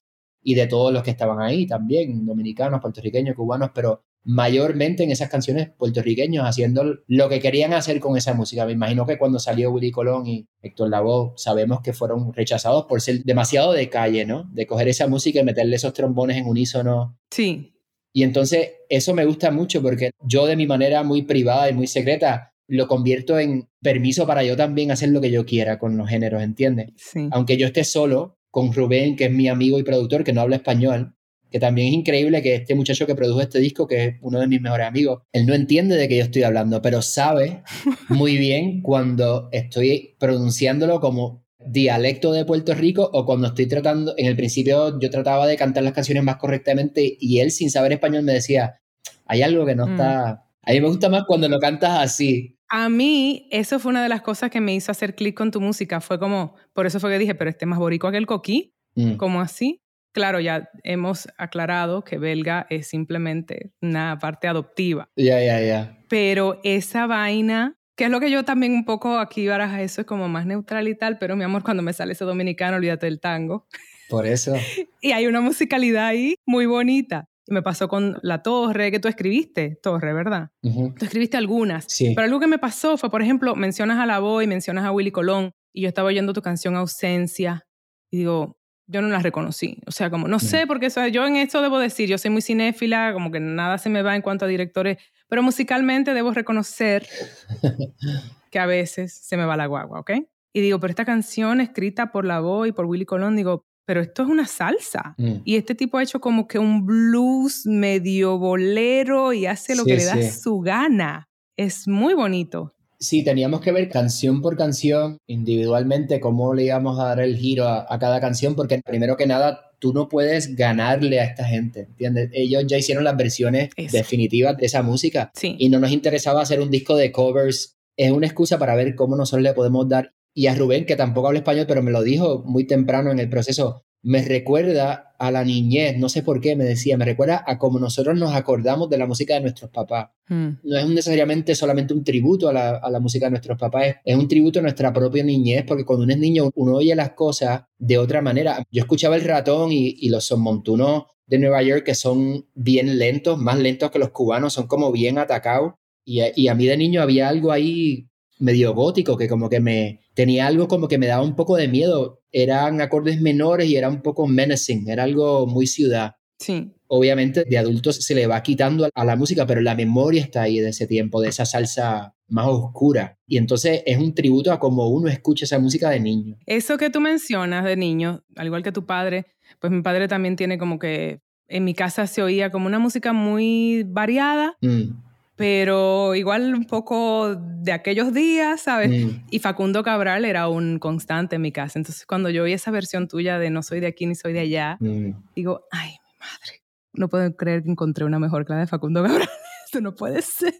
y 0.47 0.55
de 0.55 0.67
todos 0.67 0.93
los 0.93 1.03
que 1.03 1.11
estaban 1.11 1.41
ahí 1.41 1.67
también, 1.67 2.27
dominicanos, 2.27 2.81
puertorriqueños, 2.83 3.35
cubanos, 3.35 3.71
pero 3.75 4.05
mayormente 4.25 5.05
en 5.05 5.11
esas 5.11 5.29
canciones 5.29 5.71
puertorriqueños 5.77 6.47
haciendo 6.47 7.01
lo 7.07 7.29
que 7.29 7.41
querían 7.41 7.75
hacer 7.75 8.01
con 8.01 8.17
esa 8.17 8.33
música. 8.33 8.65
Me 8.65 8.73
imagino 8.73 9.07
que 9.07 9.19
cuando 9.19 9.39
salió 9.39 9.71
Willy 9.71 9.91
Colón 9.91 10.27
y 10.27 10.49
Héctor 10.63 10.89
Lavoe, 10.89 11.35
sabemos 11.37 11.81
que 11.83 11.93
fueron 11.93 12.33
rechazados 12.33 12.87
por 12.87 13.01
ser 13.03 13.23
demasiado 13.25 13.73
de 13.73 13.91
calle, 13.91 14.25
¿no? 14.25 14.49
De 14.53 14.67
coger 14.67 14.89
esa 14.89 15.07
música 15.07 15.41
y 15.41 15.45
meterle 15.45 15.77
esos 15.77 15.93
trombones 15.93 16.39
en 16.39 16.47
unísono. 16.47 17.19
Sí. 17.31 17.75
Y 18.13 18.23
entonces 18.23 18.73
eso 18.89 19.13
me 19.13 19.27
gusta 19.27 19.51
mucho 19.51 19.83
porque 19.83 20.11
yo 20.23 20.47
de 20.47 20.57
mi 20.57 20.67
manera 20.67 21.03
muy 21.03 21.23
privada 21.23 21.69
y 21.69 21.75
muy 21.75 21.87
secreta 21.87 22.55
lo 22.67 22.89
convierto 22.89 23.39
en 23.39 23.69
permiso 23.83 24.27
para 24.27 24.43
yo 24.43 24.57
también 24.57 24.91
hacer 24.91 25.11
lo 25.11 25.21
que 25.21 25.31
yo 25.31 25.45
quiera 25.45 25.79
con 25.79 25.99
los 25.99 26.09
géneros, 26.09 26.43
¿entiendes? 26.43 26.93
Sí. 26.97 27.29
Aunque 27.31 27.59
yo 27.59 27.67
esté 27.67 27.85
solo 27.85 28.39
con 28.51 28.73
Rubén, 28.73 29.17
que 29.17 29.25
es 29.25 29.33
mi 29.33 29.49
amigo 29.49 29.79
y 29.79 29.83
productor, 29.83 30.25
que 30.25 30.33
no 30.33 30.41
habla 30.41 30.57
español, 30.57 31.14
que 31.55 31.61
también 31.61 31.87
es 31.87 31.95
increíble 31.95 32.43
que 32.43 32.57
este 32.57 32.75
muchacho 32.75 33.07
que 33.07 33.15
produjo 33.15 33.41
este 33.41 33.61
disco, 33.61 33.87
que 33.87 34.05
es 34.05 34.17
uno 34.23 34.41
de 34.41 34.49
mis 34.49 34.61
mejores 34.61 34.89
amigos, 34.89 35.23
él 35.33 35.47
no 35.47 35.55
entiende 35.55 35.95
de 35.95 36.09
qué 36.09 36.17
yo 36.17 36.25
estoy 36.25 36.43
hablando, 36.43 36.83
pero 36.83 37.01
sabe 37.01 37.63
muy 38.09 38.39
bien 38.39 38.83
cuando 38.83 39.51
estoy 39.53 40.17
pronunciándolo 40.19 40.99
como 40.99 41.45
dialecto 41.65 42.33
de 42.33 42.45
Puerto 42.45 42.75
Rico 42.75 43.09
o 43.13 43.25
cuando 43.25 43.47
estoy 43.47 43.67
tratando, 43.67 44.15
en 44.17 44.27
el 44.27 44.35
principio 44.35 44.99
yo 44.99 45.11
trataba 45.11 45.47
de 45.47 45.57
cantar 45.57 45.85
las 45.85 45.93
canciones 45.93 46.25
más 46.25 46.39
correctamente 46.39 47.19
y 47.21 47.39
él 47.39 47.53
sin 47.53 47.71
saber 47.71 47.93
español 47.93 48.25
me 48.25 48.33
decía, 48.33 48.81
hay 49.25 49.43
algo 49.43 49.65
que 49.65 49.77
no 49.77 49.87
Mm. 49.87 49.93
está... 49.93 50.31
A 50.63 50.73
mí 50.73 50.81
me 50.81 50.89
gusta 50.89 51.09
más 51.09 51.23
cuando 51.25 51.49
lo 51.49 51.61
cantas 51.61 52.01
así. 52.01 52.59
A 52.69 52.89
mí, 52.89 53.47
eso 53.53 53.79
fue 53.79 53.91
una 53.91 54.03
de 54.03 54.09
las 54.09 54.23
cosas 54.23 54.51
que 54.51 54.61
me 54.61 54.75
hizo 54.75 54.91
hacer 54.91 55.15
clic 55.15 55.37
con 55.37 55.53
tu 55.53 55.61
música. 55.61 56.01
Fue 56.01 56.19
como, 56.19 56.57
por 56.73 56.87
eso 56.87 56.99
fue 56.99 57.13
que 57.13 57.19
dije, 57.21 57.37
pero 57.37 57.49
este 57.49 57.65
es 57.65 57.69
más 57.69 57.79
boricua 57.79 58.11
que 58.11 58.19
el 58.19 58.27
coquí. 58.27 58.73
Mm. 58.97 59.15
¿Cómo 59.19 59.41
así? 59.41 59.84
Claro, 60.15 60.39
ya 60.39 60.71
hemos 60.85 61.27
aclarado 61.39 62.05
que 62.05 62.19
belga 62.19 62.69
es 62.71 62.87
simplemente 62.87 63.73
una 63.83 64.17
parte 64.21 64.47
adoptiva. 64.47 65.11
Ya, 65.17 65.43
ya, 65.43 65.61
ya. 65.61 65.99
Pero 66.09 66.61
esa 66.63 67.09
vaina, 67.09 67.77
que 67.97 68.05
es 68.05 68.11
lo 68.11 68.21
que 68.21 68.31
yo 68.31 68.45
también 68.45 68.75
un 68.75 68.85
poco 68.85 69.19
aquí 69.19 69.49
baraja 69.49 69.83
eso, 69.83 70.03
es 70.03 70.07
como 70.07 70.29
más 70.29 70.47
neutral 70.47 70.87
y 70.87 70.95
tal, 70.95 71.19
pero 71.19 71.35
mi 71.35 71.43
amor, 71.43 71.65
cuando 71.65 71.83
me 71.83 71.93
sale 71.93 72.13
ese 72.13 72.25
dominicano, 72.25 72.77
olvídate 72.77 73.07
del 73.07 73.19
tango. 73.19 73.67
Por 74.09 74.27
eso. 74.27 74.55
Y 75.03 75.11
hay 75.11 75.27
una 75.27 75.41
musicalidad 75.41 76.07
ahí 76.07 76.37
muy 76.47 76.67
bonita. 76.67 77.29
Me 77.49 77.61
pasó 77.61 77.89
con 77.89 78.17
La 78.23 78.43
Torre, 78.43 78.93
que 78.93 79.01
tú 79.01 79.09
escribiste, 79.09 79.79
Torre, 79.83 80.15
¿verdad? 80.15 80.51
Tú 80.63 81.05
escribiste 81.05 81.37
algunas. 81.37 81.85
Sí. 81.89 82.13
Pero 82.15 82.25
algo 82.25 82.41
que 82.41 82.47
me 82.47 82.59
pasó 82.59 82.97
fue, 82.97 83.11
por 83.11 83.21
ejemplo, 83.21 83.55
mencionas 83.55 83.99
a 83.99 84.07
La 84.07 84.21
Boy, 84.21 84.47
mencionas 84.47 84.85
a 84.85 84.93
Willy 84.93 85.11
Colón, 85.11 85.51
y 85.75 85.83
yo 85.83 85.89
estaba 85.89 86.09
oyendo 86.09 86.33
tu 86.33 86.41
canción 86.41 86.77
Ausencia, 86.77 87.67
y 88.11 88.19
digo, 88.19 88.57
yo 88.87 89.01
no 89.03 89.09
la 89.09 89.19
reconocí. 89.21 89.79
O 89.87 89.91
sea, 89.91 90.11
como, 90.11 90.29
no 90.29 90.39
sé, 90.39 90.67
porque 90.67 90.87
o 90.87 90.91
sea, 90.91 91.09
yo 91.09 91.27
en 91.27 91.37
esto 91.37 91.63
debo 91.63 91.79
decir, 91.79 92.09
yo 92.09 92.19
soy 92.19 92.31
muy 92.31 92.43
cinéfila, 92.43 93.13
como 93.13 93.31
que 93.31 93.41
nada 93.41 93.79
se 93.79 93.89
me 93.91 94.03
va 94.03 94.15
en 94.15 94.23
cuanto 94.23 94.45
a 94.45 94.49
directores, 94.49 94.99
pero 95.29 95.43
musicalmente 95.43 96.15
debo 96.15 96.33
reconocer 96.33 97.07
que 98.51 98.59
a 98.59 98.67
veces 98.67 99.15
se 99.15 99.37
me 99.37 99.45
va 99.45 99.57
la 99.57 99.67
guagua, 99.67 100.01
¿ok? 100.01 100.13
Y 100.53 100.61
digo, 100.61 100.79
pero 100.79 100.91
esta 100.91 101.05
canción 101.05 101.61
escrita 101.61 102.13
por 102.13 102.25
La 102.25 102.41
Boy, 102.41 102.73
por 102.73 102.87
Willy 102.87 103.07
Colón, 103.07 103.37
digo, 103.37 103.67
pero 103.87 104.01
esto 104.01 104.23
es 104.23 104.29
una 104.29 104.47
salsa. 104.47 105.15
Mm. 105.19 105.35
Y 105.45 105.57
este 105.57 105.75
tipo 105.75 105.99
ha 105.99 106.03
hecho 106.03 106.21
como 106.21 106.47
que 106.47 106.59
un 106.59 106.87
blues 106.87 107.67
medio 107.67 108.39
bolero 108.39 109.33
y 109.33 109.47
hace 109.47 109.75
lo 109.75 109.83
Sí, 109.85 109.91
que 109.91 109.97
le 109.97 110.05
da 110.05 110.15
sí. 110.15 110.31
su 110.31 110.61
gana. 110.61 111.29
Es 111.57 111.87
muy 111.87 112.15
bonito. 112.15 112.74
Sí, 113.05 113.23
teníamos 113.23 113.61
que 113.61 113.71
ver 113.73 113.89
canción 113.91 114.41
por 114.41 114.57
canción, 114.57 115.19
individualmente, 115.27 116.21
cómo 116.21 116.55
le 116.55 116.65
íbamos 116.65 116.99
a 116.99 117.05
dar 117.05 117.21
el 117.21 117.37
giro 117.37 117.67
a, 117.69 117.87
a 117.89 117.99
cada 117.99 118.21
canción, 118.21 118.55
porque 118.55 118.81
primero 118.85 119.17
que 119.17 119.27
nada, 119.27 119.73
tú 119.79 119.93
no 119.93 120.09
puedes 120.09 120.57
ganarle 120.57 121.21
a 121.21 121.25
esta 121.25 121.45
gente, 121.45 121.81
¿entiendes? 121.81 122.31
Ellos 122.33 122.65
ya 122.67 122.79
hicieron 122.79 123.05
las 123.05 123.17
versiones 123.17 123.69
Eso. 123.77 123.97
definitivas 123.97 124.57
de 124.57 124.67
esa 124.67 124.83
música 124.83 125.31
Sí. 125.35 125.57
y 125.59 125.69
no 125.69 125.79
nos 125.81 125.91
interesaba 125.93 126.41
hacer 126.43 126.61
un 126.61 126.71
disco 126.71 126.97
de 126.97 127.13
covers. 127.13 127.77
Es 127.97 128.11
una 128.11 128.27
excusa 128.27 128.59
para 128.59 128.75
ver 128.75 128.95
cómo 128.95 129.17
nosotros 129.17 129.43
le 129.43 129.53
podemos 129.53 129.89
dar. 129.89 130.13
Y 130.37 130.47
a 130.49 130.55
Rubén, 130.55 130.85
que 130.87 130.97
tampoco 130.97 131.29
habla 131.29 131.41
español, 131.41 131.67
pero 131.69 131.83
me 131.83 131.93
lo 131.93 132.03
dijo 132.03 132.43
muy 132.47 132.65
temprano 132.67 133.13
en 133.13 133.19
el 133.21 133.29
proceso, 133.29 133.85
me 134.05 134.23
recuerda 134.23 135.15
a 135.19 135.31
la 135.31 135.43
niñez, 135.45 135.97
no 135.99 136.09
sé 136.09 136.23
por 136.23 136.41
qué, 136.41 136.55
me 136.57 136.65
decía, 136.65 136.97
me 136.99 137.05
recuerda 137.05 137.43
a 137.47 137.59
cómo 137.59 137.79
nosotros 137.79 138.17
nos 138.19 138.35
acordamos 138.35 138.89
de 138.91 138.99
la 138.99 139.07
música 139.07 139.35
de 139.35 139.41
nuestros 139.41 139.71
papás 139.71 140.11
Mm. 140.27 140.49
no 140.63 140.79
es 140.79 140.89
necesariamente 140.89 141.55
solamente 141.55 141.93
un 141.93 142.03
tributo 142.03 142.49
a 142.49 142.53
la, 142.55 142.77
a 142.79 142.91
la 142.91 142.99
música 142.99 143.27
de 143.27 143.31
nuestros 143.33 143.59
papás, 143.59 143.89
es, 143.89 143.97
es 144.07 144.17
un 144.17 144.27
tributo 144.27 144.59
a 144.59 144.63
nuestra 144.63 144.91
propia 144.91 145.23
niñez, 145.23 145.65
porque 145.67 145.85
cuando 145.85 146.05
uno 146.05 146.15
es 146.15 146.19
niño 146.19 146.51
uno 146.55 146.77
oye 146.77 146.95
las 146.95 147.11
cosas 147.11 147.65
de 147.79 147.99
otra 147.99 148.23
manera. 148.23 148.63
Yo 148.71 148.81
escuchaba 148.81 149.17
el 149.17 149.23
ratón 149.25 149.71
y, 149.71 149.95
y 149.99 150.09
los 150.09 150.31
montunos 150.39 151.05
de 151.27 151.39
Nueva 151.39 151.63
York 151.63 151.85
que 151.85 151.95
son 151.95 152.47
bien 152.55 152.99
lentos, 152.99 153.39
más 153.39 153.59
lentos 153.59 153.91
que 153.91 153.99
los 153.99 154.11
cubanos, 154.11 154.55
son 154.55 154.67
como 154.67 154.91
bien 154.93 155.19
atacados. 155.19 155.75
Y, 156.07 156.21
a- 156.21 156.33
y 156.35 156.49
a 156.49 156.55
mí 156.55 156.67
de 156.67 156.77
niño 156.79 157.03
había 157.03 157.29
algo 157.29 157.53
ahí 157.53 158.09
medio 158.39 158.75
gótico 158.75 159.17
que 159.17 159.29
como 159.29 159.49
que 159.49 159.61
me 159.61 160.01
tenía 160.15 160.47
algo 160.47 160.69
como 160.69 160.89
que 160.89 160.99
me 160.99 161.07
daba 161.07 161.23
un 161.23 161.37
poco 161.37 161.57
de 161.57 161.69
miedo. 161.69 162.21
Eran 162.33 162.81
acordes 162.81 163.21
menores 163.21 163.69
y 163.69 163.77
era 163.77 163.89
un 163.89 164.03
poco 164.03 164.27
menacing, 164.27 164.89
era 164.89 165.05
algo 165.05 165.47
muy 165.47 165.67
ciudad 165.67 166.15
Sí. 166.39 166.73
obviamente 166.89 167.45
de 167.45 167.57
adultos 167.59 167.97
se 168.05 168.15
le 168.15 168.27
va 168.27 168.43
quitando 168.43 168.89
a 168.93 169.05
la 169.05 169.17
música, 169.17 169.47
pero 169.47 169.61
la 169.61 169.75
memoria 169.77 170.21
está 170.21 170.43
ahí 170.43 170.59
de 170.59 170.71
ese 170.71 170.87
tiempo, 170.87 171.21
de 171.21 171.29
esa 171.29 171.47
salsa 171.47 172.15
más 172.29 172.47
oscura. 172.49 173.19
Y 173.27 173.37
entonces 173.39 173.83
es 173.87 173.99
un 173.99 174.15
tributo 174.15 174.53
a 174.53 174.59
cómo 174.59 174.89
uno 174.89 175.09
escucha 175.09 175.45
esa 175.45 175.59
música 175.61 175.91
de 175.91 176.01
niño. 176.01 176.37
Eso 176.47 176.77
que 176.77 176.91
tú 176.91 177.01
mencionas 177.01 177.65
de 177.65 177.77
niño, 177.77 178.25
al 178.37 178.47
igual 178.47 178.63
que 178.65 178.73
tu 178.73 178.85
padre, 178.85 179.27
pues 179.61 179.73
mi 179.73 179.81
padre 179.83 180.09
también 180.09 180.35
tiene 180.37 180.59
como 180.59 180.79
que 180.79 181.21
en 181.49 181.65
mi 181.65 181.73
casa 181.75 182.07
se 182.09 182.23
oía 182.23 182.51
como 182.51 182.67
una 182.67 182.79
música 182.81 183.13
muy 183.13 183.85
variada, 183.87 184.57
Mm, 184.61 184.91
pero 185.37 186.15
igual 186.15 186.55
un 186.55 186.65
poco 186.65 187.35
de 187.37 187.73
aquellos 187.73 188.13
días, 188.15 188.61
¿sabes? 188.63 188.91
mm. 189.05 189.27
Y 189.31 189.39
Facundo 189.41 189.83
Cabral 189.83 190.25
era 190.25 190.49
un 190.49 190.79
constante 190.79 191.37
en 191.37 191.43
mi 191.43 191.53
casa. 191.53 191.79
Entonces, 191.79 192.07
cuando 192.07 192.31
yo 192.31 192.45
oí 192.45 192.53
esa 192.53 192.71
versión 192.71 193.09
tuya 193.09 193.39
de 193.39 193.51
no 193.51 193.63
soy 193.63 193.81
de 193.81 193.87
aquí 193.89 194.07
ni 194.07 194.15
soy 194.15 194.33
de 194.33 194.41
allá, 194.41 194.77
Mm. 194.81 195.11
digo, 195.35 195.65
ay, 195.71 195.91
mi 195.91 196.19
madre, 196.21 196.63
no 196.93 197.09
puedo 197.09 197.35
creer 197.37 197.63
que 197.63 197.71
encontré 197.71 198.05
una 198.05 198.19
mejor 198.19 198.45
la 198.49 198.59
de 198.59 198.67
Facundo 198.67 199.03
Cabral. 199.03 199.29
Esto 199.67 199.81
no 199.81 199.95
puede 199.95 200.23
ser. 200.23 200.55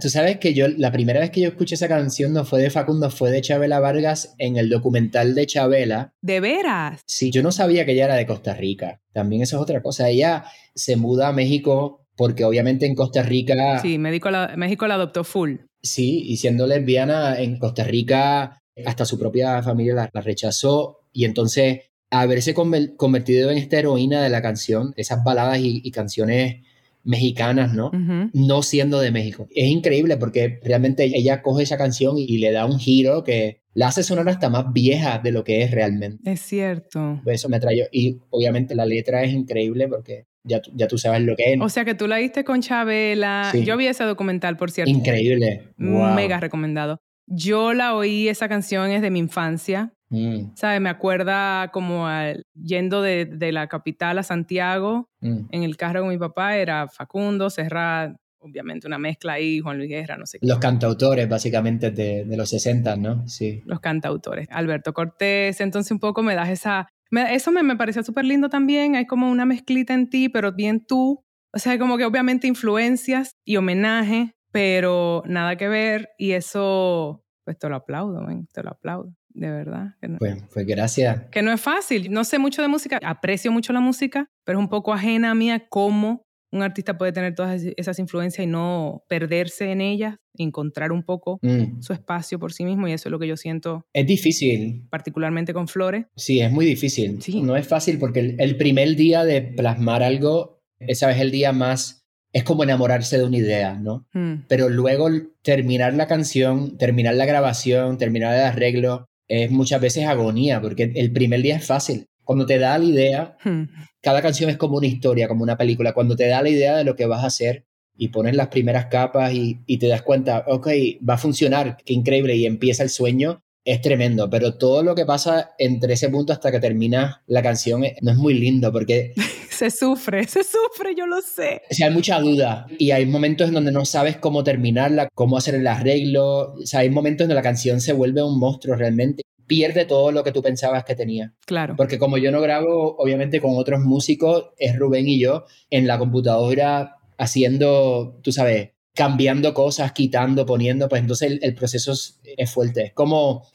Tú 0.00 0.10
sabes 0.10 0.38
que 0.38 0.52
yo, 0.54 0.68
la 0.68 0.92
primera 0.92 1.20
vez 1.20 1.30
que 1.30 1.40
yo 1.40 1.48
escuché 1.48 1.74
esa 1.74 1.88
canción 1.88 2.32
no 2.34 2.44
fue 2.44 2.60
de 2.62 2.70
Facundo, 2.70 3.10
fue 3.10 3.30
de 3.30 3.40
Chabela 3.40 3.80
Vargas 3.80 4.34
en 4.38 4.56
el 4.58 4.68
documental 4.68 5.34
de 5.34 5.46
Chabela. 5.46 6.12
De 6.20 6.38
veras. 6.38 7.00
Sí, 7.06 7.30
yo 7.30 7.42
no 7.42 7.50
sabía 7.50 7.84
que 7.86 7.92
ella 7.92 8.04
era 8.04 8.14
de 8.14 8.26
Costa 8.26 8.54
Rica. 8.54 9.00
También 9.12 9.42
eso 9.42 9.56
es 9.56 9.62
otra 9.62 9.82
cosa. 9.82 10.08
Ella 10.10 10.44
se 10.74 10.96
muda 10.96 11.28
a 11.28 11.32
México 11.32 12.06
porque 12.20 12.44
obviamente 12.44 12.84
en 12.84 12.94
Costa 12.94 13.22
Rica... 13.22 13.78
Sí, 13.80 13.96
México 13.96 14.30
la, 14.30 14.52
México 14.54 14.86
la 14.86 14.96
adoptó 14.96 15.24
full. 15.24 15.54
Sí, 15.82 16.22
y 16.26 16.36
siendo 16.36 16.66
lesbiana 16.66 17.40
en 17.40 17.58
Costa 17.58 17.82
Rica, 17.82 18.60
hasta 18.84 19.06
su 19.06 19.18
propia 19.18 19.62
familia 19.62 19.94
la, 19.94 20.10
la 20.12 20.20
rechazó. 20.20 20.98
Y 21.14 21.24
entonces, 21.24 21.78
haberse 22.10 22.54
conver- 22.54 22.94
convertido 22.96 23.50
en 23.50 23.56
esta 23.56 23.78
heroína 23.78 24.22
de 24.22 24.28
la 24.28 24.42
canción, 24.42 24.92
esas 24.98 25.24
baladas 25.24 25.60
y, 25.60 25.80
y 25.82 25.90
canciones 25.92 26.56
mexicanas, 27.04 27.72
¿no? 27.72 27.86
Ujú. 27.86 28.28
No 28.34 28.62
siendo 28.62 29.00
de 29.00 29.12
México. 29.12 29.48
Es 29.54 29.70
increíble 29.70 30.18
porque 30.18 30.60
realmente 30.62 31.04
ella 31.04 31.40
coge 31.40 31.62
esa 31.62 31.78
canción 31.78 32.18
y, 32.18 32.24
y 32.24 32.36
le 32.36 32.52
da 32.52 32.66
un 32.66 32.78
giro 32.78 33.24
que 33.24 33.62
la 33.72 33.88
hace 33.88 34.02
sonar 34.02 34.28
hasta 34.28 34.50
más 34.50 34.74
vieja 34.74 35.20
de 35.20 35.32
lo 35.32 35.42
que 35.42 35.62
es 35.62 35.70
realmente. 35.70 36.30
Es 36.30 36.40
cierto. 36.42 37.22
Eso 37.24 37.48
me 37.48 37.56
atrayó. 37.56 37.84
Y 37.90 38.18
obviamente 38.28 38.74
la 38.74 38.84
letra 38.84 39.22
es 39.22 39.32
increíble 39.32 39.88
porque 39.88 40.26
ya, 40.44 40.60
ya 40.74 40.86
tú 40.88 40.98
sabes 40.98 41.22
lo 41.22 41.36
que 41.36 41.52
es. 41.54 41.60
O 41.60 41.68
sea 41.68 41.84
que 41.84 41.94
tú 41.94 42.06
la 42.06 42.18
viste 42.18 42.44
con 42.44 42.60
Chabela. 42.60 43.48
Sí. 43.52 43.64
Yo 43.64 43.76
vi 43.76 43.86
ese 43.86 44.04
documental, 44.04 44.56
por 44.56 44.70
cierto. 44.70 44.90
Increíble. 44.90 45.68
Wow. 45.78 46.14
Mega 46.14 46.40
recomendado. 46.40 47.00
Yo 47.26 47.74
la 47.74 47.94
oí, 47.94 48.28
esa 48.28 48.48
canción 48.48 48.90
es 48.90 49.02
de 49.02 49.10
mi 49.10 49.18
infancia. 49.20 49.92
Mm, 50.08 50.56
¿Sabes? 50.56 50.80
Me 50.80 50.88
acuerda 50.88 51.68
como 51.72 52.08
al- 52.08 52.44
yendo 52.60 53.00
de, 53.02 53.26
de 53.26 53.52
la 53.52 53.68
capital 53.68 54.18
a 54.18 54.24
Santiago 54.24 55.08
mm. 55.20 55.40
en 55.50 55.62
el 55.62 55.76
carro 55.76 56.00
con 56.00 56.08
mi 56.08 56.18
papá. 56.18 56.56
Era 56.56 56.88
Facundo, 56.88 57.48
Serrat, 57.48 58.16
obviamente 58.40 58.88
una 58.88 58.98
mezcla 58.98 59.34
ahí, 59.34 59.60
Juan 59.60 59.76
Luis 59.78 59.88
Guerra, 59.90 60.16
no 60.16 60.26
sé 60.26 60.40
qué. 60.40 60.46
Los 60.48 60.58
cantautores, 60.58 61.28
básicamente, 61.28 61.92
de, 61.92 62.24
de 62.24 62.36
los 62.36 62.48
60, 62.50 62.96
¿no? 62.96 63.28
Sí. 63.28 63.62
los 63.66 63.78
cantautores. 63.78 64.48
Alberto 64.50 64.92
Cortés, 64.92 65.60
entonces 65.60 65.92
un 65.92 66.00
poco 66.00 66.22
me 66.22 66.34
das 66.34 66.48
esa... 66.48 66.88
me- 67.10 67.34
eso 67.34 67.50
me, 67.52 67.62
me 67.62 67.76
pareció 67.76 68.02
súper 68.02 68.24
lindo 68.24 68.48
también, 68.48 68.96
hay 68.96 69.06
como 69.06 69.30
una 69.30 69.44
mezclita 69.44 69.94
en 69.94 70.08
ti, 70.08 70.28
pero 70.28 70.52
bien 70.52 70.84
tú. 70.86 71.24
O 71.52 71.58
sea, 71.58 71.78
como 71.78 71.96
que 71.98 72.04
obviamente 72.04 72.46
influencias 72.46 73.32
y 73.44 73.56
homenaje, 73.56 74.32
pero 74.52 75.22
nada 75.26 75.56
que 75.56 75.68
ver 75.68 76.10
y 76.18 76.32
eso, 76.32 77.24
pues 77.44 77.58
te 77.58 77.68
lo 77.68 77.76
aplaudo, 77.76 78.24
ven, 78.26 78.46
te 78.52 78.62
lo 78.62 78.70
aplaudo, 78.70 79.12
de 79.30 79.50
verdad. 79.50 79.94
Que 80.00 80.08
no, 80.08 80.18
Pues, 80.18 80.42
pues 80.52 80.66
gracias. 80.66 81.22
que 81.30 81.42
no 81.42 81.52
es 81.52 81.60
fácil, 81.60 82.10
no 82.12 82.22
sé 82.24 82.38
mucho 82.38 82.62
de 82.62 82.68
música, 82.68 82.98
aprecio 83.04 83.50
mucho 83.52 83.72
la 83.72 83.80
música, 83.80 84.28
pero 84.44 84.58
es 84.58 84.62
un 84.62 84.68
poco 84.70 84.92
ajena 84.92 85.32
a 85.32 85.34
mí 85.34 85.50
a 85.50 85.66
cómo 85.68 86.24
un 86.52 86.62
artista 86.62 86.98
puede 86.98 87.12
tener 87.12 87.34
todas 87.34 87.62
esas 87.76 87.98
influencias 87.98 88.44
y 88.44 88.48
no 88.48 89.04
perderse 89.08 89.70
en 89.70 89.80
ellas, 89.80 90.16
encontrar 90.36 90.92
un 90.92 91.02
poco 91.04 91.38
Mm. 91.42 91.80
su 91.80 91.92
espacio 91.92 92.38
por 92.38 92.52
sí 92.52 92.64
mismo 92.64 92.88
y 92.88 92.92
eso 92.92 93.08
es 93.08 93.10
lo 93.12 93.18
que 93.18 93.28
yo 93.28 93.36
siento 93.36 93.84
Es 93.92 94.06
difícil. 94.06 94.86
particularmente 94.90 95.52
con 95.54 95.68
Flores. 95.68 96.06
Sí, 96.16 96.40
es 96.40 96.50
muy 96.50 96.64
difícil. 96.66 97.20
Sí. 97.22 97.40
No 97.42 97.56
es 97.56 97.66
fácil 97.66 97.98
porque 97.98 98.20
el, 98.20 98.36
el 98.40 98.56
primer 98.56 98.96
día 98.96 99.24
de 99.24 99.42
plasmar 99.42 100.02
algo, 100.02 100.60
esa 100.78 101.10
es 101.10 101.20
el 101.20 101.30
día 101.30 101.52
más, 101.52 102.02
es 102.32 102.44
como 102.44 102.62
enamorarse 102.62 103.18
de 103.18 103.24
una 103.24 103.36
idea, 103.38 103.74
¿no? 103.74 104.06
Mm, 104.14 104.44
Pero 104.48 104.68
luego 104.68 105.08
terminar 105.42 105.94
la 105.94 106.06
canción, 106.06 106.76
terminar 106.78 107.14
la 107.14 107.26
grabación, 107.26 107.98
terminar 107.98 108.34
el 108.34 108.42
arreglo, 108.44 109.06
es 109.28 109.50
muchas 109.50 109.80
veces 109.80 110.06
agonía 110.06 110.60
porque 110.60 110.92
el 110.94 111.12
primer 111.12 111.42
día 111.42 111.56
es 111.56 111.66
fácil. 111.66 112.06
Cuando 112.30 112.46
te 112.46 112.60
da 112.60 112.78
la 112.78 112.84
idea, 112.84 113.36
mm, 113.44 113.62
cada 114.00 114.22
canción 114.22 114.50
es 114.50 114.56
como 114.56 114.76
una 114.76 114.86
historia, 114.86 115.26
como 115.26 115.42
una 115.42 115.58
película. 115.58 115.94
Cuando 115.94 116.14
te 116.14 116.28
da 116.28 116.40
la 116.40 116.48
idea 116.48 116.76
de 116.76 116.84
lo 116.84 116.94
que 116.94 117.06
vas 117.06 117.24
a 117.24 117.26
hacer 117.26 117.66
y 117.96 118.06
pones 118.10 118.36
las 118.36 118.46
primeras 118.46 118.86
capas 118.86 119.34
y, 119.34 119.58
y 119.66 119.78
te 119.78 119.88
das 119.88 120.02
cuenta, 120.02 120.44
ok, 120.46 120.68
va 121.08 121.14
a 121.14 121.18
funcionar, 121.18 121.78
qué 121.84 121.92
increíble, 121.92 122.36
y 122.36 122.46
empieza 122.46 122.84
el 122.84 122.88
sueño, 122.88 123.42
es 123.64 123.80
tremendo. 123.80 124.30
Pero 124.30 124.54
todo 124.54 124.84
lo 124.84 124.94
que 124.94 125.04
pasa 125.04 125.50
entre 125.58 125.94
ese 125.94 126.08
punto 126.08 126.32
hasta 126.32 126.52
que 126.52 126.60
termina 126.60 127.24
la 127.26 127.42
canción 127.42 127.82
eh, 127.82 127.96
no 128.00 128.12
es 128.12 128.16
muy 128.16 128.34
lindo 128.34 128.70
porque 128.70 129.12
Se 129.60 129.70
sufre, 129.70 130.24
se 130.26 130.42
sufre, 130.42 130.94
yo 130.96 131.06
lo 131.06 131.20
sé. 131.20 131.60
o 131.70 131.74
sea, 131.74 131.88
hay 131.88 131.92
mucha 131.92 132.18
duda 132.18 132.66
y 132.78 132.92
hay 132.92 133.04
momentos 133.04 133.48
en 133.48 133.52
donde 133.52 133.70
no 133.72 133.84
sabes 133.84 134.16
cómo 134.16 134.42
terminarla, 134.42 135.10
cómo 135.14 135.36
hacer 135.36 135.54
el 135.54 135.66
arreglo. 135.66 136.54
O 136.54 136.64
sea, 136.64 136.80
hay 136.80 136.88
momentos 136.88 137.24
en 137.24 137.28
donde 137.28 137.34
la 137.34 137.42
canción 137.42 137.82
se 137.82 137.92
vuelve 137.92 138.22
un 138.22 138.38
monstruo 138.38 138.74
realmente. 138.74 139.22
Pierde 139.46 139.84
todo 139.84 140.12
lo 140.12 140.24
que 140.24 140.32
tú 140.32 140.40
pensabas 140.40 140.84
que 140.84 140.94
tenía. 140.94 141.34
Claro. 141.44 141.74
Porque 141.76 141.98
como 141.98 142.16
yo 142.16 142.32
no 142.32 142.40
grabo, 142.40 142.96
obviamente, 142.96 143.38
con 143.38 143.58
otros 143.58 143.80
músicos, 143.80 144.46
es 144.56 144.78
Rubén 144.78 145.06
y 145.06 145.20
yo 145.20 145.44
en 145.68 145.86
la 145.86 145.98
computadora 145.98 146.96
haciendo, 147.18 148.18
tú 148.22 148.32
sabes, 148.32 148.70
cambiando 148.94 149.52
cosas, 149.52 149.92
quitando, 149.92 150.46
poniendo, 150.46 150.88
pues 150.88 151.02
entonces 151.02 151.32
el, 151.32 151.40
el 151.42 151.54
proceso 151.54 151.92
es, 151.92 152.18
es 152.24 152.50
fuerte. 152.50 152.84
Es 152.84 152.92
como 152.94 153.46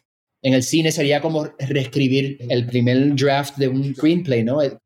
en 0.46 0.54
el 0.54 0.62
cine 0.62 0.91
sería 0.91 1.22
como 1.22 1.46
reescribir 1.58 2.38
el 2.50 2.68
primer 2.68 3.16
draft 3.16 3.58
de 3.58 3.68
un 3.68 3.96
screenplay, 3.96 4.43
¿no? 4.43 4.62
Eh, 4.62 4.78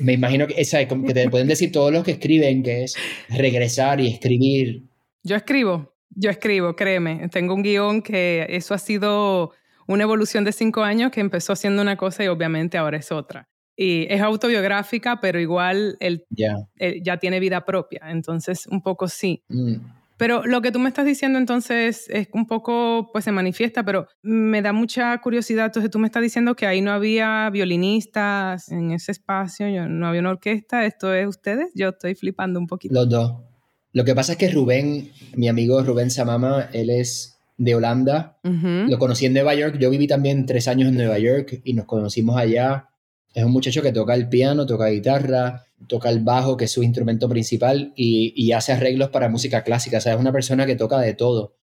Me 0.00 0.12
imagino 0.12 0.46
que, 0.46 0.54
esa, 0.60 0.86
como 0.86 1.04
que 1.06 1.12
te 1.12 1.28
pueden 1.28 1.48
decir 1.48 1.72
todos 1.72 1.92
los 1.92 2.04
que 2.04 2.12
escriben 2.12 2.62
que 2.62 2.84
es 2.84 2.94
regresar 3.28 4.00
y 4.00 4.06
escribir. 4.06 4.84
Yo 5.24 5.34
escribo, 5.34 5.92
yo 6.10 6.30
escribo, 6.30 6.76
créeme. 6.76 7.28
Tengo 7.30 7.54
un 7.54 7.62
guion 7.64 8.00
que 8.00 8.46
eso 8.48 8.74
ha 8.74 8.78
sido 8.78 9.52
una 9.88 10.04
evolución 10.04 10.44
de 10.44 10.52
cinco 10.52 10.82
años 10.82 11.10
que 11.10 11.20
empezó 11.20 11.56
siendo 11.56 11.82
una 11.82 11.96
cosa 11.96 12.22
y 12.22 12.28
obviamente 12.28 12.78
ahora 12.78 12.98
es 12.98 13.10
otra. 13.10 13.48
Y 13.76 14.06
es 14.12 14.20
autobiográfica, 14.20 15.20
pero 15.20 15.40
igual 15.40 15.96
él, 15.98 16.24
Ya. 16.30 16.54
él 16.76 17.00
ya 17.02 17.16
tiene 17.16 17.40
vida 17.40 17.64
propia. 17.64 18.02
Entonces, 18.08 18.66
un 18.68 18.82
poco 18.82 19.08
sí. 19.08 19.42
Mm. 19.48 19.76
Pero 20.18 20.44
lo 20.44 20.60
que 20.60 20.70
tú 20.72 20.78
me 20.80 20.88
estás 20.88 21.06
diciendo 21.06 21.38
entonces 21.38 22.06
es 22.10 22.28
un 22.32 22.46
poco, 22.46 23.08
pues 23.12 23.24
se 23.24 23.32
manifiesta, 23.32 23.84
pero 23.84 24.06
me 24.22 24.60
da 24.60 24.72
mucha 24.72 25.16
curiosidad. 25.18 25.66
Entonces 25.66 25.90
tú 25.90 25.98
me 25.98 26.06
estás 26.08 26.22
diciendo 26.22 26.54
que 26.56 26.66
ahí 26.66 26.80
no 26.82 26.90
había 26.92 27.48
violinistas 27.50 28.68
en 28.70 28.90
ese 28.92 29.12
espacio, 29.12 29.68
yo- 29.68 29.86
no 29.88 30.06
había 30.08 30.20
una 30.20 30.30
orquesta. 30.30 30.84
¿Esto 30.84 31.14
es 31.14 31.26
ustedes? 31.26 31.70
Yo 31.74 31.90
estoy 31.90 32.14
flipando 32.14 32.58
un 32.58 32.66
poquito. 32.66 32.94
Los 32.94 33.08
dos. 33.08 33.32
Lo 33.92 34.04
que 34.04 34.14
pasa 34.14 34.32
es 34.32 34.38
que 34.38 34.50
Rubén, 34.50 35.10
mi 35.34 35.48
amigo 35.48 35.82
Rubén 35.82 36.10
Samama, 36.10 36.68
él 36.72 36.90
es 36.90 37.38
de 37.56 37.74
Holanda. 37.74 38.38
Lo 38.42 38.98
conocí 38.98 39.26
en 39.26 39.32
Nueva 39.32 39.54
York. 39.54 39.78
Yo 39.80 39.88
viví 39.90 40.06
también 40.06 40.46
tres 40.46 40.68
años 40.68 40.88
en 40.90 40.96
Nueva 40.96 41.18
York 41.18 41.60
y 41.64 41.74
nos 41.74 41.86
conocimos 41.86 42.36
allá. 42.36 42.88
Es 43.34 43.44
un 43.44 43.52
muchacho 43.52 43.82
que 43.82 43.92
toca 43.92 44.14
el 44.14 44.28
piano, 44.28 44.66
toca 44.66 44.86
guitarra, 44.88 45.64
toca 45.86 46.10
el 46.10 46.20
bajo, 46.20 46.56
que 46.56 46.64
es 46.64 46.70
su 46.72 46.82
instrumento 46.82 47.28
principal, 47.28 47.92
y, 47.96 48.32
y 48.36 48.52
hace 48.52 48.72
arreglos 48.72 49.10
para 49.10 49.28
música 49.28 49.62
clásica. 49.62 49.98
O 49.98 50.00
sea, 50.00 50.14
es 50.14 50.20
una 50.20 50.32
persona 50.32 50.66
que 50.66 50.76
toca 50.76 50.98
de 51.00 51.14
todo. 51.14 51.54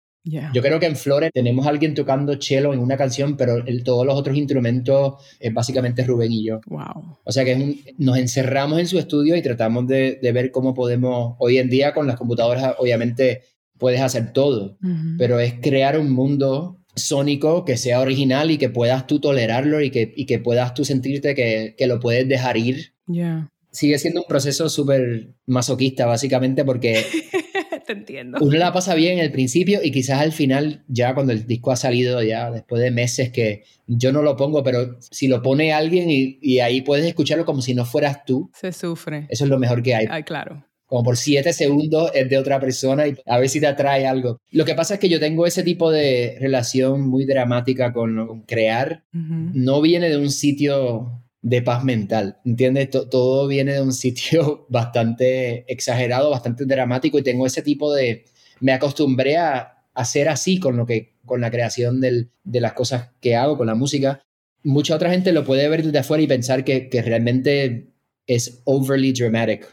Yo 0.55 0.61
creo 0.63 0.79
que 0.79 0.87
en 0.87 0.95
Flores 0.95 1.29
tenemos 1.31 1.67
a 1.67 1.69
alguien 1.69 1.93
tocando 1.93 2.33
cello 2.41 2.73
en 2.73 2.79
una 2.79 2.97
canción, 2.97 3.37
pero 3.37 3.57
el- 3.57 3.83
todos 3.83 4.05
los 4.07 4.15
otros 4.15 4.35
instrumentos 4.35 5.15
es 5.39 5.53
básicamente 5.53 6.03
Rubén 6.03 6.31
y 6.31 6.45
yo. 6.45 6.61
Wow. 6.65 7.17
O 7.23 7.31
sea 7.31 7.45
que 7.45 7.51
es 7.51 7.59
un- 7.59 7.79
nos 7.99 8.17
encerramos 8.17 8.79
en 8.79 8.87
su 8.87 8.97
estudio 8.97 9.35
y 9.35 9.43
tratamos 9.43 9.85
de, 9.85 10.17
de 10.21 10.31
ver 10.31 10.49
cómo 10.51 10.73
podemos, 10.73 11.35
hoy 11.37 11.59
en 11.59 11.69
día 11.69 11.93
con 11.93 12.07
las 12.07 12.15
computadoras 12.15 12.73
obviamente 12.79 13.41
puedes 13.77 14.01
hacer 14.01 14.33
todo, 14.33 14.77
pero 15.19 15.39
es 15.39 15.55
crear 15.61 15.99
un 15.99 16.09
mundo 16.11 16.77
sónico 16.95 17.65
que 17.65 17.77
sea 17.77 17.99
original 18.01 18.51
y 18.51 18.57
que 18.57 18.69
puedas 18.69 19.07
tú 19.07 19.19
tolerarlo 19.19 19.81
y 19.81 19.89
que, 19.91 20.13
y 20.15 20.25
que 20.25 20.39
puedas 20.39 20.73
tú 20.73 20.85
sentirte 20.85 21.35
que, 21.35 21.75
que 21.77 21.87
lo 21.87 21.99
puedes 21.99 22.27
dejar 22.27 22.57
ir. 22.57 22.93
Ya. 23.07 23.49
Sigue 23.71 23.99
siendo 23.99 24.21
un 24.21 24.27
proceso 24.27 24.69
súper 24.69 25.33
masoquista 25.45 26.05
básicamente 26.05 26.63
porque 26.63 27.03
Te 27.85 27.93
entiendo. 27.93 28.39
uno 28.41 28.57
la 28.57 28.73
pasa 28.73 28.95
bien 28.95 29.19
en 29.19 29.25
el 29.25 29.31
principio 29.31 29.79
y 29.83 29.91
quizás 29.91 30.19
al 30.21 30.31
final, 30.31 30.83
ya 30.87 31.13
cuando 31.13 31.33
el 31.33 31.45
disco 31.45 31.71
ha 31.71 31.75
salido, 31.75 32.23
ya 32.23 32.49
después 32.49 32.81
de 32.81 32.89
meses 32.89 33.31
que 33.31 33.63
yo 33.85 34.11
no 34.11 34.23
lo 34.23 34.35
pongo, 34.37 34.63
pero 34.63 34.97
si 35.11 35.27
lo 35.27 35.43
pone 35.43 35.71
alguien 35.71 36.09
y, 36.09 36.39
y 36.41 36.59
ahí 36.59 36.81
puedes 36.81 37.05
escucharlo 37.05 37.45
como 37.45 37.61
si 37.61 37.75
no 37.75 37.85
fueras 37.85 38.25
tú, 38.25 38.49
Se 38.59 38.71
sufre. 38.71 39.27
eso 39.29 39.43
es 39.43 39.49
lo 39.51 39.59
mejor 39.59 39.83
que 39.83 39.93
hay. 39.93 40.07
Ay, 40.09 40.23
claro. 40.23 40.65
Como 40.87 41.03
por 41.03 41.17
siete 41.17 41.51
segundos 41.53 42.11
es 42.13 42.29
de 42.29 42.37
otra 42.37 42.59
persona 42.59 43.07
y 43.07 43.15
a 43.25 43.39
ver 43.39 43.49
si 43.49 43.59
te 43.59 43.67
atrae 43.67 44.05
algo. 44.05 44.39
Lo 44.51 44.65
que 44.65 44.75
pasa 44.75 44.95
es 44.95 44.99
que 44.99 45.09
yo 45.09 45.19
tengo 45.19 45.45
ese 45.47 45.63
tipo 45.63 45.89
de 45.91 46.37
relación 46.39 47.07
muy 47.07 47.25
dramática 47.25 47.91
con, 47.91 48.27
con 48.27 48.41
crear. 48.41 49.03
Ujú. 49.13 49.49
No 49.53 49.81
viene 49.81 50.09
de 50.09 50.17
un 50.17 50.29
sitio 50.29 51.21
de 51.41 51.61
paz 51.61 51.83
mental, 51.83 52.37
¿entiendes? 52.45 52.89
To- 52.89 53.07
todo 53.09 53.47
viene 53.47 53.73
de 53.73 53.81
un 53.81 53.93
sitio 53.93 54.65
bastante 54.69 55.71
exagerado, 55.71 56.29
bastante 56.29 56.65
dramático 56.65 57.19
y 57.19 57.23
tengo 57.23 57.45
ese 57.45 57.61
tipo 57.61 57.93
de... 57.93 58.25
Me 58.59 58.71
acostumbré 58.71 59.37
a, 59.37 59.71
ser 60.05 60.29
así 60.29 60.59
con, 60.59 60.75
lo 60.77 60.85
que, 60.85 61.15
con 61.25 61.41
la 61.41 61.51
creación 61.51 61.99
del- 62.01 62.29
de 62.43 62.61
las 62.61 62.73
cosas 62.73 63.09
que 63.21 63.35
hago, 63.35 63.57
con 63.57 63.67
la 63.67 63.75
música. 63.75 64.21
Mucha 64.63 64.95
otra 64.95 65.11
gente 65.11 65.31
lo 65.31 65.43
puede 65.45 65.67
ver 65.69 65.83
desde 65.83 65.99
afuera 65.99 66.23
y 66.23 66.27
pensar 66.27 66.63
que, 66.63 66.89
que 66.89 67.01
realmente 67.01 67.89
es 68.27 68.61
overly 68.65 69.11
dramatic. 69.13 69.67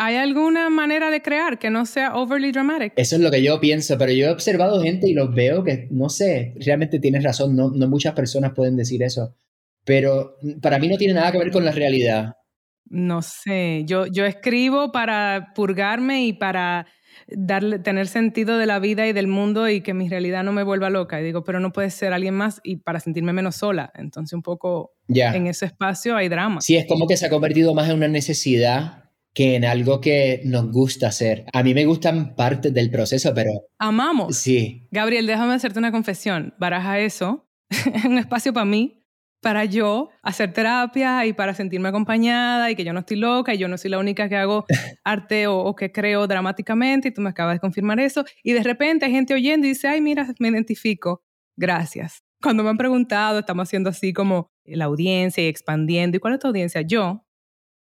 ¿Hay 0.00 0.14
alguna 0.16 0.70
manera 0.70 1.10
de 1.10 1.20
crear 1.20 1.58
que 1.58 1.70
no 1.70 1.84
sea 1.84 2.14
overly 2.14 2.52
dramatic? 2.52 2.92
Eso 2.96 3.16
es 3.16 3.22
lo 3.22 3.30
que 3.30 3.42
yo 3.42 3.58
pienso, 3.60 3.98
pero 3.98 4.12
yo 4.12 4.26
he 4.26 4.30
observado 4.30 4.80
gente 4.82 5.08
y 5.08 5.12
los 5.14 5.34
veo 5.34 5.64
que, 5.64 5.88
no 5.90 6.08
sé, 6.08 6.54
realmente 6.64 7.00
tienes 7.00 7.24
razón, 7.24 7.56
no, 7.56 7.70
no 7.70 7.88
muchas 7.88 8.14
personas 8.14 8.52
pueden 8.54 8.76
decir 8.76 9.02
eso, 9.02 9.34
pero 9.84 10.36
para 10.62 10.78
mí 10.78 10.88
no 10.88 10.96
tiene 10.96 11.14
nada 11.14 11.32
que 11.32 11.38
ver 11.38 11.50
con 11.50 11.64
la 11.64 11.72
realidad. 11.72 12.34
No 12.90 13.22
sé. 13.22 13.82
Yo, 13.86 14.06
yo 14.06 14.24
escribo 14.24 14.92
para 14.92 15.52
purgarme 15.54 16.24
y 16.26 16.32
para 16.32 16.86
darle, 17.26 17.78
tener 17.80 18.06
sentido 18.06 18.56
de 18.56 18.66
la 18.66 18.78
vida 18.78 19.06
y 19.06 19.12
del 19.12 19.26
mundo 19.26 19.68
y 19.68 19.80
que 19.82 19.92
mi 19.94 20.08
realidad 20.08 20.44
no 20.44 20.52
me 20.52 20.62
vuelva 20.62 20.88
loca. 20.90 21.20
Y 21.20 21.24
digo, 21.24 21.44
pero 21.44 21.60
no 21.60 21.72
puede 21.72 21.90
ser 21.90 22.12
alguien 22.12 22.34
más 22.34 22.60
y 22.62 22.76
para 22.76 23.00
sentirme 23.00 23.32
menos 23.32 23.56
sola. 23.56 23.92
Entonces, 23.94 24.32
un 24.32 24.42
poco 24.42 24.92
Ya. 25.08 25.34
en 25.34 25.48
ese 25.48 25.66
espacio 25.66 26.16
hay 26.16 26.28
drama. 26.28 26.60
Sí, 26.60 26.76
es 26.76 26.86
como 26.86 27.06
que 27.06 27.16
se 27.16 27.26
ha 27.26 27.30
convertido 27.30 27.74
más 27.74 27.90
en 27.90 27.96
una 27.96 28.08
necesidad 28.08 29.07
que 29.38 29.54
en 29.54 29.64
algo 29.64 30.00
que 30.00 30.40
nos 30.44 30.68
gusta 30.72 31.06
hacer. 31.06 31.44
A 31.52 31.62
mí 31.62 31.72
me 31.72 31.84
gustan 31.84 32.34
partes 32.34 32.74
del 32.74 32.90
proceso, 32.90 33.32
pero 33.32 33.52
Amamos. 33.78 34.36
sí, 34.36 34.88
Gabriel, 34.90 35.28
déjame 35.28 35.54
hacerte 35.54 35.78
una 35.78 35.92
confesión. 35.92 36.54
Baraja 36.58 36.98
eso. 36.98 37.48
Es 37.70 38.04
un 38.04 38.18
espacio 38.18 38.52
para 38.52 38.64
mí, 38.64 39.04
para 39.40 39.64
yo 39.64 40.10
hacer 40.24 40.52
terapia 40.52 41.24
y 41.24 41.34
para 41.34 41.54
sentirme 41.54 41.88
acompañada 41.88 42.68
y 42.68 42.74
que 42.74 42.82
yo 42.82 42.92
no 42.92 42.98
estoy 42.98 43.18
loca 43.18 43.54
y 43.54 43.58
yo 43.58 43.68
no 43.68 43.78
soy 43.78 43.92
la 43.92 44.00
única 44.00 44.28
que 44.28 44.34
hago 44.34 44.64
arte 45.04 45.46
o, 45.46 45.56
o 45.58 45.76
que 45.76 45.92
creo 45.92 46.26
dramáticamente 46.26 47.06
y 47.06 47.14
tú 47.14 47.20
me 47.20 47.30
acabas 47.30 47.54
de 47.54 47.60
confirmar 47.60 48.00
eso. 48.00 48.24
Y 48.42 48.54
de 48.54 48.64
repente 48.64 49.06
hay 49.06 49.12
gente 49.12 49.34
oyendo 49.34 49.68
y 49.68 49.70
dice, 49.70 49.86
ay, 49.86 50.00
mira, 50.00 50.34
me 50.40 50.48
identifico. 50.48 51.22
Gracias. 51.56 52.24
Cuando 52.42 52.64
me 52.64 52.70
han 52.70 52.76
preguntado, 52.76 53.38
estamos 53.38 53.68
haciendo 53.68 53.90
así 53.90 54.12
como 54.12 54.50
la 54.64 54.86
audiencia 54.86 55.44
y 55.44 55.46
expandiendo. 55.46 56.16
¿Y 56.16 56.20
cuál 56.20 56.34
es 56.34 56.40
tu 56.40 56.48
audiencia? 56.48 56.80
Yo. 56.82 57.24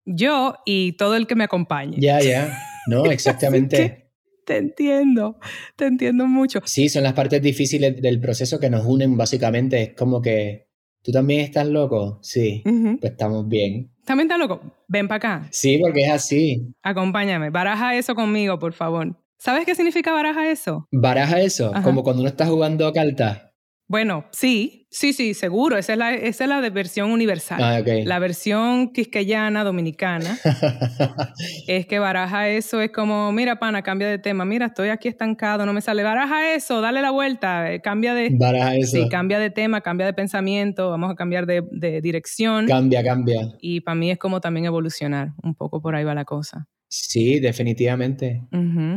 Yo 0.07 0.55
y 0.65 0.93
todo 0.93 1.17
el 1.17 1.27
que 1.27 1.35
me 1.35 1.45
acompañe. 1.45 1.97
ya, 2.01 2.21
ya, 2.21 2.57
no, 2.87 3.05
exactamente. 3.11 4.05
Te 4.47 4.59
entiendo, 4.59 5.39
te 5.75 5.87
entiendo 5.87 6.27
mucho. 6.29 6.61
Sí, 6.65 6.89
son 6.89 7.03
las 7.03 7.15
partes 7.15 7.43
difíciles 7.43 8.01
del 8.01 8.21
proceso 8.21 8.61
que 8.61 8.71
nos 8.71 8.87
unen 8.87 9.17
básicamente. 9.17 9.83
Es 9.83 9.95
como 9.95 10.23
que, 10.23 10.69
¿tú 11.03 11.11
también 11.11 11.41
estás 11.41 11.67
loco? 11.67 12.21
Sí, 12.23 12.63
pues 13.01 13.11
estamos 13.13 13.49
bien. 13.49 13.91
¿También 14.05 14.29
estás 14.31 14.39
loco? 14.39 14.61
Ven 14.87 15.09
para 15.09 15.17
acá, 15.17 15.49
Sí, 15.51 15.79
porque 15.83 16.05
es 16.05 16.11
así. 16.13 16.73
acompáñame, 16.83 17.51
baraja 17.51 17.97
eso 17.97 18.15
conmigo, 18.15 18.57
por 18.61 18.73
favor. 18.73 19.17
¿Sabes 19.39 19.67
qué 19.67 19.75
significa 19.75 20.13
baraja 20.13 20.49
eso? 20.49 20.87
Baraja 20.93 21.41
eso, 21.41 21.73
Ajá. 21.75 21.83
como 21.83 22.05
cuando 22.05 22.23
uno 22.23 22.29
está 22.31 22.47
jugando 22.47 22.91
cartas. 22.93 23.46
Bueno, 23.89 24.25
sí, 24.33 24.89
sí, 24.91 25.13
sí, 25.13 25.35
seguro. 25.35 25.77
Esa 25.77 25.93
es 25.93 25.99
la, 25.99 26.15
esa 26.15 26.45
es 26.45 26.51
la 26.51 26.61
de 26.61 26.71
versión 26.71 27.13
universal. 27.13 27.63
Ah, 27.63 27.79
ok. 27.81 28.05
La 28.05 28.19
versión 28.19 28.93
quisqueyana, 28.93 29.63
dominicana, 29.63 30.39
es 31.69 31.87
que 31.87 31.99
baraja 32.01 32.49
eso 32.49 32.81
es 32.81 32.91
como, 32.91 33.31
mira, 33.31 33.61
pana, 33.61 33.83
cambia 33.83 34.09
de 34.09 34.19
tema. 34.19 34.45
Mira, 34.45 34.67
estoy 34.67 34.89
aquí 34.89 35.09
estancado, 35.09 35.65
no 35.67 35.73
me 35.73 35.81
sale. 35.81 36.03
Baraja 36.03 36.55
eso, 36.55 36.81
dale 36.81 37.01
la 37.01 37.13
vuelta, 37.13 37.73
eh, 37.73 37.81
cambia 37.81 38.15
de... 38.15 38.31
Baraja 38.33 38.75
eso. 38.75 38.97
Sí, 38.97 39.09
cambia 39.09 39.39
de 39.39 39.51
tema, 39.51 39.81
cambia 39.83 40.07
de 40.07 40.15
pensamiento, 40.15 40.91
vamos 40.91 41.13
a 41.13 41.15
cambiar 41.15 41.47
de, 41.47 41.63
de 41.71 42.01
dirección. 42.01 42.67
Cambia, 42.67 43.05
cambia. 43.05 43.55
y 43.61 43.83
para 43.83 43.95
mí 43.95 44.11
es 44.11 44.19
como 44.19 44.41
también 44.41 44.67
evolucionar, 44.67 45.33
un 45.45 45.55
poco 45.55 45.81
por 45.81 45.95
ahí 45.95 46.03
va 46.03 46.15
la 46.15 46.25
cosa. 46.25 46.67
Sí, 46.89 47.41
definitivamente. 47.41 48.43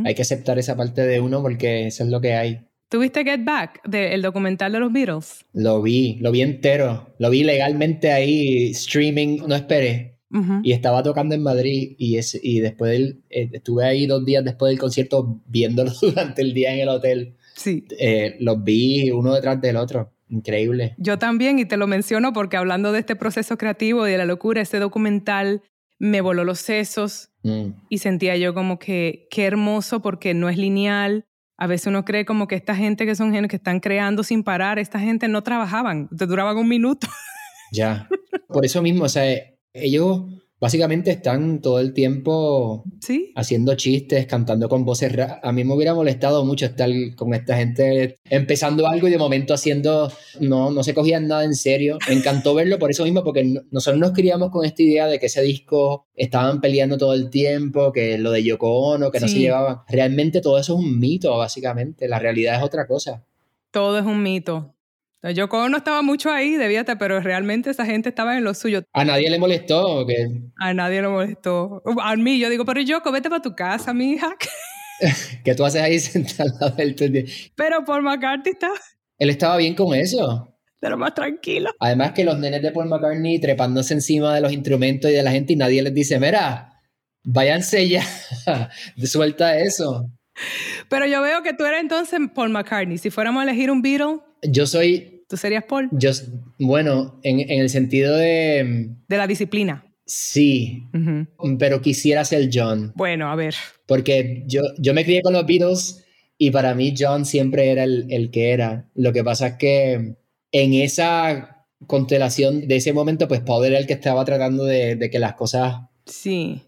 Hay 0.04 0.14
que 0.14 0.22
aceptar 0.22 0.58
esa 0.58 0.76
parte 0.76 1.02
de 1.06 1.20
uno 1.20 1.42
porque 1.42 1.88
eso 1.88 2.04
es 2.04 2.10
lo 2.10 2.20
que 2.20 2.34
hay. 2.34 2.66
¿Tuviste 2.90 3.22
Get 3.22 3.44
Back, 3.44 3.80
el 3.92 4.20
documental 4.20 4.72
de 4.72 4.80
los 4.80 4.92
Beatles? 4.92 5.46
Lo 5.52 5.80
vi, 5.80 6.16
lo 6.20 6.32
vi 6.32 6.42
entero. 6.42 7.14
Lo 7.18 7.30
vi 7.30 7.44
legalmente 7.44 8.10
ahí, 8.10 8.70
streaming, 8.72 9.38
no 9.46 9.54
esperé. 9.54 10.18
Y 10.62 10.72
estaba 10.72 11.02
tocando 11.02 11.34
en 11.34 11.42
Madrid 11.42 11.94
y, 11.98 12.18
y 12.42 12.60
después 12.60 12.92
del, 12.92 13.22
eh, 13.30 13.48
estuve 13.52 13.84
ahí 13.84 14.06
dos 14.06 14.24
días 14.24 14.44
después 14.44 14.70
del 14.70 14.78
concierto 14.78 15.40
viéndolo 15.46 15.90
durante 16.02 16.42
el 16.42 16.52
día 16.52 16.72
en 16.72 16.80
el 16.80 16.88
hotel. 16.88 17.36
Sí. 17.54 17.84
Eh, 17.98 18.36
los 18.40 18.62
vi 18.62 19.10
uno 19.10 19.34
detrás 19.34 19.60
del 19.60 19.76
otro. 19.76 20.12
Increíble. 20.28 20.94
Yo 20.98 21.18
también, 21.18 21.58
y 21.58 21.64
te 21.64 21.76
lo 21.76 21.86
menciono 21.86 22.32
porque 22.32 22.56
hablando 22.56 22.92
de 22.92 23.00
este 23.00 23.16
proceso 23.16 23.56
creativo 23.56 24.06
y 24.06 24.12
de 24.12 24.18
la 24.18 24.24
locura, 24.24 24.60
este 24.60 24.78
documental 24.78 25.62
me 25.98 26.20
voló 26.20 26.44
los 26.44 26.60
sesos 26.60 27.30
mm. 27.42 27.66
y 27.88 27.98
sentía 27.98 28.36
yo 28.36 28.54
como 28.54 28.78
que 28.78 29.26
qué 29.30 29.44
hermoso 29.44 30.00
porque 30.00 30.34
no 30.34 30.48
es 30.48 30.56
lineal. 30.56 31.26
A 31.60 31.66
veces 31.66 31.88
uno 31.88 32.06
cree 32.06 32.24
como 32.24 32.48
que 32.48 32.54
esta 32.54 32.74
gente 32.74 33.04
que 33.04 33.14
son 33.14 33.32
gente 33.32 33.48
que 33.48 33.56
están 33.56 33.80
creando 33.80 34.22
sin 34.22 34.42
parar, 34.42 34.78
esta 34.78 34.98
gente 34.98 35.28
no 35.28 35.42
trabajaban, 35.42 36.08
te 36.08 36.26
duraban 36.26 36.56
un 36.56 36.66
minuto. 36.66 37.06
Ya. 37.72 38.08
Por 38.48 38.64
eso 38.64 38.82
mismo, 38.82 39.04
o 39.04 39.08
sea, 39.08 39.24
ellos 39.74 40.22
básicamente 40.60 41.10
están 41.10 41.60
todo 41.60 41.80
el 41.80 41.92
tiempo 41.94 42.84
haciendo 43.34 43.74
chistes, 43.74 44.26
cantando 44.26 44.68
con 44.68 44.84
voces 44.84 45.12
A 45.42 45.52
mí 45.52 45.64
me 45.64 45.74
hubiera 45.74 45.94
molestado 45.94 46.44
mucho 46.44 46.66
estar 46.66 46.90
con 47.16 47.34
esta 47.34 47.56
gente 47.56 48.18
empezando 48.28 48.86
algo 48.86 49.08
y 49.08 49.10
de 49.10 49.18
momento 49.18 49.54
haciendo, 49.54 50.12
no, 50.40 50.70
no 50.70 50.82
se 50.82 50.94
cogían 50.94 51.26
nada 51.26 51.44
en 51.44 51.54
serio. 51.54 51.98
Me 52.08 52.14
encantó 52.14 52.54
verlo 52.54 52.78
por 52.78 52.90
eso 52.90 53.04
mismo, 53.04 53.24
porque 53.24 53.44
nosotros 53.70 53.98
nos 53.98 54.12
criamos 54.12 54.50
con 54.50 54.64
esta 54.64 54.82
idea 54.82 55.06
de 55.06 55.18
que 55.18 55.26
ese 55.26 55.42
disco 55.42 56.06
estaban 56.14 56.60
peleando 56.60 56.98
todo 56.98 57.14
el 57.14 57.30
tiempo, 57.30 57.92
que 57.92 58.18
lo 58.18 58.30
de 58.30 58.44
Yoko 58.44 58.70
Ono, 58.70 59.10
que 59.10 59.20
no 59.20 59.28
se 59.28 59.38
llevaban. 59.38 59.78
Realmente 59.88 60.40
todo 60.40 60.58
eso 60.58 60.74
es 60.74 60.84
un 60.84 60.98
mito, 60.98 61.36
básicamente. 61.36 62.06
La 62.06 62.18
realidad 62.18 62.56
es 62.56 62.62
otra 62.62 62.86
cosa. 62.86 63.24
Todo 63.70 63.98
es 63.98 64.04
un 64.04 64.22
mito. 64.22 64.74
Yoko 65.22 65.68
no 65.68 65.76
estaba 65.76 66.02
mucho 66.02 66.30
ahí, 66.30 66.56
debía 66.56 66.80
estar, 66.80 66.96
pero 66.96 67.20
realmente 67.20 67.70
esa 67.70 67.84
gente 67.84 68.08
estaba 68.08 68.36
en 68.38 68.44
lo 68.44 68.54
suyo. 68.54 68.82
¿A 68.92 69.04
nadie 69.04 69.28
le 69.28 69.38
molestó 69.38 70.00
o 70.00 70.06
qué? 70.06 70.26
A 70.56 70.72
nadie 70.72 71.02
le 71.02 71.08
molestó. 71.08 71.82
A 72.02 72.16
mí, 72.16 72.38
yo 72.38 72.48
digo, 72.48 72.64
pero 72.64 72.80
Yoko, 72.80 73.12
vete 73.12 73.28
para 73.28 73.42
tu 73.42 73.54
casa, 73.54 73.92
mi 73.92 74.12
hija. 74.12 74.34
¿Qué 75.44 75.54
tú 75.54 75.64
haces 75.64 75.82
ahí 75.82 75.98
sentada 75.98 76.70
del 76.70 76.94
Pero 77.54 77.84
Paul 77.84 78.02
McCartney 78.02 78.52
estaba... 78.52 78.74
Él 79.18 79.30
estaba 79.30 79.56
bien 79.58 79.74
con 79.74 79.94
eso. 79.94 80.46
Pero 80.80 80.96
más 80.96 81.14
tranquilo. 81.14 81.70
Además 81.78 82.12
que 82.12 82.24
los 82.24 82.38
nenes 82.38 82.62
de 82.62 82.72
Paul 82.72 82.88
McCartney 82.88 83.38
trepándose 83.38 83.92
encima 83.92 84.34
de 84.34 84.40
los 84.40 84.52
instrumentos 84.52 85.10
y 85.10 85.14
de 85.14 85.22
la 85.22 85.30
gente 85.30 85.52
y 85.52 85.56
nadie 85.56 85.82
les 85.82 85.92
dice, 85.92 86.18
mira, 86.18 86.80
váyanse 87.22 87.86
ya, 87.86 88.02
suelta 89.04 89.58
eso. 89.58 90.10
Pero 90.88 91.06
yo 91.06 91.22
veo 91.22 91.42
que 91.42 91.54
tú 91.54 91.64
eres 91.64 91.80
entonces 91.80 92.18
Paul 92.34 92.50
McCartney. 92.50 92.98
Si 92.98 93.10
fuéramos 93.10 93.40
a 93.40 93.44
elegir 93.44 93.70
un 93.70 93.82
Beatle, 93.82 94.18
yo 94.42 94.66
soy... 94.66 95.24
¿Tú 95.28 95.36
serías 95.36 95.64
Paul? 95.64 95.88
Yo, 95.92 96.10
bueno, 96.58 97.20
en, 97.22 97.40
en 97.40 97.60
el 97.60 97.70
sentido 97.70 98.16
de... 98.16 98.90
De 99.06 99.16
la 99.16 99.26
disciplina. 99.28 99.84
Sí, 100.04 100.88
pero 101.60 101.80
quisiera 101.80 102.24
ser 102.24 102.50
John. 102.52 102.92
Bueno, 102.96 103.30
a 103.30 103.36
ver. 103.36 103.54
Porque 103.86 104.42
yo, 104.48 104.62
yo 104.78 104.92
me 104.92 105.04
crié 105.04 105.22
con 105.22 105.32
los 105.32 105.46
Beatles 105.46 106.04
y 106.36 106.50
para 106.50 106.74
mí 106.74 106.94
John 106.98 107.24
siempre 107.24 107.70
era 107.70 107.84
el, 107.84 108.06
el 108.10 108.32
que 108.32 108.50
era. 108.50 108.88
Lo 108.96 109.12
que 109.12 109.22
pasa 109.22 109.46
es 109.46 109.54
que 109.54 110.16
en 110.50 110.74
esa 110.74 111.64
constelación 111.86 112.66
de 112.66 112.74
ese 112.74 112.92
momento, 112.92 113.28
pues 113.28 113.40
Paul 113.40 113.66
era 113.66 113.78
el 113.78 113.86
que 113.86 113.92
estaba 113.92 114.24
tratando 114.24 114.64
de, 114.64 114.96
de 114.96 115.10
que 115.10 115.20
las 115.20 115.34
cosas 115.34 115.76
Sí. 116.10 116.62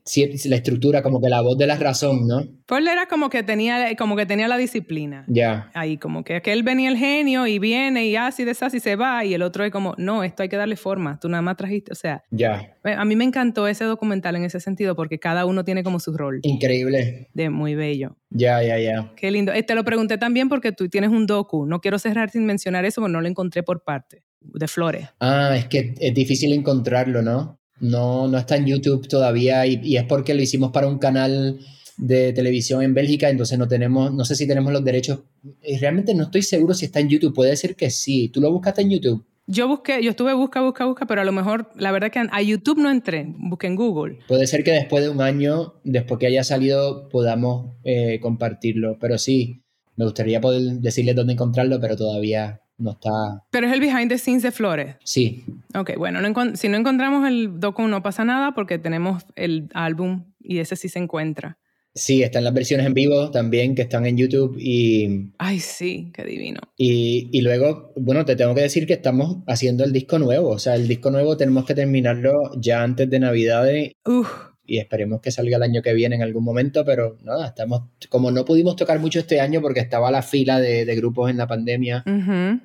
La 0.46 0.56
estructura, 0.56 1.02
como 1.02 1.20
que 1.20 1.28
la 1.28 1.40
voz 1.40 1.58
de 1.58 1.66
la 1.66 1.76
razón, 1.76 2.26
¿no? 2.26 2.42
Paul 2.66 2.88
era 2.88 3.06
como 3.06 3.28
que 3.28 3.42
tenía, 3.42 3.94
como 3.96 4.16
que 4.16 4.24
tenía 4.24 4.48
la 4.48 4.56
disciplina. 4.56 5.24
Ya. 5.28 5.70
Ahí, 5.74 5.98
como 5.98 6.24
que 6.24 6.36
aquel 6.36 6.62
venía 6.62 6.88
el 6.88 6.96
genio 6.96 7.46
y 7.46 7.58
viene 7.58 8.06
y 8.06 8.16
así 8.16 8.44
de 8.44 8.52
y 8.52 8.80
se 8.80 8.96
va, 8.96 9.24
y 9.24 9.34
el 9.34 9.42
otro 9.42 9.64
es 9.64 9.72
como, 9.72 9.94
no, 9.98 10.22
esto 10.22 10.42
hay 10.42 10.48
que 10.48 10.56
darle 10.56 10.76
forma, 10.76 11.18
tú 11.18 11.28
nada 11.28 11.42
más 11.42 11.56
trajiste, 11.56 11.92
o 11.92 11.94
sea. 11.96 12.22
Ya. 12.30 12.76
Eh, 12.84 12.94
a 12.96 13.04
mí 13.04 13.16
me 13.16 13.24
encantó 13.24 13.66
ese 13.66 13.84
documental 13.84 14.36
en 14.36 14.44
ese 14.44 14.60
sentido 14.60 14.94
porque 14.94 15.18
cada 15.18 15.44
uno 15.44 15.64
tiene 15.64 15.82
como 15.82 15.98
su 16.00 16.16
rol. 16.16 16.40
Increíble. 16.42 17.28
De 17.34 17.50
muy 17.50 17.74
bello. 17.74 18.16
Ya, 18.30 18.62
ya, 18.62 18.78
ya. 18.78 19.12
Qué 19.16 19.30
lindo. 19.30 19.52
Eh, 19.52 19.62
te 19.62 19.74
lo 19.74 19.84
pregunté 19.84 20.18
también 20.18 20.48
porque 20.48 20.72
tú 20.72 20.88
tienes 20.88 21.10
un 21.10 21.26
docu. 21.26 21.66
No 21.66 21.80
quiero 21.80 21.98
cerrar 21.98 22.30
sin 22.30 22.46
mencionar 22.46 22.84
eso 22.84 23.00
porque 23.00 23.12
no 23.12 23.20
lo 23.20 23.28
encontré 23.28 23.62
por 23.62 23.82
parte 23.82 24.22
de 24.40 24.68
Flores. 24.68 25.08
Ah, 25.20 25.54
es 25.56 25.66
que 25.66 25.94
es 25.98 26.14
difícil 26.14 26.52
encontrarlo, 26.52 27.22
¿no? 27.22 27.58
No, 27.82 28.28
no 28.28 28.38
está 28.38 28.56
en 28.56 28.66
YouTube 28.66 29.08
todavía 29.08 29.66
y, 29.66 29.96
es 29.96 30.04
porque 30.04 30.34
lo 30.34 30.42
hicimos 30.42 30.70
para 30.70 30.86
un 30.86 30.98
canal 30.98 31.58
de 31.96 32.32
televisión 32.32 32.80
en 32.80 32.94
Bélgica, 32.94 33.28
entonces 33.28 33.58
no 33.58 33.66
tenemos, 33.66 34.14
no 34.14 34.24
sé 34.24 34.36
si 34.36 34.46
tenemos 34.46 34.72
los 34.72 34.84
derechos. 34.84 35.20
Y 35.62 35.78
realmente 35.78 36.14
no 36.14 36.24
estoy 36.24 36.42
seguro 36.42 36.74
si 36.74 36.86
está 36.86 37.00
en 37.00 37.08
YouTube. 37.08 37.34
Puede 37.34 37.56
ser 37.56 37.74
que 37.74 37.90
sí. 37.90 38.28
¿Tú 38.28 38.40
lo 38.40 38.52
buscaste 38.52 38.82
en 38.82 38.90
YouTube? 38.90 39.26
Yo 39.48 39.66
busqué, 39.66 40.00
yo 40.00 40.10
estuve 40.10 40.32
busca, 40.32 40.62
busca, 40.62 40.86
busca, 40.86 41.06
pero 41.06 41.20
a 41.20 41.24
lo 41.24 41.32
mejor 41.32 41.70
la 41.74 41.90
verdad 41.90 42.12
que 42.12 42.20
a 42.20 42.42
YouTube 42.42 42.78
no 42.78 42.88
entré, 42.88 43.26
busqué 43.36 43.66
en 43.66 43.74
Google. 43.74 44.20
Puede 44.28 44.46
ser 44.46 44.62
que 44.62 44.70
después 44.70 45.02
de 45.02 45.10
un 45.10 45.20
año, 45.20 45.74
después 45.82 46.20
que 46.20 46.28
haya 46.28 46.44
salido, 46.44 47.08
podamos 47.08 47.74
eh, 47.82 48.20
compartirlo. 48.20 48.96
Pero 49.00 49.18
sí, 49.18 49.64
me 49.96 50.04
gustaría 50.04 50.40
poder 50.40 50.62
decirles 50.80 51.16
dónde 51.16 51.32
encontrarlo, 51.32 51.80
pero 51.80 51.96
todavía 51.96 52.61
no 52.82 52.92
está... 52.92 53.44
Pero 53.50 53.66
es 53.66 53.72
el 53.72 53.80
behind 53.80 54.08
the 54.08 54.18
scenes 54.18 54.42
de 54.42 54.50
Flores. 54.50 54.96
Sí. 55.04 55.44
Ok, 55.74 55.92
bueno, 55.96 56.20
si 56.54 56.68
no 56.68 56.76
encontramos 56.76 57.26
el 57.26 57.60
docu 57.60 57.86
no 57.88 58.02
pasa 58.02 58.24
nada 58.24 58.52
porque 58.52 58.78
tenemos 58.78 59.24
el 59.36 59.68
álbum 59.74 60.24
y 60.40 60.58
ese 60.58 60.76
sí 60.76 60.88
se 60.88 60.98
encuentra. 60.98 61.58
Sí, 61.94 62.22
están 62.22 62.44
las 62.44 62.54
versiones 62.54 62.86
en 62.86 62.94
vivo 62.94 63.30
también 63.30 63.74
que 63.74 63.82
están 63.82 64.06
en 64.06 64.16
YouTube 64.16 64.56
y... 64.58 65.30
Ay, 65.38 65.60
sí, 65.60 66.10
qué 66.14 66.24
divino. 66.24 66.60
Y, 66.76 67.28
y, 67.32 67.42
luego, 67.42 67.92
bueno, 67.96 68.24
te 68.24 68.34
tengo 68.34 68.54
que 68.54 68.62
decir 68.62 68.86
que 68.86 68.94
estamos 68.94 69.38
haciendo 69.46 69.84
el 69.84 69.92
disco 69.92 70.18
nuevo. 70.18 70.48
O 70.48 70.58
sea, 70.58 70.74
el 70.74 70.88
disco 70.88 71.10
nuevo 71.10 71.36
tenemos 71.36 71.66
que 71.66 71.74
terminarlo 71.74 72.50
ya 72.56 72.82
antes 72.82 73.10
de 73.10 73.20
Navidades. 73.20 73.92
Uf 74.06 74.51
y 74.72 74.78
esperemos 74.78 75.20
que 75.20 75.30
salga 75.30 75.58
el 75.58 75.62
año 75.62 75.82
que 75.82 75.92
viene 75.92 76.16
en 76.16 76.22
algún 76.22 76.44
momento, 76.44 76.82
pero 76.82 77.18
nada, 77.22 77.48
estamos, 77.48 77.82
como 78.08 78.30
no 78.30 78.46
pudimos 78.46 78.74
tocar 78.74 78.98
mucho 79.00 79.18
este 79.18 79.38
año 79.38 79.60
porque 79.60 79.80
estaba 79.80 80.10
la 80.10 80.22
fila 80.22 80.60
de, 80.60 80.86
grupos 80.96 81.28
en 81.28 81.36
la 81.36 81.46
pandemia, 81.46 82.02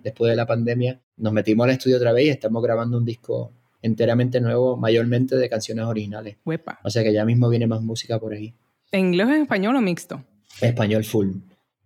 después 0.02 0.30
de 0.30 0.38
la 0.38 0.46
pandemia, 0.46 1.02
nos 1.18 1.34
metimos 1.34 1.66
al 1.66 1.72
estudio 1.72 1.98
otra 1.98 2.14
vez 2.14 2.28
y 2.28 2.30
estamos 2.30 2.64
grabando 2.64 2.98
un 2.98 3.04
disco 3.04 3.52
enteramente 3.82 4.40
nuevo, 4.40 4.78
mayormente 4.78 5.36
de 5.36 5.50
canciones 5.50 5.84
originales. 5.84 6.38
O 6.82 6.90
sea 6.90 7.04
que 7.04 7.12
ya 7.12 7.26
mismo 7.26 7.50
viene 7.50 7.68
más 7.68 7.82
música 7.82 8.18
por 8.18 8.32
ahí. 8.32 8.54
¿En 8.94 9.08
inglés 9.08 9.28
o 9.28 9.34
en 9.34 9.42
español 9.42 9.76
o 9.76 9.82
mixto? 9.82 10.24
Español 10.62 11.04
full. 11.04 11.32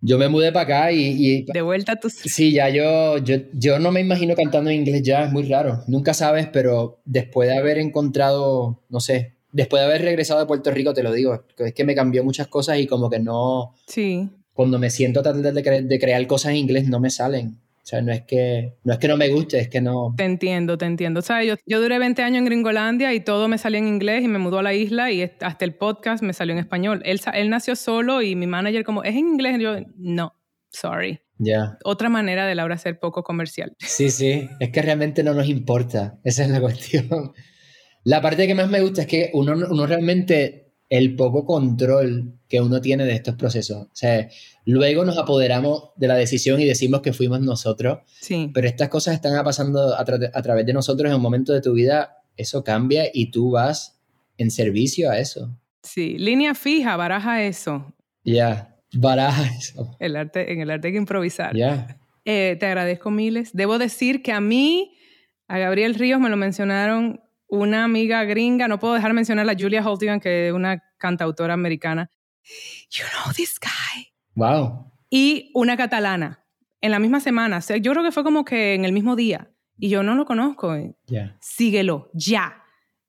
Yo 0.02 0.18
me 0.18 0.28
mudé 0.28 0.52
para 0.52 0.64
acá 0.64 0.92
y, 0.92 1.42
De 1.52 1.62
vuelta 1.62 1.92
a 1.92 1.96
tus... 1.96 2.12
Sí, 2.12 2.52
ya 2.52 2.68
yo, 2.68 3.18
yo, 3.18 3.38
yo 3.54 3.80
no 3.80 3.90
me 3.90 4.00
imagino 4.00 4.36
cantando 4.36 4.70
en 4.70 4.76
inglés 4.76 5.02
ya, 5.02 5.24
es 5.24 5.32
muy 5.32 5.48
raro. 5.48 5.82
Nunca 5.88 6.14
sabes, 6.14 6.46
pero 6.46 7.00
después 7.04 7.48
de 7.48 7.58
haber 7.58 7.78
encontrado, 7.78 8.84
no 8.88 9.00
sé, 9.00 9.34
después 9.52 9.80
de 9.80 9.86
haber 9.86 10.02
regresado 10.02 10.40
de 10.40 10.46
Puerto 10.46 10.70
Rico, 10.70 10.92
te 10.94 11.02
lo 11.02 11.12
digo, 11.12 11.44
es 11.58 11.74
que 11.74 11.84
me 11.84 11.94
cambió 11.94 12.24
muchas 12.24 12.48
cosas 12.48 12.78
y 12.78 12.86
como 12.86 13.08
que 13.08 13.18
no... 13.18 13.74
Sí. 13.86 14.28
Cuando 14.52 14.78
me 14.78 14.90
siento 14.90 15.20
a 15.20 15.22
tratar 15.22 15.52
de, 15.52 15.98
crear 15.98 16.26
cosas 16.26 16.50
en 16.50 16.58
inglés 16.58 16.86
no 16.88 17.00
me 17.00 17.10
salen. 17.10 17.58
O 17.76 17.84
sea, 17.84 18.00
no 18.00 18.12
es 18.12 18.22
que 18.22 18.74
no, 18.84 18.92
es 18.92 18.98
que 18.98 19.08
no 19.08 19.16
me 19.16 19.28
guste, 19.28 19.58
es 19.58 19.68
que 19.68 19.80
no... 19.80 20.14
Te 20.16 20.24
entiendo, 20.24 20.78
te 20.78 20.84
entiendo. 20.84 21.20
O 21.20 21.22
sea, 21.22 21.42
yo, 21.42 21.54
yo 21.66 21.80
duré 21.80 21.98
20 21.98 22.22
años 22.22 22.38
en 22.38 22.44
Gringolandia 22.44 23.12
y 23.12 23.20
todo 23.20 23.48
me 23.48 23.58
salía 23.58 23.78
en 23.78 23.88
inglés 23.88 24.22
y 24.24 24.28
me 24.28 24.38
mudó 24.38 24.60
a 24.60 24.62
la 24.62 24.74
isla 24.74 25.10
y 25.10 25.22
hasta 25.22 25.64
el 25.64 25.74
podcast 25.74 26.22
me 26.22 26.32
salió 26.32 26.52
en 26.52 26.58
español. 26.58 27.02
Él, 27.04 27.20
él 27.34 27.50
nació 27.50 27.74
solo 27.74 28.22
y 28.22 28.36
mi 28.36 28.46
manager 28.46 28.84
como, 28.84 29.02
¿es 29.02 29.14
en 29.14 29.26
inglés? 29.26 29.58
Y 29.58 29.62
yo, 29.62 29.76
no, 29.96 30.34
sorry. 30.70 31.20
Ya. 31.38 31.78
Otra 31.82 32.08
manera 32.08 32.46
de 32.46 32.54
Laura 32.54 32.78
ser 32.78 33.00
poco 33.00 33.24
comercial. 33.24 33.74
Sí, 33.78 34.10
sí, 34.10 34.48
es 34.60 34.70
que 34.70 34.82
realmente 34.82 35.24
no 35.24 35.34
nos 35.34 35.48
importa. 35.48 36.20
Esa 36.22 36.44
es 36.44 36.50
la 36.50 36.60
cuestión. 36.60 37.32
La 38.04 38.20
parte 38.20 38.46
que 38.46 38.54
más 38.54 38.68
me 38.68 38.80
gusta 38.80 39.02
es 39.02 39.06
que 39.06 39.30
uno, 39.32 39.54
uno 39.70 39.86
realmente, 39.86 40.72
el 40.88 41.14
poco 41.14 41.44
control 41.44 42.38
que 42.48 42.60
uno 42.60 42.82
tiene 42.82 43.06
de 43.06 43.14
estos 43.14 43.36
procesos. 43.36 43.86
O 43.86 43.94
sea, 43.94 44.28
luego 44.66 45.04
nos 45.06 45.16
apoderamos 45.16 45.90
de 45.96 46.06
la 46.06 46.16
decisión 46.16 46.60
y 46.60 46.66
decimos 46.66 47.00
que 47.00 47.14
fuimos 47.14 47.40
nosotros. 47.40 48.00
Sí. 48.20 48.50
Pero 48.52 48.68
estas 48.68 48.90
cosas 48.90 49.14
están 49.14 49.42
pasando 49.42 49.96
a, 49.96 50.04
través 50.04 50.66
de 50.66 50.72
nosotros 50.74 51.08
en 51.08 51.16
un 51.16 51.22
momento 51.22 51.54
de 51.54 51.62
tu 51.62 51.72
vida, 51.72 52.18
eso 52.36 52.62
cambia 52.62 53.04
y 53.12 53.30
tú 53.30 53.52
vas 53.52 54.00
en 54.36 54.50
servicio 54.50 55.10
a 55.10 55.18
eso. 55.18 55.56
Sí, 55.82 56.18
línea 56.18 56.54
fija, 56.54 56.96
baraja 56.96 57.42
eso. 57.42 57.94
Ya, 58.24 58.76
baraja 58.92 59.50
eso. 59.58 59.96
El 59.98 60.16
arte, 60.16 60.52
en 60.52 60.60
el 60.60 60.70
arte 60.70 60.88
hay 60.88 60.92
que 60.92 60.98
improvisar. 60.98 61.56
Ya. 61.56 61.98
Eh, 62.24 62.56
te 62.60 62.66
agradezco 62.66 63.10
miles. 63.10 63.50
Debo 63.54 63.78
decir 63.78 64.22
que 64.22 64.32
a 64.32 64.40
mí, 64.40 64.94
a 65.48 65.58
Gabriel 65.58 65.94
Ríos 65.94 66.20
me 66.20 66.28
lo 66.28 66.36
mencionaron 66.36 67.20
una 67.52 67.84
amiga 67.84 68.24
gringa, 68.24 68.66
no 68.66 68.78
puedo 68.78 68.94
dejar 68.94 69.10
de 69.10 69.14
mencionar 69.14 69.46
a 69.46 69.54
Julia 69.54 69.86
Holtigan, 69.86 70.20
que 70.20 70.48
es 70.48 70.54
una 70.54 70.82
cantautora 70.96 71.52
americana. 71.52 72.10
You 72.90 73.04
know 73.12 73.34
this 73.34 73.60
guy. 73.60 74.06
Wow. 74.34 74.90
Y 75.10 75.50
una 75.52 75.76
catalana, 75.76 76.46
en 76.80 76.90
la 76.90 76.98
misma 76.98 77.20
semana. 77.20 77.60
Yo 77.60 77.92
creo 77.92 78.02
que 78.02 78.10
fue 78.10 78.24
como 78.24 78.46
que 78.46 78.72
en 78.72 78.86
el 78.86 78.92
mismo 78.94 79.16
día. 79.16 79.50
Y 79.76 79.90
yo 79.90 80.02
no 80.02 80.14
lo 80.14 80.24
conozco. 80.24 80.74
Ya. 81.06 81.36
Síguelo, 81.40 82.10
ya. 82.14 82.64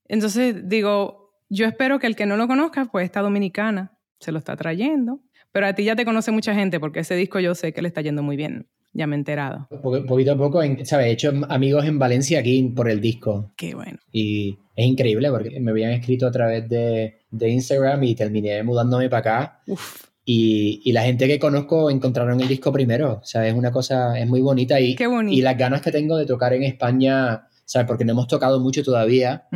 Entonces 0.09 0.67
digo, 0.67 1.31
Yo 1.47 1.67
espero 1.67 1.99
que 1.99 2.07
el 2.07 2.15
que 2.15 2.25
no 2.25 2.35
lo 2.35 2.47
conozca, 2.47 2.85
pues 2.85 3.05
esta 3.05 3.21
dominicana 3.21 3.95
se 4.19 4.31
lo 4.31 4.39
está 4.39 4.57
trayendo. 4.57 5.21
Pero 5.51 5.67
a 5.67 5.73
ti 5.73 5.83
ya 5.83 5.95
te 5.95 6.03
conoce 6.03 6.31
mucha 6.31 6.55
gente 6.55 6.79
porque 6.79 7.01
ese 7.01 7.15
disco 7.15 7.39
yo 7.39 7.53
sé 7.53 7.73
que 7.73 7.81
le 7.81 7.87
está 7.87 8.01
yendo 8.01 8.23
muy 8.23 8.35
bien. 8.35 8.67
Ya 8.93 9.07
me 9.07 9.15
he 9.15 9.19
enterado. 9.19 9.67
poquito 10.07 10.33
a 10.33 10.37
poco, 10.37 10.61
¿sabes? 10.83 11.07
He 11.07 11.11
hecho 11.11 11.33
amigos 11.49 11.85
en 11.85 11.97
Valencia 11.97 12.39
aquí 12.39 12.61
por 12.75 12.89
el 12.89 13.01
disco. 13.01 13.51
Qué 13.57 13.73
bueno. 13.73 13.97
Y 14.11 14.57
es 14.75 14.85
increíble 14.85 15.29
porque 15.31 15.59
me 15.59 15.71
habían 15.71 15.91
escrito 15.91 16.27
a 16.27 16.31
través 16.31 16.69
de, 16.69 17.15
de 17.31 17.49
Instagram 17.49 18.03
y 18.03 18.15
terminé 18.15 18.61
mudándome 18.63 19.09
para 19.09 19.19
acá. 19.19 19.61
Uf. 19.67 20.03
Y, 20.25 20.81
y, 20.85 20.93
la 20.93 21.03
gente 21.03 21.27
que 21.27 21.37
conozco 21.37 21.89
encontraron 21.89 22.39
el 22.39 22.47
disco 22.47 22.71
primero. 22.71 23.19
O 23.21 23.25
sea, 23.25 23.45
es 23.45 23.53
una 23.53 23.71
cosa, 23.71 24.17
es 24.17 24.25
muy 24.27 24.39
bonita. 24.39 24.79
Y, 24.79 24.95
Qué 24.95 25.07
bonito. 25.07 25.35
y 25.37 25.41
las 25.41 25.57
ganas 25.57 25.81
que 25.81 25.91
tengo 25.91 26.15
de 26.15 26.25
tocar 26.25 26.53
en 26.53 26.63
España, 26.63 27.49
¿sabes? 27.65 27.87
Porque 27.87 28.05
no 28.05 28.13
hemos 28.13 28.27
tocado 28.27 28.61
mucho 28.61 28.83
todavía. 28.83 29.47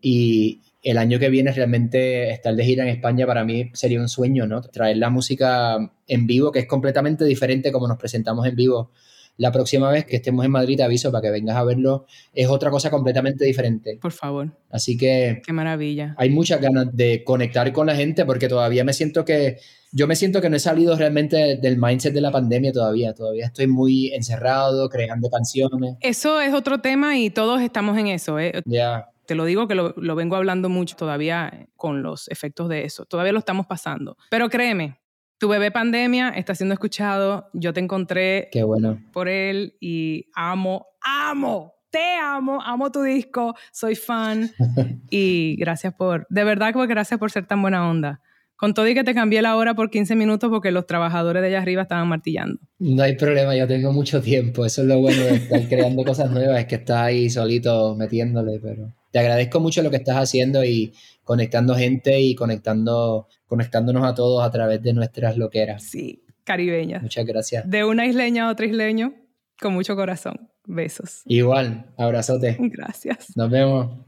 Y 0.00 0.62
el 0.86 0.98
año 0.98 1.18
que 1.18 1.28
viene 1.28 1.50
realmente 1.50 2.30
estar 2.30 2.54
de 2.54 2.64
gira 2.64 2.84
en 2.84 2.90
España 2.90 3.26
para 3.26 3.44
mí 3.44 3.70
sería 3.74 4.00
un 4.00 4.08
sueño, 4.08 4.46
¿no? 4.46 4.60
Traer 4.60 4.98
la 4.98 5.10
música 5.10 5.78
en 6.06 6.26
vivo, 6.26 6.52
que 6.52 6.60
es 6.60 6.66
completamente 6.66 7.24
diferente 7.24 7.72
como 7.72 7.88
nos 7.88 7.98
presentamos 7.98 8.46
en 8.46 8.54
vivo 8.54 8.92
la 9.36 9.52
próxima 9.52 9.90
vez 9.90 10.06
que 10.06 10.16
estemos 10.16 10.44
en 10.44 10.50
Madrid 10.50 10.76
te 10.76 10.82
aviso 10.82 11.12
para 11.12 11.22
que 11.22 11.30
vengas 11.30 11.56
a 11.56 11.64
verlo. 11.64 12.06
Es 12.32 12.48
otra 12.48 12.70
cosa 12.70 12.90
completamente 12.90 13.44
diferente. 13.44 13.98
Por 14.00 14.12
favor. 14.12 14.50
Así 14.70 14.96
que... 14.96 15.42
Qué 15.44 15.52
maravilla. 15.52 16.14
Hay 16.18 16.30
muchas 16.30 16.60
ganas 16.60 16.94
de 16.96 17.22
conectar 17.24 17.70
con 17.72 17.86
la 17.86 17.96
gente 17.96 18.24
porque 18.24 18.48
todavía 18.48 18.84
me 18.84 18.92
siento 18.92 19.24
que... 19.24 19.58
Yo 19.92 20.06
me 20.06 20.16
siento 20.16 20.40
que 20.40 20.50
no 20.50 20.56
he 20.56 20.60
salido 20.60 20.96
realmente 20.96 21.56
del 21.56 21.78
mindset 21.78 22.12
de 22.12 22.20
la 22.20 22.30
pandemia 22.30 22.72
todavía. 22.72 23.14
Todavía 23.14 23.46
estoy 23.46 23.66
muy 23.66 24.08
encerrado, 24.14 24.88
creando 24.88 25.30
canciones. 25.30 25.96
Eso 26.00 26.40
es 26.40 26.54
otro 26.54 26.80
tema 26.80 27.18
y 27.18 27.30
todos 27.30 27.60
estamos 27.60 27.98
en 27.98 28.08
eso. 28.08 28.38
¿eh? 28.38 28.60
Ya. 28.64 29.10
Te 29.26 29.34
lo 29.34 29.44
digo 29.44 29.68
que 29.68 29.74
lo, 29.74 29.94
lo, 29.96 30.14
vengo 30.14 30.36
hablando 30.36 30.68
mucho 30.68 30.96
todavía 30.96 31.68
con 31.76 32.02
los 32.02 32.28
efectos 32.28 32.68
de 32.68 32.84
eso. 32.84 33.04
Todavía 33.06 33.32
lo 33.32 33.38
estamos 33.38 33.66
pasando. 33.66 34.16
Pero 34.30 34.48
créeme, 34.48 35.00
tu 35.38 35.48
bebé 35.48 35.70
pandemia 35.70 36.30
está 36.30 36.54
siendo 36.54 36.72
escuchado. 36.72 37.48
Yo 37.52 37.72
te 37.72 37.80
encontré 37.80 38.48
Qué 38.52 38.62
bueno. 38.62 39.00
por 39.12 39.28
él 39.28 39.76
y 39.80 40.30
amo, 40.34 40.86
amo, 41.02 41.74
te 41.90 42.16
amo, 42.22 42.60
amo 42.62 42.90
tu 42.90 43.02
disco, 43.02 43.54
soy 43.72 43.96
fan 43.96 44.50
y 45.10 45.56
gracias 45.56 45.94
por, 45.94 46.26
de 46.30 46.44
verdad 46.44 46.72
gracias 46.74 47.18
por 47.18 47.30
ser 47.30 47.46
tan 47.46 47.62
buena 47.62 47.88
onda. 47.88 48.20
Con 48.56 48.72
todo 48.72 48.88
y 48.88 48.94
que 48.94 49.04
te 49.04 49.12
cambié 49.12 49.42
la 49.42 49.54
hora 49.56 49.74
por 49.74 49.90
15 49.90 50.16
minutos 50.16 50.48
porque 50.48 50.70
los 50.70 50.86
trabajadores 50.86 51.42
de 51.42 51.48
allá 51.48 51.60
arriba 51.60 51.82
estaban 51.82 52.08
martillando. 52.08 52.58
No 52.78 53.02
hay 53.02 53.14
problema, 53.14 53.54
yo 53.54 53.66
tengo 53.66 53.92
mucho 53.92 54.22
tiempo. 54.22 54.64
Eso 54.64 54.80
es 54.80 54.88
lo 54.88 54.98
bueno 54.98 55.22
de 55.24 55.34
estar 55.34 55.68
creando 55.68 56.02
cosas 56.04 56.30
nuevas, 56.30 56.60
es 56.60 56.64
que 56.64 56.76
estás 56.76 57.02
ahí 57.02 57.28
solito 57.28 57.94
metiéndole, 57.96 58.58
pero 58.58 58.94
te 59.10 59.18
agradezco 59.18 59.60
mucho 59.60 59.82
lo 59.82 59.90
que 59.90 59.96
estás 59.96 60.16
haciendo 60.16 60.64
y 60.64 60.92
conectando 61.24 61.74
gente 61.74 62.20
y 62.20 62.34
conectando, 62.34 63.28
conectándonos 63.46 64.04
a 64.04 64.14
todos 64.14 64.44
a 64.44 64.50
través 64.50 64.82
de 64.82 64.92
nuestras 64.92 65.36
loqueras. 65.36 65.82
Sí, 65.82 66.22
caribeñas. 66.44 67.02
Muchas 67.02 67.26
gracias. 67.26 67.68
De 67.68 67.84
una 67.84 68.06
isleña 68.06 68.46
a 68.46 68.50
otra 68.52 68.66
isleño, 68.66 69.14
con 69.60 69.74
mucho 69.74 69.96
corazón. 69.96 70.50
Besos. 70.64 71.22
Igual, 71.26 71.86
abrazote. 71.96 72.56
Gracias. 72.58 73.36
Nos 73.36 73.50
vemos. 73.50 74.06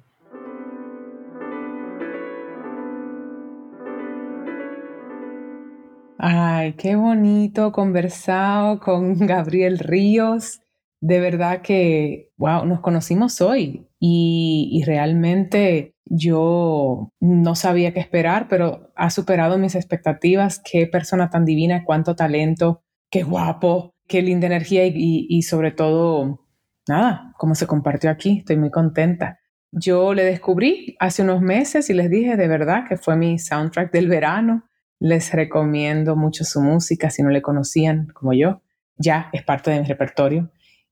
Ay, 6.20 6.72
qué 6.72 6.96
bonito 6.96 7.70
conversado 7.70 8.80
con 8.80 9.16
Gabriel 9.24 9.78
Ríos. 9.78 10.60
De 11.00 11.20
verdad 11.20 11.62
que, 11.62 12.32
wow, 12.36 12.64
nos 12.64 12.80
conocimos 12.80 13.40
hoy 13.40 13.86
y, 14.00 14.82
realmente 14.86 15.94
yo 16.06 17.12
no 17.20 17.54
sabía 17.54 17.92
qué 17.92 18.00
esperar, 18.00 18.48
pero 18.48 18.90
ha 18.96 19.10
superado 19.10 19.58
mis 19.58 19.74
expectativas. 19.74 20.60
Qué 20.60 20.86
persona 20.86 21.30
tan 21.30 21.44
divina, 21.44 21.84
cuánto 21.84 22.16
talento, 22.16 22.82
qué 23.10 23.22
guapo, 23.22 23.94
qué 24.06 24.22
linda 24.22 24.46
energía 24.46 24.86
y, 24.86 25.26
y, 25.28 25.42
sobre 25.42 25.70
todo, 25.70 26.46
nada, 26.88 27.32
como 27.38 27.54
se 27.54 27.66
compartió 27.66 28.10
aquí. 28.10 28.38
Estoy 28.38 28.56
muy 28.56 28.70
contenta. 28.70 29.38
Yo 29.70 30.14
le 30.14 30.24
descubrí 30.24 30.96
hace 30.98 31.22
unos 31.22 31.42
meses 31.42 31.90
y 31.90 31.94
les 31.94 32.08
dije 32.10 32.36
de 32.36 32.48
verdad 32.48 32.84
que 32.88 32.96
fue 32.96 33.16
mi 33.16 33.38
soundtrack 33.38 33.92
del 33.92 34.08
verano. 34.08 34.64
Les 34.98 35.32
recomiendo 35.32 36.16
mucho 36.16 36.44
su 36.44 36.60
música 36.60 37.10
si 37.10 37.22
no 37.22 37.30
le 37.30 37.42
conocían 37.42 38.08
como 38.14 38.32
yo. 38.32 38.62
Ya 38.96 39.28
es 39.32 39.44
parte 39.44 39.70
de 39.70 39.80
mi 39.80 39.86
repertorio. 39.86 40.50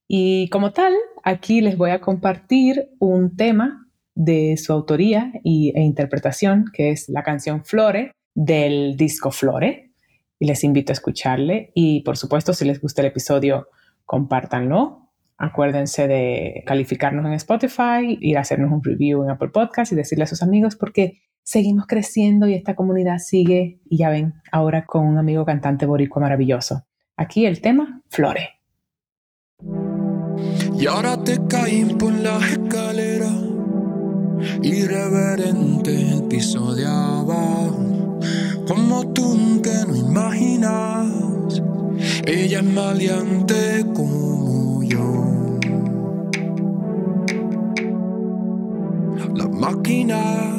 Y 0.09 0.49
como 0.51 0.73
tal, 0.73 0.95
aquí 1.25 1.61
les 1.61 1.77
voy 1.77 1.91
a 1.91 2.01
compartir 2.01 2.91
un 2.99 3.37
tema 3.37 3.89
de 4.15 4.57
su 4.57 4.73
autoría 4.73 5.33
y, 5.45 5.73
e 5.77 5.83
interpretación, 5.83 6.67
que 6.73 6.91
es 6.91 7.09
la 7.09 7.23
canción 7.23 7.65
Flore 7.65 8.13
del 8.35 8.97
disco 8.97 9.31
Flore. 9.31 9.93
Y 10.39 10.47
les 10.47 10.65
invito 10.65 10.93
a 10.93 10.95
escucharle. 10.95 11.71
Y 11.75 12.01
por 12.03 12.17
supuesto, 12.17 12.53
si 12.53 12.65
les 12.65 12.81
gusta 12.81 13.03
el 13.03 13.09
episodio, 13.09 13.69
compártanlo. 14.05 15.11
Acuérdense 15.39 16.09
de 16.09 16.63
calificarnos 16.67 17.27
en 17.27 17.33
Spotify, 17.35 18.19
ir 18.21 18.39
a 18.39 18.41
hacernos 18.41 18.73
un 18.73 18.83
review 18.83 19.23
en 19.23 19.31
Apple 19.31 19.49
Podcast 19.49 19.93
y 19.93 19.97
decirle 19.97 20.25
a 20.25 20.29
sus 20.29 20.43
amigos 20.43 20.77
porque 20.77 21.21
seguimos 21.43 21.87
creciendo 21.87 22.47
y 22.47 22.55
esta 22.55 22.75
comunidad 22.75 23.19
sigue. 23.19 23.81
Y 23.89 23.99
ya 23.99 24.11
ven, 24.11 24.35
ahora 24.51 24.87
con 24.87 25.07
un 25.07 25.19
amigo 25.19 25.45
cantante 25.45 25.85
boricua 25.85 26.23
maravilloso. 26.23 26.87
Aquí 27.17 27.47
el 27.47 27.61
tema, 27.61 28.03
Flore. 28.09 28.56
Y 30.79 30.87
ahora 30.87 31.17
te 31.25 31.39
caí 31.49 31.85
por 31.99 32.13
la 32.13 32.39
escalera 32.39 33.31
irreverente 34.63 36.13
el 36.13 36.23
piso 36.25 36.75
de 36.75 36.87
abajo, 36.87 38.19
como 38.67 39.07
tú 39.13 39.61
que 39.63 39.75
no 39.87 39.97
imaginas, 39.97 41.63
ella 42.27 42.61
es 42.61 42.65
maleante 42.65 43.87
como 43.95 44.83
yo. 44.83 45.59
La 49.35 49.49
máquina 49.49 50.53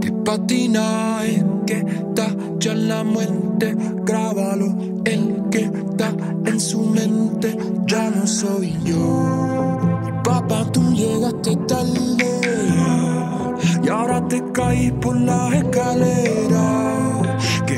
que 0.00 0.12
patina 0.12 1.24
es 1.24 1.44
que 1.66 1.78
está 1.78 2.34
ya 2.58 2.72
en 2.72 2.88
la 2.88 3.04
muerte, 3.04 3.76
grábalo, 4.04 4.76
en 6.58 6.60
su 6.60 6.80
mente 6.80 7.56
ya 7.86 8.10
no 8.10 8.26
soy 8.26 8.76
yo. 8.84 9.78
Papá, 10.24 10.66
tú 10.72 10.82
llegaste 10.92 11.54
tarde 11.68 12.26
y 13.80 13.88
ahora 13.88 14.26
te 14.26 14.42
caí 14.52 14.90
por 14.90 15.16
la 15.20 15.56
escalera. 15.56 17.28
¿Qué 17.64 17.76